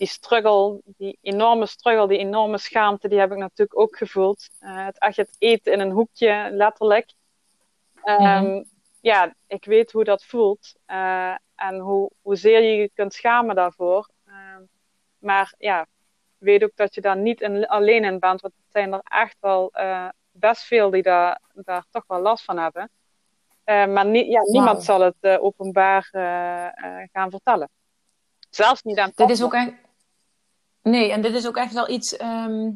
die 0.00 0.08
struggle, 0.08 0.80
die 0.84 1.18
enorme 1.22 1.66
struggle, 1.66 2.08
die 2.08 2.18
enorme 2.18 2.58
schaamte, 2.58 3.08
die 3.08 3.18
heb 3.18 3.32
ik 3.32 3.38
natuurlijk 3.38 3.78
ook 3.78 3.96
gevoeld. 3.96 4.48
Uh, 4.60 4.84
het 4.84 4.98
echt 4.98 5.16
het 5.16 5.36
eten 5.38 5.72
in 5.72 5.80
een 5.80 5.90
hoekje, 5.90 6.48
letterlijk. 6.52 7.12
Um, 8.04 8.64
Ja, 9.00 9.34
ik 9.46 9.64
weet 9.64 9.92
hoe 9.92 10.04
dat 10.04 10.24
voelt. 10.24 10.74
Uh, 10.86 11.34
en 11.54 11.78
hoe, 11.78 12.10
hoezeer 12.22 12.62
je 12.62 12.76
je 12.76 12.90
kunt 12.94 13.14
schamen 13.14 13.54
daarvoor. 13.54 14.08
Uh, 14.26 14.34
maar 15.18 15.54
ja, 15.58 15.86
weet 16.38 16.64
ook 16.64 16.76
dat 16.76 16.94
je 16.94 17.00
daar 17.00 17.16
niet 17.16 17.40
in, 17.40 17.66
alleen 17.66 18.04
in 18.04 18.18
bent. 18.18 18.40
Want 18.40 18.54
het 18.54 18.72
zijn 18.72 18.92
er 18.92 19.02
echt 19.04 19.36
wel 19.40 19.70
uh, 19.74 20.08
best 20.30 20.62
veel 20.62 20.90
die 20.90 21.02
daar, 21.02 21.40
daar 21.54 21.84
toch 21.90 22.04
wel 22.06 22.20
last 22.20 22.44
van 22.44 22.58
hebben. 22.58 22.90
maar 23.64 24.06
ja, 24.06 24.42
niemand 24.42 24.84
zal 24.84 25.00
het 25.00 25.38
openbaar 25.40 26.08
gaan 27.12 27.30
vertellen. 27.30 27.68
Zelfs 28.50 28.82
niet 28.82 28.98
aan 28.98 29.12
Dit 29.14 29.30
is 29.30 29.42
ook 29.42 29.54
echt 29.54 29.72
Nee, 30.82 31.12
en 31.12 31.22
dit 31.22 31.34
is 31.34 31.46
ook 31.46 31.56
echt 31.56 31.72
wel 31.72 31.90
iets 31.90 32.16
ehm, 32.16 32.70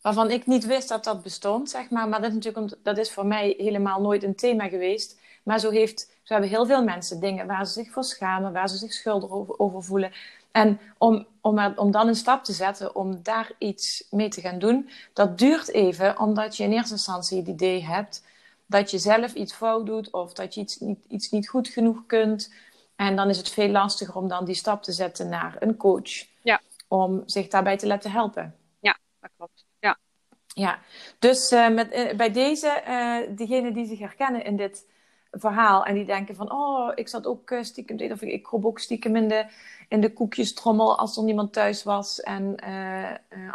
waarvan 0.00 0.30
ik 0.30 0.46
niet 0.46 0.66
wist 0.66 0.88
dat 0.88 1.04
dat 1.04 1.22
bestond, 1.22 1.70
zeg 1.70 1.90
maar. 1.90 2.08
Maar 2.08 2.20
dat 2.20 2.28
is 2.28 2.34
natuurlijk, 2.34 2.76
dat 2.82 2.98
is 2.98 3.12
voor 3.12 3.26
mij 3.26 3.54
helemaal 3.58 4.00
nooit 4.00 4.22
een 4.22 4.34
thema 4.34 4.68
geweest. 4.68 5.20
Maar 5.42 5.58
zo, 5.60 5.70
heeft, 5.70 6.00
zo 6.22 6.32
hebben 6.32 6.50
heel 6.50 6.66
veel 6.66 6.84
mensen 6.84 7.20
dingen 7.20 7.46
waar 7.46 7.66
ze 7.66 7.72
zich 7.72 7.90
voor 7.90 8.04
schamen, 8.04 8.52
waar 8.52 8.68
ze 8.68 8.76
zich 8.76 8.92
schuldig 8.92 9.30
over, 9.30 9.58
over 9.58 9.82
voelen. 9.82 10.12
En 10.52 10.80
om, 10.98 11.26
om, 11.40 11.74
om 11.76 11.90
dan 11.90 12.08
een 12.08 12.14
stap 12.14 12.44
te 12.44 12.52
zetten 12.52 12.94
om 12.94 13.22
daar 13.22 13.52
iets 13.58 14.06
mee 14.10 14.28
te 14.28 14.40
gaan 14.40 14.58
doen, 14.58 14.90
dat 15.12 15.38
duurt 15.38 15.68
even, 15.68 16.18
omdat 16.18 16.56
je 16.56 16.64
in 16.64 16.72
eerste 16.72 16.92
instantie 16.92 17.38
het 17.38 17.48
idee 17.48 17.84
hebt 17.84 18.24
dat 18.66 18.90
je 18.90 18.98
zelf 18.98 19.34
iets 19.34 19.52
fout 19.52 19.86
doet 19.86 20.10
of 20.10 20.32
dat 20.32 20.54
je 20.54 20.60
iets 20.60 20.78
niet, 20.78 20.98
iets 21.08 21.30
niet 21.30 21.48
goed 21.48 21.68
genoeg 21.68 22.06
kunt. 22.06 22.52
En 22.96 23.16
dan 23.16 23.28
is 23.28 23.36
het 23.36 23.48
veel 23.48 23.68
lastiger 23.68 24.14
om 24.14 24.28
dan 24.28 24.44
die 24.44 24.54
stap 24.54 24.82
te 24.82 24.92
zetten 24.92 25.28
naar 25.28 25.56
een 25.58 25.76
coach. 25.76 26.24
Ja 26.42 26.60
om 26.92 27.22
zich 27.26 27.48
daarbij 27.48 27.76
te 27.76 27.86
laten 27.86 28.10
helpen. 28.10 28.54
Ja, 28.80 28.98
dat 29.20 29.30
klopt. 29.36 29.66
Ja, 29.78 29.98
ja. 30.46 30.78
dus 31.18 31.52
uh, 31.52 31.68
met, 31.68 31.94
uh, 31.94 32.16
bij 32.16 32.32
deze, 32.32 32.82
uh, 32.88 33.36
diegenen 33.36 33.72
die 33.72 33.86
zich 33.86 33.98
herkennen 33.98 34.44
in 34.44 34.56
dit 34.56 34.90
verhaal 35.30 35.84
en 35.84 35.94
die 35.94 36.04
denken 36.04 36.34
van, 36.34 36.52
oh, 36.52 36.92
ik 36.94 37.08
zat 37.08 37.26
ook 37.26 37.54
stiekem, 37.60 38.12
of 38.12 38.22
ik, 38.22 38.32
ik 38.32 38.42
kroop 38.42 38.64
ook 38.64 38.78
stiekem 38.78 39.16
in 39.16 39.28
de, 39.28 39.46
in 39.88 40.00
de 40.00 40.12
koekjestrommel 40.12 40.98
als 40.98 41.16
er 41.16 41.22
niemand 41.22 41.52
thuis 41.52 41.82
was 41.82 42.20
en 42.20 42.54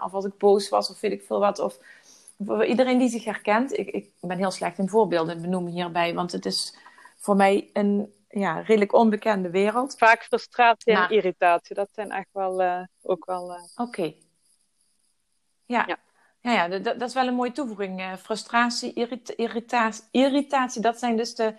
of 0.03 0.13
als 0.13 0.25
ik 0.25 0.37
boos 0.37 0.69
was 0.69 0.89
of 0.89 0.99
weet 0.99 1.11
ik 1.11 1.23
veel 1.23 1.39
wat. 1.39 1.59
Of, 1.59 1.77
voor 2.39 2.65
iedereen 2.65 2.97
die 2.97 3.09
zich 3.09 3.25
herkent, 3.25 3.77
ik, 3.77 3.87
ik 3.87 4.11
ben 4.21 4.37
heel 4.37 4.51
slecht 4.51 4.77
in 4.77 4.89
voorbeelden 4.89 5.41
benoemen 5.41 5.71
hierbij, 5.71 6.13
want 6.13 6.31
het 6.31 6.45
is 6.45 6.77
voor 7.17 7.35
mij 7.35 7.69
een 7.73 8.13
ja, 8.27 8.59
redelijk 8.59 8.93
onbekende 8.93 9.49
wereld. 9.49 9.97
Vaak 9.97 10.23
frustratie 10.23 10.93
en 10.93 11.09
irritatie, 11.09 11.75
dat 11.75 11.89
zijn 11.91 12.11
echt 12.11 12.29
wel 12.31 12.61
uh, 12.61 12.83
ook 13.01 13.25
wel. 13.25 13.51
Uh... 13.51 13.63
Oké. 13.75 14.13
Ja. 15.65 15.83
ja. 15.87 15.97
Ja, 16.41 16.51
ja 16.51 16.67
dat, 16.67 16.83
dat, 16.83 17.01
is 17.09 17.13
wel 17.13 17.27
een 17.27 17.33
mooie 17.33 17.51
toevoeging. 17.51 17.99
Uh, 17.99 18.15
frustratie, 18.15 18.93
irrit 18.93 19.29
irritatie, 19.29 20.03
irritatie, 20.11 20.81
dat 20.81 20.99
zijn 20.99 21.17
dus 21.17 21.35
de 21.35 21.55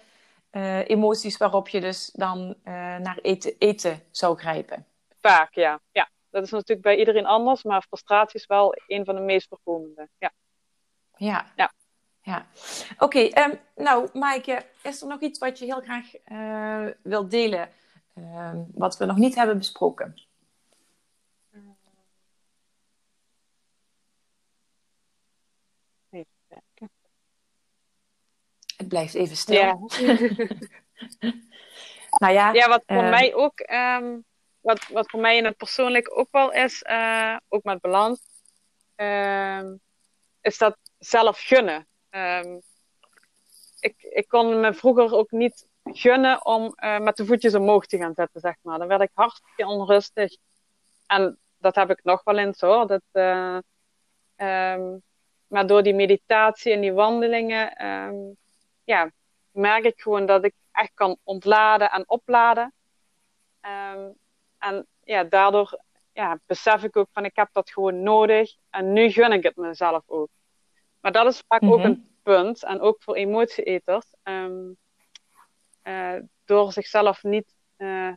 emoties 0.86 1.36
waarop 1.36 1.68
je 1.68 1.80
dus 1.80 2.10
dan 2.12 2.54
naar 2.64 3.18
eten, 3.22 3.54
eten 3.58 4.02
zou 4.10 4.38
grijpen. 4.38 4.86
Vaak, 5.20 5.54
ja. 5.54 5.80
ja. 5.92 6.10
Dat 6.30 6.42
is 6.42 6.50
natuurlijk 6.50 6.82
bij 6.82 6.96
iedereen 6.96 7.26
anders, 7.26 7.62
maar 7.62 7.82
frustratie 7.82 8.40
is 8.40 8.46
wel 8.46 8.74
een 8.86 9.04
van 9.04 9.14
de 9.14 9.20
meest 9.20 9.48
voorkomende. 9.48 10.08
Ja. 10.18 10.32
Ja. 11.16 11.52
ja 11.56 11.72
ja. 12.28 12.46
Oké, 12.98 13.18
ehm, 13.18 13.54
nou 13.76 14.08
Maaike, 14.12 14.66
is 14.82 15.02
er 15.02 15.08
nog 15.08 15.20
iets 15.20 15.38
wat 15.38 15.58
je 15.58 15.64
heel 15.64 15.80
graag 15.80 16.06
uh, 16.28 16.94
wilt 17.02 17.30
delen, 17.30 17.70
uh, 18.14 18.52
wat 18.74 18.96
we 18.96 19.04
nog 19.04 19.16
niet 19.16 19.34
hebben 19.34 19.58
besproken? 19.58 20.14
Even 26.10 26.26
kijken. 26.48 26.90
Het 28.76 28.88
blijft 28.88 29.14
even 29.14 29.36
stil. 29.36 29.54
Ja. 29.56 29.78
nou 32.22 32.32
ja, 32.32 32.52
ja 32.52 32.68
wat 32.68 32.82
voor 32.86 33.02
uh, 33.02 33.10
mij 33.10 33.34
ook, 33.34 33.70
um, 33.70 34.24
wat, 34.60 34.88
wat 34.88 35.10
voor 35.10 35.20
mij 35.20 35.36
in 35.36 35.44
het 35.44 35.56
persoonlijk 35.56 36.18
ook 36.18 36.28
wel 36.30 36.52
is, 36.52 36.82
uh, 36.82 37.36
ook 37.48 37.62
met 37.62 37.80
balans, 37.80 38.20
ehm, 38.94 39.76
is 40.40 40.58
dat 40.58 40.76
zelf 40.98 41.40
gunnen. 41.40 41.86
Um, 42.10 42.60
ik, 43.80 44.02
ik 44.02 44.28
kon 44.28 44.60
me 44.60 44.74
vroeger 44.74 45.14
ook 45.14 45.30
niet 45.30 45.66
gunnen 45.82 46.44
om 46.44 46.74
uh, 46.76 46.98
met 46.98 47.16
de 47.16 47.26
voetjes 47.26 47.54
omhoog 47.54 47.86
te 47.86 47.98
gaan 47.98 48.14
zetten, 48.14 48.40
zeg 48.40 48.54
maar. 48.62 48.78
Dan 48.78 48.88
werd 48.88 49.00
ik 49.00 49.10
hartstikke 49.14 49.66
onrustig. 49.66 50.36
En 51.06 51.38
dat 51.58 51.74
heb 51.74 51.90
ik 51.90 52.04
nog 52.04 52.24
wel 52.24 52.38
eens 52.38 52.60
hoor. 52.60 52.86
Dat, 52.86 53.02
uh, 53.12 53.58
um, 54.36 55.02
maar 55.46 55.66
door 55.66 55.82
die 55.82 55.94
meditatie 55.94 56.72
en 56.72 56.80
die 56.80 56.92
wandelingen, 56.92 57.86
um, 57.86 58.36
ja, 58.84 59.10
merk 59.50 59.84
ik 59.84 60.00
gewoon 60.00 60.26
dat 60.26 60.44
ik 60.44 60.54
echt 60.72 60.90
kan 60.94 61.18
ontladen 61.22 61.90
en 61.90 62.08
opladen. 62.08 62.72
en 64.58 64.86
ja, 65.04 65.24
daardoor 65.24 65.80
ja, 66.12 66.38
besef 66.46 66.82
ik 66.82 66.96
ook 66.96 67.08
van 67.12 67.24
ik 67.24 67.36
heb 67.36 67.48
dat 67.52 67.70
gewoon 67.70 68.02
nodig. 68.02 68.54
En 68.70 68.92
nu 68.92 69.10
gun 69.10 69.32
ik 69.32 69.42
het 69.42 69.56
mezelf 69.56 70.02
ook. 70.06 70.28
Maar 71.00 71.12
dat 71.12 71.26
is 71.26 71.42
vaak 71.48 71.62
ook 71.62 71.78
mhm. 71.78 71.86
een 71.86 72.08
punt, 72.22 72.64
en 72.64 72.80
ook 72.80 73.02
voor 73.02 73.14
emotieeters, 73.14 74.06
um, 74.22 74.76
uh, 75.84 76.14
door 76.44 76.72
zichzelf 76.72 77.22
niet 77.22 77.54
uh, 77.78 78.12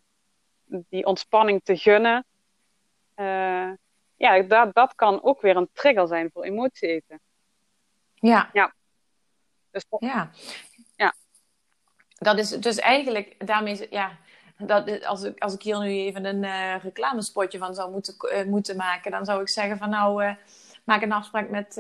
die 0.65 1.05
ontspanning 1.05 1.63
te 1.63 1.77
gunnen, 1.77 2.25
uh, 3.15 3.71
ja, 4.15 4.41
dat, 4.41 4.73
dat 4.73 4.95
kan 4.95 5.23
ook 5.23 5.41
weer 5.41 5.55
een 5.55 5.69
trigger 5.73 6.07
zijn 6.07 6.29
voor 6.33 6.43
emotieeten. 6.43 7.19
Ja. 8.13 8.49
Ja. 8.53 8.73
Dus 9.71 9.85
ja. 9.99 10.29
ja. 10.95 11.13
Dat 12.17 12.37
is 12.37 12.49
dus 12.49 12.79
eigenlijk, 12.79 13.47
daarmee, 13.47 13.87
ja, 13.89 14.17
dat, 14.57 15.05
als, 15.05 15.23
ik, 15.23 15.39
als 15.39 15.53
ik 15.53 15.61
hier 15.61 15.79
nu 15.79 15.89
even 15.89 16.25
een 16.25 16.43
uh, 16.43 16.83
reclamespotje 16.83 17.57
van 17.57 17.75
zou 17.75 17.91
moeten, 17.91 18.15
uh, 18.19 18.43
moeten 18.43 18.75
maken, 18.75 19.11
dan 19.11 19.25
zou 19.25 19.41
ik 19.41 19.49
zeggen 19.49 19.77
van 19.77 19.89
nou, 19.89 20.23
uh, 20.23 20.35
maak 20.83 21.01
een 21.01 21.11
afspraak 21.11 21.49
met, 21.49 21.77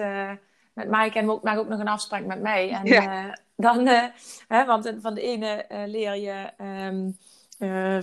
met 0.81 0.89
Maaike 0.89 1.19
en 1.19 1.39
maak 1.41 1.57
ook 1.57 1.67
nog 1.67 1.79
een 1.79 1.87
afspraak 1.87 2.25
met 2.25 2.41
mij. 2.41 2.69
En 2.69 2.85
ja. 2.85 3.37
dan, 3.55 3.87
hè, 4.47 4.65
want 4.65 4.93
van 5.01 5.13
de 5.13 5.21
ene 5.21 5.65
leer 5.85 6.15
je 6.15 6.49
um, 6.87 7.17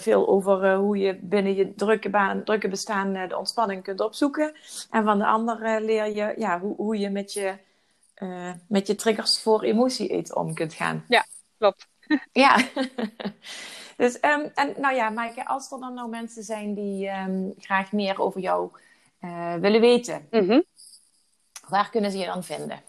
veel 0.01 0.29
over 0.29 0.75
hoe 0.75 0.99
je 0.99 1.19
binnen 1.21 1.55
je 1.55 1.75
drukke, 1.75 2.11
baan, 2.11 2.45
drukke 2.45 2.69
bestaan 2.69 3.13
de 3.13 3.39
ontspanning 3.39 3.83
kunt 3.83 4.01
opzoeken. 4.01 4.53
En 4.91 5.05
van 5.05 5.19
de 5.19 5.27
andere 5.27 5.81
leer 5.81 6.15
je 6.15 6.35
ja, 6.37 6.61
hoe, 6.61 6.77
hoe 6.77 6.99
je 6.99 7.11
met 7.11 7.33
je, 7.33 7.55
met 8.69 8.87
je 8.87 8.95
triggers 8.95 9.43
voor 9.43 9.63
emotie 9.63 10.09
eten 10.09 10.37
om 10.37 10.55
kunt 10.55 10.75
gaan. 10.75 11.05
Ja, 11.09 11.27
klopt. 11.59 11.89
ja. 12.33 12.57
Dus, 13.97 14.15
um, 14.15 14.51
en 14.55 14.75
nou 14.77 14.95
ja, 14.95 15.11
Maaike, 15.11 15.47
als 15.47 15.71
er 15.73 15.81
dan 15.81 15.95
nou 15.95 16.09
mensen 16.09 16.43
zijn 16.43 16.75
die 16.75 17.09
um, 17.09 17.55
graag 17.59 17.93
meer 17.93 18.21
over 18.21 18.41
jou 18.41 18.71
willen 19.61 19.81
weten, 19.81 20.27
mm 20.31 20.49
-hmm. 20.49 20.65
Waar 21.69 21.91
kunnen 21.91 22.11
ze 22.11 22.19
je 22.19 22.27
dan 22.27 22.45
vinden? 22.45 22.83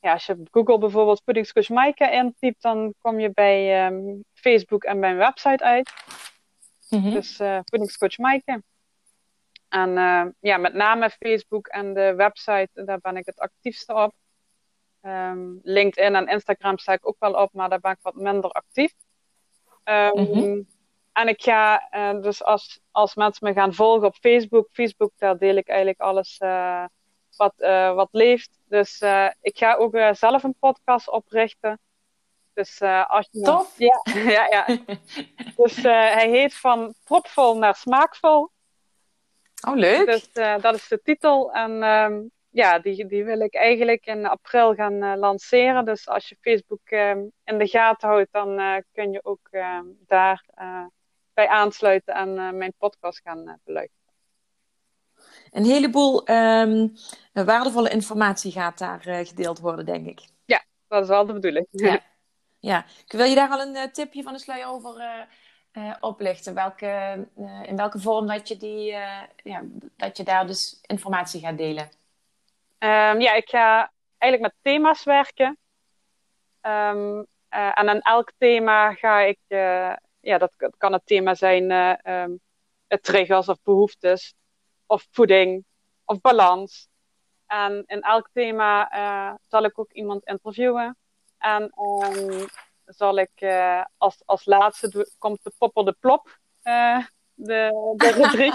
Ja, 0.00 0.12
als 0.12 0.26
je 0.26 0.32
op 0.32 0.48
Google 0.50 0.78
bijvoorbeeld 0.78 1.24
Puddingscoach 1.24 1.68
Maaike 1.68 2.10
intypt, 2.10 2.62
dan 2.62 2.94
kom 3.00 3.20
je 3.20 3.30
bij 3.30 3.86
um, 3.86 4.24
Facebook 4.34 4.84
en 4.84 4.98
mijn 4.98 5.16
website 5.16 5.64
uit. 5.64 5.92
Mm 6.88 7.02
-hmm. 7.02 7.10
Dus 7.10 7.40
uh, 7.40 7.58
Maaike. 8.16 8.62
En 9.68 9.90
uh, 9.90 10.24
ja, 10.40 10.56
met 10.56 10.74
name 10.74 11.10
Facebook 11.10 11.66
en 11.66 11.94
de 11.94 12.14
website, 12.14 12.84
daar 12.84 12.98
ben 13.00 13.16
ik 13.16 13.26
het 13.26 13.38
actiefste 13.38 13.94
op. 13.94 14.14
LinkedIn 15.62 16.14
en 16.14 16.28
Instagram 16.28 16.78
sta 16.78 16.92
ik 16.92 17.08
ook 17.08 17.16
wel 17.18 17.32
op, 17.32 17.52
maar 17.52 17.68
daar 17.68 17.80
ben 17.80 17.92
ik 17.92 17.98
wat 18.02 18.14
minder 18.14 18.50
actief. 18.50 18.92
Um, 19.84 20.10
mm 20.14 20.32
-hmm. 20.32 20.66
En 21.12 21.28
ik 21.28 21.42
ga, 21.42 21.88
uh, 21.90 22.22
dus 22.22 22.44
als, 22.44 22.80
als 22.90 23.14
mensen 23.14 23.48
me 23.48 23.54
gaan 23.54 23.74
volgen 23.74 24.06
op 24.06 24.14
Facebook, 24.14 24.68
Facebook, 24.70 25.12
daar 25.16 25.38
deel 25.38 25.56
ik 25.56 25.68
eigenlijk 25.68 26.00
alles 26.00 26.40
uh, 26.42 26.84
wat, 27.36 27.54
uh, 27.58 27.94
wat 27.94 28.08
leeft. 28.10 28.58
Dus 28.68 29.02
ik 29.40 29.58
ga 29.58 29.74
ook 29.74 29.96
zelf 30.12 30.42
een 30.42 30.56
podcast 30.58 31.10
oprichten. 31.10 31.80
Dus 32.54 32.80
als 33.06 33.28
je. 33.30 33.40
Tof! 33.40 33.78
Ja, 33.78 34.00
ja, 34.38 34.46
ja. 34.46 34.78
dus 35.56 35.76
hij 35.82 36.28
heet 36.28 36.54
van 36.54 36.94
propvol 37.04 37.58
naar 37.58 37.74
smaakvol. 37.74 38.50
Oh, 39.68 39.76
leuk! 39.76 40.06
Dus 40.06 40.32
dat 40.32 40.74
is 40.74 40.88
de 40.88 41.00
titel. 41.02 41.52
En 41.52 41.82
um, 41.82 42.30
ja, 42.52 42.78
die, 42.78 43.06
die 43.06 43.24
wil 43.24 43.40
ik 43.40 43.54
eigenlijk 43.54 44.06
in 44.06 44.26
april 44.26 44.74
gaan 44.74 45.02
uh, 45.02 45.12
lanceren. 45.16 45.84
Dus 45.84 46.08
als 46.08 46.28
je 46.28 46.36
Facebook 46.40 46.90
uh, 46.90 47.10
in 47.44 47.58
de 47.58 47.66
gaten 47.66 48.08
houdt, 48.08 48.32
dan 48.32 48.60
uh, 48.60 48.76
kun 48.92 49.12
je 49.12 49.24
ook 49.24 49.48
daar 50.06 50.44
bij 51.34 51.48
aansluiten 51.48 52.14
en 52.14 52.56
mijn 52.56 52.74
podcast 52.78 53.20
gaan 53.20 53.60
beluisteren. 53.64 54.01
Een 55.52 55.64
heleboel 55.64 56.26
ehm, 56.26 56.88
waardevolle 57.32 57.90
informatie 57.90 58.52
gaat 58.52 58.78
daar 58.78 59.00
gedeeld 59.02 59.58
worden, 59.58 59.86
denk 59.86 60.06
ik. 60.06 60.20
Ja, 60.44 60.64
dat 60.88 61.02
is 61.02 61.08
wel 61.08 61.26
de 61.26 61.32
bedoeling. 61.32 61.66
Ja. 61.70 62.00
ja. 62.70 62.84
Wil 63.06 63.26
je 63.26 63.34
daar 63.34 63.50
al 63.50 63.60
een 63.60 63.92
tipje 63.92 64.22
van 64.22 64.32
de 64.32 64.38
sluier 64.38 64.66
over 64.66 65.26
oplichten? 66.00 66.54
Welke, 66.54 67.26
in 67.62 67.76
welke 67.76 67.98
vorm 67.98 68.26
dat 68.26 68.48
je, 68.48 68.56
die, 68.56 68.84
ja, 69.42 69.62
dat 69.96 70.16
je 70.16 70.24
daar 70.24 70.46
dus 70.46 70.78
informatie 70.86 71.40
gaat 71.40 71.58
delen? 71.58 71.90
Um, 72.78 73.20
ja, 73.20 73.34
ik 73.34 73.48
ga 73.48 73.92
eigenlijk 74.18 74.52
met 74.52 74.54
thema's 74.62 75.04
werken. 75.04 75.58
Um, 76.62 77.26
uh, 77.54 77.78
en 77.78 77.88
aan 77.88 78.00
elk 78.00 78.32
thema 78.38 78.94
ga 78.94 79.20
ik, 79.20 79.38
uh, 79.48 79.92
ja, 80.20 80.38
dat, 80.38 80.52
kan 80.78 80.92
het 80.92 81.06
thema 81.06 81.34
zijn 81.34 81.70
uh, 81.70 82.22
um, 82.22 82.40
triggers 83.00 83.48
of 83.48 83.62
behoeftes, 83.62 84.34
of 84.92 85.06
voeding, 85.10 85.64
of 86.04 86.20
balans. 86.20 86.88
En 87.46 87.82
in 87.86 88.00
elk 88.00 88.28
thema 88.32 88.88
zal 89.48 89.64
ik 89.64 89.78
ook 89.78 89.92
iemand 89.92 90.24
interviewen. 90.24 90.96
En 91.38 91.72
zal 92.84 93.16
ik 93.18 93.44
als, 93.96 94.22
als 94.24 94.44
laatste 94.44 95.12
komt 95.18 95.42
de 95.42 95.52
popper 95.58 95.84
de 95.84 95.96
plop, 96.00 96.38
de, 97.34 97.70
de 97.96 98.10
rubriek. 98.20 98.54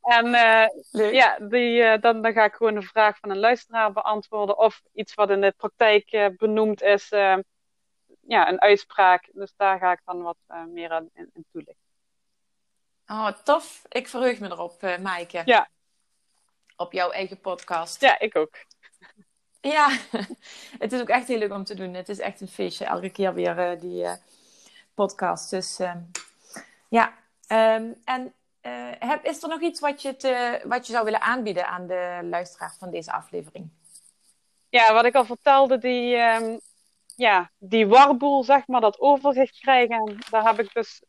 En 0.00 0.26
ja, 1.12 1.38
die, 1.38 1.98
dan, 1.98 2.22
dan 2.22 2.32
ga 2.32 2.44
ik 2.44 2.54
gewoon 2.54 2.76
een 2.76 2.82
vraag 2.82 3.18
van 3.18 3.30
een 3.30 3.38
luisteraar 3.38 3.92
beantwoorden. 3.92 4.58
Of 4.58 4.82
iets 4.92 5.14
wat 5.14 5.30
in 5.30 5.40
de 5.40 5.54
praktijk 5.56 6.32
benoemd 6.36 6.82
is. 6.82 7.08
ja, 8.20 8.48
een 8.48 8.60
uitspraak. 8.60 9.28
Dus 9.32 9.52
daar 9.56 9.78
ga 9.78 9.92
ik 9.92 10.00
dan 10.04 10.22
wat 10.22 10.38
meer 10.68 10.90
aan 10.90 11.08
in, 11.12 11.30
in, 11.32 11.44
toelichten. 11.52 11.85
Oh, 13.06 13.28
tof. 13.44 13.82
Ik 13.88 14.08
verheug 14.08 14.40
me 14.40 14.50
erop, 14.50 14.82
uh, 14.82 14.98
Maaike. 14.98 15.42
Ja. 15.44 15.68
Op 16.76 16.92
jouw 16.92 17.10
eigen 17.10 17.40
podcast. 17.40 18.00
Ja, 18.00 18.18
ik 18.18 18.36
ook. 18.36 18.56
Ja, 19.60 19.88
het 20.78 20.92
is 20.92 21.00
ook 21.00 21.08
echt 21.08 21.28
heel 21.28 21.38
leuk 21.38 21.52
om 21.52 21.64
te 21.64 21.74
doen. 21.74 21.94
Het 21.94 22.08
is 22.08 22.18
echt 22.18 22.40
een 22.40 22.48
feestje. 22.48 22.84
Elke 22.84 23.10
keer 23.10 23.34
weer 23.34 23.78
die 23.80 24.06
podcast. 24.94 25.50
Dus 25.50 25.78
ehm, 25.78 25.98
ja. 26.88 27.14
Um, 27.48 28.00
en 28.04 28.34
heb, 28.98 29.24
is 29.24 29.42
er 29.42 29.48
nog 29.48 29.60
iets 29.60 29.80
wat 29.80 30.02
je, 30.02 30.16
te, 30.16 30.60
wat 30.64 30.86
je 30.86 30.92
zou 30.92 31.04
willen 31.04 31.20
aanbieden 31.20 31.66
aan 31.66 31.86
de 31.86 32.18
luisteraar 32.22 32.74
van 32.78 32.90
deze 32.90 33.12
aflevering? 33.12 33.68
Ja, 34.68 34.92
wat 34.92 35.04
ik 35.04 35.14
al 35.14 35.24
vertelde, 35.24 35.78
die, 35.78 36.16
um, 36.16 36.60
ja, 37.16 37.50
die 37.58 37.86
warboel, 37.86 38.44
zeg 38.44 38.66
maar, 38.66 38.80
dat 38.80 39.00
overzicht 39.00 39.60
krijgen. 39.60 40.18
Daar 40.30 40.44
heb 40.44 40.60
ik 40.60 40.74
dus 40.74 41.02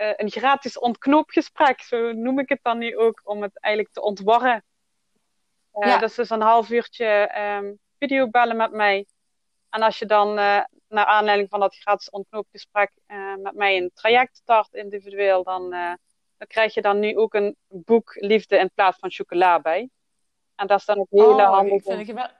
uh, 0.00 0.06
uh, 0.06 0.12
een 0.16 0.30
gratis 0.30 0.78
ontknoopgesprek, 0.78 1.80
zo 1.80 2.12
noem 2.12 2.38
ik 2.38 2.48
het 2.48 2.58
dan 2.62 2.78
nu 2.78 2.96
ook, 2.96 3.20
om 3.24 3.42
het 3.42 3.60
eigenlijk 3.60 3.94
te 3.94 4.02
ontwarren. 4.02 4.64
Ja. 5.72 5.98
Dat 5.98 6.10
is 6.10 6.16
dus 6.16 6.30
een 6.30 6.40
half 6.40 6.70
uurtje 6.70 7.30
um, 7.38 7.78
videobellen 7.98 8.56
met 8.56 8.72
mij. 8.72 9.06
En 9.68 9.82
als 9.82 9.98
je 9.98 10.06
dan 10.06 10.34
naar 10.34 11.04
aanleiding 11.06 11.48
van 11.48 11.60
dat 11.60 11.76
gratis 11.76 12.10
ontknoopgesprek 12.10 12.92
met 13.36 13.54
mij 13.54 13.76
een 13.76 13.90
traject 13.94 14.36
start 14.36 14.74
individueel, 14.74 15.42
dan 15.42 15.74
dan 16.40 16.48
krijg 16.48 16.74
je 16.74 16.82
dan 16.82 16.98
nu 16.98 17.16
ook 17.16 17.34
een 17.34 17.56
boek 17.68 18.14
Liefde 18.14 18.56
in 18.56 18.70
plaats 18.74 18.98
van 18.98 19.10
chocola 19.10 19.60
bij. 19.60 19.90
En 20.54 20.66
dat 20.66 20.78
is 20.78 20.84
dan 20.84 20.98
ook 20.98 21.06
hele 21.10 21.24
oh, 21.24 21.50
handig. 21.50 21.74
Ik 21.74 21.82
vind 21.82 22.30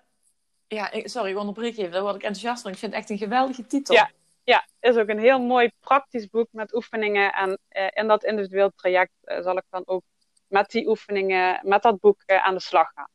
Ja, 0.66 0.90
sorry, 0.92 1.30
ik 1.30 1.36
onderbreek 1.36 1.76
even. 1.76 1.90
Daar 1.90 2.02
word 2.02 2.14
ik 2.14 2.22
enthousiast 2.22 2.62
van. 2.62 2.70
Ik 2.70 2.78
vind 2.78 2.92
het 2.92 3.00
echt 3.00 3.10
een 3.10 3.18
geweldige 3.18 3.66
titel. 3.66 3.94
Ja, 3.94 4.10
ja 4.50 4.66
is 4.80 4.96
ook 4.96 5.08
een 5.08 5.18
heel 5.18 5.40
mooi 5.40 5.70
praktisch 5.80 6.28
boek 6.28 6.48
met 6.50 6.74
oefeningen. 6.74 7.32
En 7.32 7.58
uh, 7.70 7.86
in 7.90 8.08
dat 8.08 8.24
individueel 8.24 8.70
traject 8.74 9.12
uh, 9.24 9.42
zal 9.42 9.56
ik 9.56 9.64
dan 9.70 9.82
ook 9.84 10.02
met 10.46 10.70
die 10.70 10.88
oefeningen, 10.88 11.60
met 11.62 11.82
dat 11.82 12.00
boek 12.00 12.22
uh, 12.26 12.44
aan 12.44 12.54
de 12.54 12.60
slag 12.60 12.90
gaan. 12.94 13.08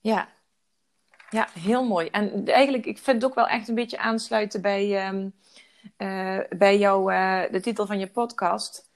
Ja. 0.00 0.28
ja, 1.30 1.48
heel 1.52 1.84
mooi. 1.84 2.08
En 2.08 2.46
eigenlijk, 2.46 2.86
ik 2.86 2.98
vind 2.98 3.22
het 3.22 3.30
ook 3.30 3.36
wel 3.36 3.48
echt 3.48 3.68
een 3.68 3.74
beetje 3.74 3.98
aansluiten 3.98 4.62
bij, 4.62 5.08
um, 5.08 5.34
bij 6.58 6.78
jouw, 6.78 7.06
de 7.50 7.60
titel 7.60 7.86
van 7.86 7.98
je 7.98 8.06
podcast 8.06 8.90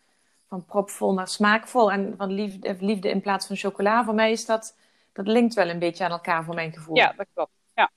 van 0.48 0.64
propvol 0.64 1.12
naar 1.12 1.28
smaakvol 1.28 1.92
en 1.92 2.14
van 2.16 2.32
liefde, 2.32 2.76
liefde 2.80 3.09
in 3.09 3.20
plaats 3.20 3.46
van 3.46 3.57
chocola. 3.57 4.05
Voor 4.05 4.14
mij 4.14 4.30
is 4.30 4.46
dat, 4.46 4.76
dat 5.12 5.26
linkt 5.26 5.55
wel 5.55 5.68
een 5.68 5.78
beetje 5.78 6.05
aan 6.05 6.11
elkaar 6.11 6.44
voor 6.44 6.55
mijn 6.55 6.72
gevoel. 6.72 6.96
Ja, 6.96 7.12
dat 7.16 7.26
klopt. 7.34 7.52
Ja. 7.74 7.90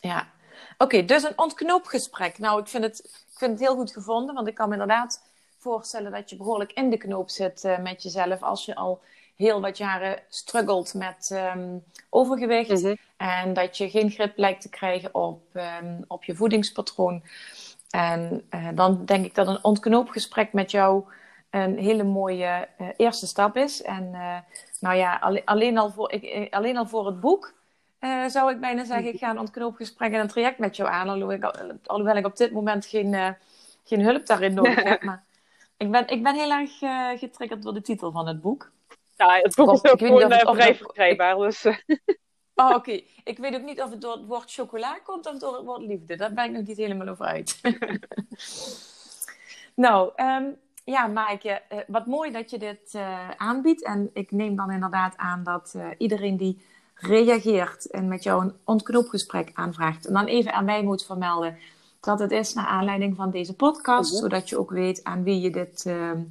Ja. 0.00 0.32
Oké, 0.78 1.04
dus 1.04 1.22
een 1.22 1.38
ontknoopgesprek. 1.38 2.38
Nou, 2.38 2.60
ik 2.60 2.68
vind, 2.68 2.84
het, 2.84 2.98
ik 3.04 3.38
vind 3.38 3.50
het 3.50 3.60
heel 3.60 3.74
goed 3.74 3.92
gevonden, 3.92 4.34
want 4.34 4.48
ik 4.48 4.54
kan 4.54 4.68
me 4.68 4.72
inderdaad 4.72 5.22
voorstellen 5.58 6.12
dat 6.12 6.30
je 6.30 6.36
behoorlijk 6.36 6.72
in 6.72 6.90
de 6.90 6.96
knoop 6.96 7.30
zit 7.30 7.64
uh, 7.64 7.78
met 7.78 8.02
jezelf 8.02 8.42
als 8.42 8.64
je 8.64 8.74
al 8.74 9.00
heel 9.36 9.60
wat 9.60 9.78
jaren 9.78 10.18
struggelt 10.28 10.94
met 10.94 11.30
um, 11.54 11.84
overgewicht 12.10 12.70
mm-hmm. 12.70 12.96
en 13.16 13.52
dat 13.52 13.76
je 13.76 13.90
geen 13.90 14.10
grip 14.10 14.32
lijkt 14.36 14.60
te 14.60 14.68
krijgen 14.68 15.14
op, 15.14 15.42
um, 15.54 16.04
op 16.06 16.24
je 16.24 16.34
voedingspatroon. 16.34 17.22
En 17.90 18.48
uh, 18.54 18.68
dan 18.74 19.04
denk 19.04 19.24
ik 19.24 19.34
dat 19.34 19.46
een 19.46 19.64
ontknoopgesprek 19.64 20.52
met 20.52 20.70
jou 20.70 21.04
een 21.50 21.78
hele 21.78 22.04
mooie 22.04 22.68
uh, 22.80 22.86
eerste 22.96 23.26
stap 23.26 23.56
is. 23.56 23.82
En 23.82 24.14
nou 24.82 24.96
ja, 24.96 25.16
alleen, 25.16 25.44
alleen, 25.44 25.78
al 25.78 25.90
voor, 25.90 26.12
ik, 26.12 26.22
eh, 26.22 26.50
alleen 26.50 26.76
al 26.76 26.86
voor 26.86 27.06
het 27.06 27.20
boek 27.20 27.54
uh, 28.04 28.26
zou 28.26 28.50
ik 28.50 28.60
bijna 28.60 28.84
zeggen, 28.84 29.12
ik 29.12 29.18
ga 29.18 29.30
een 29.30 29.38
ontknoopgesprek 29.38 30.12
en 30.12 30.20
een 30.20 30.28
traject 30.28 30.58
met 30.58 30.76
jou 30.76 30.90
aan. 30.90 31.08
Alhoewel 31.08 31.36
ik, 31.36 31.44
alhoewel 31.86 32.16
ik 32.16 32.26
op 32.26 32.36
dit 32.36 32.52
moment 32.52 32.86
geen, 32.86 33.36
geen 33.84 34.00
hulp 34.00 34.26
daarin 34.26 34.54
nodig 34.54 34.82
heb. 34.82 35.02
Maar 35.04 35.24
ik 35.76 35.90
ben, 35.90 36.08
ik 36.08 36.22
ben 36.22 36.34
heel 36.34 36.50
erg 36.50 36.78
getriggerd 37.18 37.62
door 37.62 37.74
de 37.74 37.82
titel 37.82 38.12
van 38.12 38.26
het 38.26 38.40
boek. 38.40 38.70
Ja, 39.16 39.38
het 39.42 39.54
boek 39.54 39.72
is 39.72 39.90
ook 39.90 39.98
gewoon 39.98 40.56
vrij 40.56 40.74
verkrijgbaar. 40.74 41.36
Dus. 41.36 41.66
Oh, 42.54 42.74
oké. 42.74 43.00
Ik 43.24 43.38
weet 43.38 43.54
ook 43.54 43.62
niet 43.62 43.82
of 43.82 43.90
het 43.90 44.00
door 44.00 44.12
het 44.12 44.26
woord 44.26 44.52
chocola 44.52 44.98
komt 45.04 45.26
of 45.26 45.38
door 45.38 45.54
het 45.54 45.64
woord 45.64 45.82
liefde. 45.82 46.16
Daar 46.16 46.32
ben 46.32 46.44
ik 46.44 46.50
nog 46.50 46.66
niet 46.66 46.76
helemaal 46.76 47.08
over 47.08 47.24
uit. 47.24 47.60
nou, 49.74 50.12
um, 50.16 50.56
ja, 50.84 51.06
Maaike, 51.06 51.62
uh, 51.72 51.78
wat 51.86 52.06
mooi 52.06 52.30
dat 52.30 52.50
je 52.50 52.58
dit 52.58 52.94
uh, 52.94 53.30
aanbiedt. 53.30 53.84
En 53.84 54.10
ik 54.12 54.30
neem 54.30 54.56
dan 54.56 54.70
inderdaad 54.70 55.16
aan 55.16 55.42
dat 55.42 55.72
uh, 55.76 55.86
iedereen 55.98 56.36
die 56.36 56.62
reageert 56.94 57.90
en 57.90 58.08
met 58.08 58.22
jou 58.22 58.42
een 58.42 58.52
ontknoopgesprek 58.64 59.50
aanvraagt, 59.54 60.06
en 60.06 60.12
dan 60.12 60.26
even 60.26 60.52
aan 60.52 60.64
mij 60.64 60.82
moet 60.82 61.04
vermelden 61.04 61.58
dat 62.00 62.18
het 62.18 62.30
is 62.30 62.54
naar 62.54 62.66
aanleiding 62.66 63.16
van 63.16 63.30
deze 63.30 63.54
podcast, 63.54 64.12
mhm. 64.12 64.20
zodat 64.20 64.48
je 64.48 64.58
ook 64.58 64.70
weet 64.70 65.04
aan 65.04 65.22
wie 65.22 65.40
je 65.40 65.50
dit 65.50 65.86
ehm, 65.86 66.22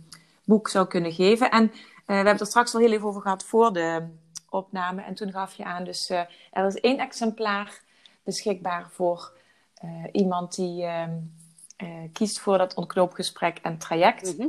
boek 0.44 0.68
zou 0.68 0.88
kunnen 0.88 1.14
geven. 1.14 1.52
En 1.52 1.72
we 2.06 2.14
hebben 2.14 2.32
het 2.32 2.42
er 2.42 2.48
straks 2.48 2.74
al 2.74 2.80
heel 2.80 2.92
even 2.92 3.08
over 3.08 3.22
gehad 3.22 3.44
voor 3.44 3.74
de 3.74 4.08
opname. 4.50 5.02
En 5.02 5.14
toen 5.14 5.32
gaf 5.32 5.54
je 5.54 5.64
aan, 5.64 5.84
dus 5.84 6.10
er 6.52 6.66
is 6.66 6.80
één 6.80 7.00
exemplaar 7.00 7.82
beschikbaar 8.24 8.90
voor 8.90 9.32
iemand 10.12 10.56
die 10.56 10.84
ehm, 10.84 11.12
kiest 12.14 12.40
voor 12.40 12.58
dat 12.58 12.74
ontknoopgesprek 12.74 13.58
en 13.62 13.78
traject. 13.78 14.38
Mhm. 14.38 14.48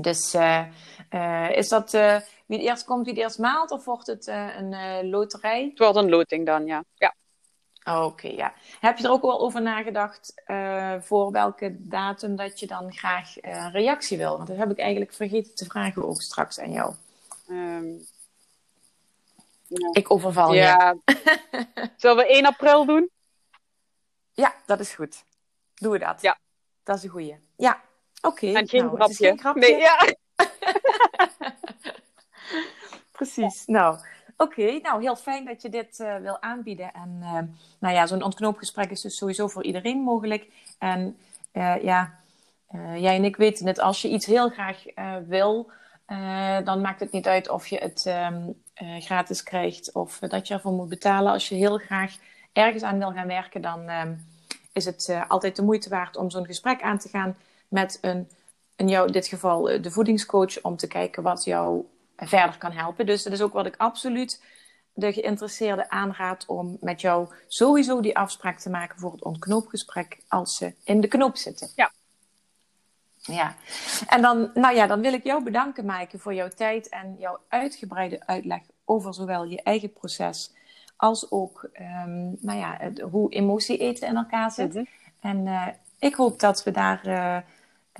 Dus 0.00 0.34
uh, 0.34 0.64
uh, 1.10 1.50
is 1.50 1.68
dat 1.68 1.90
wie 1.90 2.58
het 2.58 2.60
eerst 2.60 2.84
komt, 2.84 3.04
wie 3.04 3.14
het 3.14 3.22
eerst 3.22 3.38
maalt, 3.38 3.70
of 3.70 3.84
wordt 3.84 4.06
het 4.06 4.26
een 4.26 5.08
loterij? 5.08 5.64
Het 5.64 5.78
wordt 5.78 5.96
een 5.96 6.08
loting 6.08 6.46
dan, 6.46 6.66
ja. 6.66 6.84
ja. 6.94 7.14
Oké, 7.84 8.28
ja. 8.28 8.52
Heb 8.80 8.98
je 8.98 9.04
er 9.04 9.10
ook 9.10 9.22
al 9.22 9.40
over 9.40 9.62
nagedacht 9.62 10.42
voor 11.00 11.30
welke 11.30 11.76
datum 11.78 12.36
dat 12.36 12.60
je 12.60 12.66
dan 12.66 12.92
graag 12.92 13.34
reactie 13.72 14.18
wil? 14.18 14.36
Want 14.36 14.48
dat 14.48 14.56
heb 14.56 14.70
ik 14.70 14.78
eigenlijk 14.78 15.12
vergeten 15.12 15.54
te 15.54 15.64
vragen 15.64 16.08
ook 16.08 16.22
straks 16.22 16.58
aan 16.58 16.72
jou. 16.72 16.94
Um, 17.50 18.06
ja. 19.78 19.88
Ik 19.92 20.10
overval 20.10 20.54
ja. 20.54 20.96
je. 21.04 21.14
Zullen 21.96 22.16
we 22.16 22.26
1 22.26 22.46
april 22.46 22.84
doen? 22.84 23.10
Ja, 24.32 24.54
dat 24.66 24.80
is 24.80 24.94
goed. 24.94 25.24
Doen 25.74 25.92
we 25.92 25.98
dat? 25.98 26.22
Ja. 26.22 26.38
Dat 26.82 26.96
is 26.96 27.02
een 27.02 27.10
goeie. 27.10 27.38
Ja, 27.56 27.80
oké. 28.20 28.52
En 28.52 28.68
geen, 28.68 28.84
nou, 28.84 28.96
grapje. 28.96 29.14
geen 29.14 29.38
grapje. 29.38 29.60
Nee, 29.60 29.80
ja. 29.80 29.98
Precies. 33.12 33.66
Nou, 33.66 33.98
oké. 34.36 34.78
Nou, 34.82 35.02
heel 35.02 35.16
fijn 35.16 35.44
dat 35.44 35.62
je 35.62 35.68
dit 35.68 35.98
uh, 35.98 36.16
wil 36.16 36.42
aanbieden. 36.42 36.92
En 36.92 37.18
uh, 37.20 37.38
nou 37.78 37.94
ja, 37.94 38.06
zo'n 38.06 38.22
ontknoopgesprek 38.22 38.90
is 38.90 39.00
dus 39.00 39.16
sowieso 39.16 39.48
voor 39.48 39.64
iedereen 39.64 39.98
mogelijk. 39.98 40.46
En 40.78 41.16
uh, 41.52 41.82
ja, 41.82 42.18
jij 42.96 43.16
en 43.16 43.24
ik 43.24 43.36
weten 43.36 43.66
het. 43.66 43.80
Als 43.80 44.02
je 44.02 44.08
iets 44.08 44.26
heel 44.26 44.48
graag 44.48 44.82
wil, 45.26 45.70
dan 46.64 46.80
maakt 46.80 47.00
het 47.00 47.12
niet 47.12 47.26
uit 47.26 47.48
of 47.48 47.66
je 47.66 47.76
het 47.76 48.04
um, 48.06 48.62
gratis 49.00 49.42
krijgt 49.42 49.92
of 49.92 50.18
dat 50.18 50.48
je 50.48 50.54
ervoor 50.54 50.72
moet 50.72 50.88
betalen. 50.88 51.32
Als 51.32 51.48
je 51.48 51.54
heel 51.54 51.78
graag 51.78 52.16
ergens 52.52 52.82
aan 52.82 52.98
wil 52.98 53.12
gaan 53.12 53.26
werken, 53.26 53.62
dan 53.62 53.88
um, 53.90 54.26
is 54.72 54.84
het 54.84 55.14
altijd 55.28 55.56
de 55.56 55.62
moeite 55.62 55.88
waard 55.88 56.16
om 56.16 56.30
zo'n 56.30 56.46
gesprek 56.46 56.82
aan 56.82 56.98
te 56.98 57.08
gaan 57.08 57.36
met 57.70 57.98
een, 58.00 58.28
in 58.76 58.88
jou, 58.88 59.12
dit 59.12 59.26
geval 59.26 59.70
uh, 59.70 59.82
de 59.82 59.90
voedingscoach, 59.90 60.62
om 60.62 60.76
te 60.76 60.86
kijken 60.86 61.22
wat 61.22 61.44
jou 61.44 61.84
verder 62.16 62.58
kan 62.58 62.72
helpen. 62.72 63.06
Dus 63.06 63.22
dat 63.22 63.32
is 63.32 63.40
ook 63.40 63.52
wat 63.52 63.66
ik 63.66 63.74
absoluut 63.76 64.42
de 64.92 65.12
geïnteresseerde 65.12 65.90
aanraad 65.90 66.46
om 66.46 66.76
met 66.80 67.00
jou 67.00 67.28
sowieso 67.46 68.00
die 68.00 68.16
afspraak 68.16 68.58
te 68.58 68.70
maken 68.70 68.98
voor 68.98 69.12
het 69.12 69.24
ontknoopgesprek 69.24 70.18
als 70.28 70.56
ze 70.56 70.74
in 70.84 71.00
de 71.00 71.08
knoop 71.08 71.36
zitten. 71.36 71.70
Ja. 71.74 71.90
Ja, 73.22 73.54
en 74.06 74.22
dan, 74.22 74.50
nou 74.54 74.74
ja, 74.74 74.86
dan 74.86 75.00
wil 75.00 75.12
ik 75.12 75.24
jou 75.24 75.42
bedanken, 75.42 75.84
Maaike, 75.84 76.18
voor 76.18 76.34
jouw 76.34 76.48
tijd 76.48 76.88
en 76.88 77.16
jouw 77.18 77.38
uitgebreide 77.48 78.26
uitleg 78.26 78.60
over 78.84 79.14
zowel 79.14 79.44
je 79.44 79.62
eigen 79.62 79.92
proces 79.92 80.52
als 80.96 81.30
ook 81.30 81.70
um, 82.04 82.36
nou 82.40 82.58
ja, 82.58 82.76
het, 82.78 83.00
hoe 83.00 83.32
emotie 83.32 83.78
eten 83.78 84.08
in 84.08 84.16
elkaar 84.16 84.50
zit. 84.50 84.74
Mhm. 84.74 84.84
En 85.20 85.46
uh, 85.46 85.66
ik 85.98 86.14
hoop 86.14 86.40
dat 86.40 86.62
we 86.62 86.70
daar, 86.70 87.06
uh, 87.06 87.36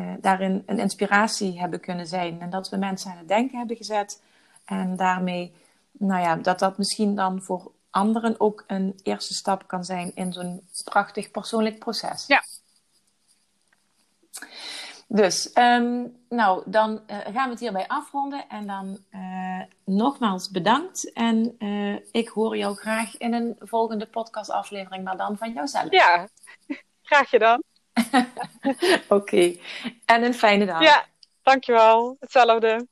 uh, 0.01 0.13
daarin 0.21 0.63
een 0.67 0.79
inspiratie 0.79 1.61
hebben 1.61 1.81
kunnen 1.81 2.07
zijn 2.07 2.41
en 2.41 2.51
dat 2.51 2.69
we 2.69 2.77
mensen 2.77 3.11
aan 3.11 3.19
het 3.19 3.29
denken 3.29 3.59
hebben 3.59 3.77
gezet. 3.77 4.23
En 4.65 4.97
daarmee, 4.97 5.55
nou 5.93 6.23
ja, 6.23 6.37
dat 6.37 6.59
dat 6.59 6.79
misschien 6.79 7.15
dan 7.15 7.43
voor 7.43 7.73
anderen 7.91 8.41
ook 8.41 8.65
een 8.67 9.01
eerste 9.03 9.35
stap 9.35 9.67
kan 9.67 9.85
zijn 9.85 10.15
in 10.15 10.33
zo'n 10.33 10.69
prachtig 10.85 11.31
persoonlijk 11.31 11.79
proces. 11.79 12.27
Ja. 12.27 12.43
Dus, 15.13 15.51
um, 15.55 16.17
nou, 16.29 16.63
dan 16.67 17.03
uh, 17.07 17.17
gaan 17.19 17.45
we 17.45 17.51
het 17.51 17.61
hierbij 17.61 17.87
afronden. 17.87 18.49
En 18.49 18.67
dan 18.67 18.99
uh, 19.11 19.63
nogmaals 19.85 20.51
bedankt. 20.51 21.13
En 21.13 21.55
uh, 21.59 21.99
ik 22.11 22.29
hoor 22.29 22.57
jou 22.57 22.77
graag 22.77 23.17
in 23.17 23.33
een 23.33 23.57
volgende 23.59 24.07
podcastaflevering, 24.07 25.05
maar 25.05 25.17
dan 25.17 25.37
van 25.37 25.53
jouzelf. 25.53 25.91
Ja, 25.91 26.29
graag 27.03 27.29
gedaan. 27.29 27.61
Oké, 29.09 29.15
okay. 29.15 29.61
en 30.05 30.23
een 30.23 30.35
fijne 30.35 30.67
dag. 30.67 30.83
Ja, 30.83 31.07
dankjewel. 31.43 32.17
Hetzelfde. 32.21 32.87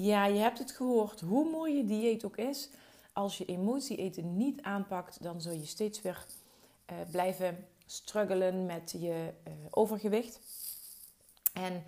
Ja, 0.00 0.24
je 0.24 0.38
hebt 0.38 0.58
het 0.58 0.72
gehoord. 0.72 1.20
Hoe 1.20 1.50
mooi 1.50 1.76
je 1.76 1.84
dieet 1.84 2.24
ook 2.24 2.36
is, 2.36 2.70
als 3.12 3.38
je 3.38 3.44
emotie 3.44 3.96
eten 3.96 4.36
niet 4.36 4.62
aanpakt, 4.62 5.22
dan 5.22 5.40
zul 5.40 5.52
je 5.52 5.66
steeds 5.66 6.02
weer 6.02 6.26
uh, 6.90 6.96
blijven 7.10 7.66
struggelen 7.86 8.66
met 8.66 8.94
je 8.98 9.32
uh, 9.48 9.52
overgewicht. 9.70 10.40
En 11.58 11.84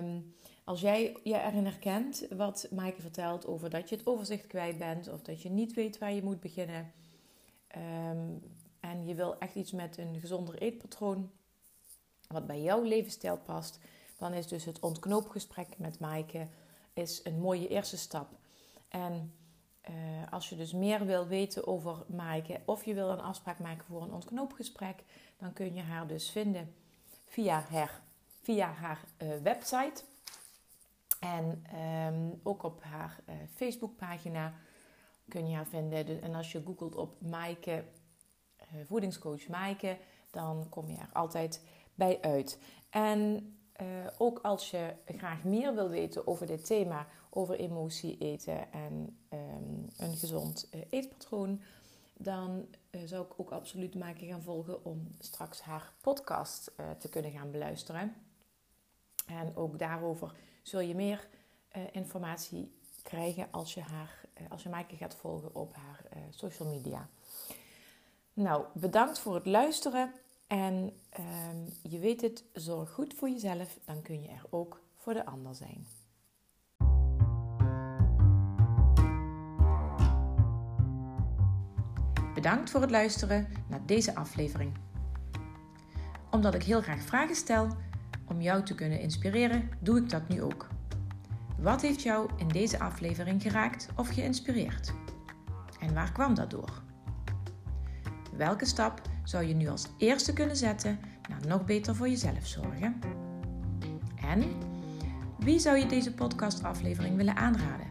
um, 0.00 0.34
als 0.64 0.80
jij 0.80 1.16
je 1.22 1.40
erin 1.40 1.64
herkent 1.64 2.26
wat 2.30 2.68
Maaike 2.70 3.00
vertelt 3.00 3.46
over 3.46 3.70
dat 3.70 3.88
je 3.88 3.96
het 3.96 4.06
overzicht 4.06 4.46
kwijt 4.46 4.78
bent 4.78 5.08
of 5.08 5.22
dat 5.22 5.42
je 5.42 5.50
niet 5.50 5.74
weet 5.74 5.98
waar 5.98 6.12
je 6.12 6.22
moet 6.22 6.40
beginnen 6.40 6.92
um, 7.76 8.42
en 8.80 9.06
je 9.06 9.14
wil 9.14 9.38
echt 9.38 9.54
iets 9.54 9.72
met 9.72 9.98
een 9.98 10.20
gezonder 10.20 10.58
eetpatroon 10.58 11.30
wat 12.28 12.46
bij 12.46 12.62
jouw 12.62 12.82
levensstijl 12.82 13.38
past, 13.38 13.78
dan 14.18 14.32
is 14.32 14.46
dus 14.46 14.64
het 14.64 14.80
ontknoopgesprek 14.80 15.78
met 15.78 15.98
Maaike 15.98 16.48
is 16.92 17.20
een 17.24 17.40
mooie 17.40 17.68
eerste 17.68 17.96
stap. 17.96 18.28
En 18.88 19.34
uh, 19.90 19.94
als 20.30 20.48
je 20.48 20.56
dus 20.56 20.72
meer 20.72 21.06
wil 21.06 21.26
weten 21.26 21.66
over 21.66 22.04
Maaike 22.06 22.60
of 22.64 22.84
je 22.84 22.94
wil 22.94 23.10
een 23.10 23.20
afspraak 23.20 23.58
maken 23.58 23.86
voor 23.86 24.02
een 24.02 24.12
ontknoopgesprek, 24.12 25.04
dan 25.36 25.52
kun 25.52 25.74
je 25.74 25.82
haar 25.82 26.06
dus 26.06 26.30
vinden 26.30 26.74
via 27.26 27.66
haar, 27.70 28.02
via 28.44 28.72
haar 28.72 29.04
uh, 29.22 29.36
website. 29.42 30.02
En 31.20 31.64
um, 32.14 32.40
ook 32.42 32.62
op 32.62 32.82
haar 32.82 33.20
uh, 33.28 33.34
Facebookpagina 33.54 34.52
kun 35.28 35.48
je 35.48 35.54
haar 35.54 35.66
vinden. 35.66 36.22
En 36.22 36.34
als 36.34 36.52
je 36.52 36.62
googelt 36.64 36.94
op 36.96 37.20
Maaike, 37.20 37.84
voedingscoach 38.86 39.48
Maaike, 39.48 39.98
dan 40.30 40.66
kom 40.68 40.88
je 40.88 40.96
er 40.96 41.10
altijd 41.12 41.62
bij 41.94 42.20
uit. 42.20 42.58
En 42.90 43.48
ook 44.18 44.38
als 44.38 44.70
je 44.70 44.94
graag 45.06 45.44
meer 45.44 45.74
wil 45.74 45.88
weten 45.88 46.26
over 46.26 46.46
dit 46.46 46.66
thema, 46.66 47.06
over 47.30 47.58
emotie 47.58 48.18
eten 48.18 48.72
en 48.72 49.18
um, 49.32 49.88
een 49.96 50.16
gezond 50.16 50.68
eetpatroon, 50.90 51.60
dan 52.16 52.66
zou 53.04 53.24
ik 53.24 53.40
ook 53.40 53.50
absoluut 53.50 53.94
maken 53.94 54.26
gaan 54.26 54.42
volgen 54.42 54.84
om 54.84 55.08
straks 55.18 55.60
haar 55.60 55.92
podcast 56.00 56.70
te 56.98 57.08
kunnen 57.08 57.30
gaan 57.30 57.50
beluisteren. 57.50 58.14
En 59.24 59.56
ook 59.56 59.78
daarover 59.78 60.34
zul 60.62 60.80
je 60.80 60.94
meer 60.94 61.28
informatie 61.92 62.78
krijgen 63.02 63.48
als 63.50 63.74
je, 63.74 63.80
haar, 63.80 64.20
als 64.48 64.62
je 64.62 64.68
Maaike 64.68 64.96
gaat 64.96 65.14
volgen 65.14 65.54
op 65.54 65.74
haar 65.74 66.06
social 66.30 66.68
media. 66.68 67.08
Nou, 68.32 68.64
bedankt 68.72 69.18
voor 69.18 69.34
het 69.34 69.46
luisteren. 69.46 70.12
En 70.46 70.74
um, 71.18 71.72
je 71.82 71.98
weet 71.98 72.20
het, 72.20 72.44
zorg 72.52 72.90
goed 72.90 73.14
voor 73.14 73.28
jezelf, 73.28 73.78
dan 73.84 74.02
kun 74.02 74.22
je 74.22 74.28
er 74.28 74.46
ook 74.50 74.82
voor 74.96 75.14
de 75.14 75.26
ander 75.26 75.54
zijn. 75.54 75.86
Bedankt 82.34 82.70
voor 82.70 82.80
het 82.80 82.90
luisteren 82.90 83.48
naar 83.68 83.86
deze 83.86 84.14
aflevering. 84.14 84.78
Omdat 86.30 86.54
ik 86.54 86.62
heel 86.62 86.82
graag 86.82 87.02
vragen 87.02 87.36
stel 87.36 87.68
om 88.26 88.40
jou 88.40 88.62
te 88.62 88.74
kunnen 88.74 89.00
inspireren, 89.00 89.70
doe 89.80 89.98
ik 89.98 90.10
dat 90.10 90.28
nu 90.28 90.42
ook. 90.42 90.68
Wat 91.58 91.82
heeft 91.82 92.02
jou 92.02 92.30
in 92.36 92.48
deze 92.48 92.78
aflevering 92.78 93.42
geraakt 93.42 93.88
of 93.96 94.08
geïnspireerd? 94.08 94.92
En 95.80 95.94
waar 95.94 96.12
kwam 96.12 96.34
dat 96.34 96.50
door? 96.50 96.82
Welke 98.36 98.66
stap 98.66 99.00
zou 99.24 99.44
je 99.44 99.54
nu 99.54 99.68
als 99.68 99.88
eerste 99.98 100.32
kunnen 100.32 100.56
zetten 100.56 100.98
naar 101.28 101.46
nog 101.46 101.64
beter 101.64 101.94
voor 101.94 102.08
jezelf 102.08 102.46
zorgen? 102.46 103.00
En 104.20 104.44
wie 105.38 105.58
zou 105.58 105.78
je 105.78 105.86
deze 105.86 106.14
podcastaflevering 106.14 107.16
willen 107.16 107.36
aanraden? 107.36 107.86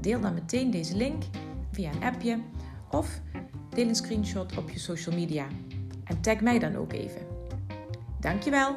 Deel 0.00 0.20
dan 0.20 0.34
meteen 0.34 0.70
deze 0.70 0.96
link 0.96 1.22
via 1.70 1.92
een 1.92 2.02
appje 2.02 2.40
of 2.90 3.20
deel 3.70 3.88
een 3.88 3.94
screenshot 3.94 4.56
op 4.56 4.70
je 4.70 4.78
social 4.78 5.14
media 5.14 5.46
en 6.04 6.20
tag 6.20 6.40
mij 6.40 6.58
dan 6.58 6.76
ook 6.76 6.92
even. 6.92 7.26
Dankjewel, 8.20 8.76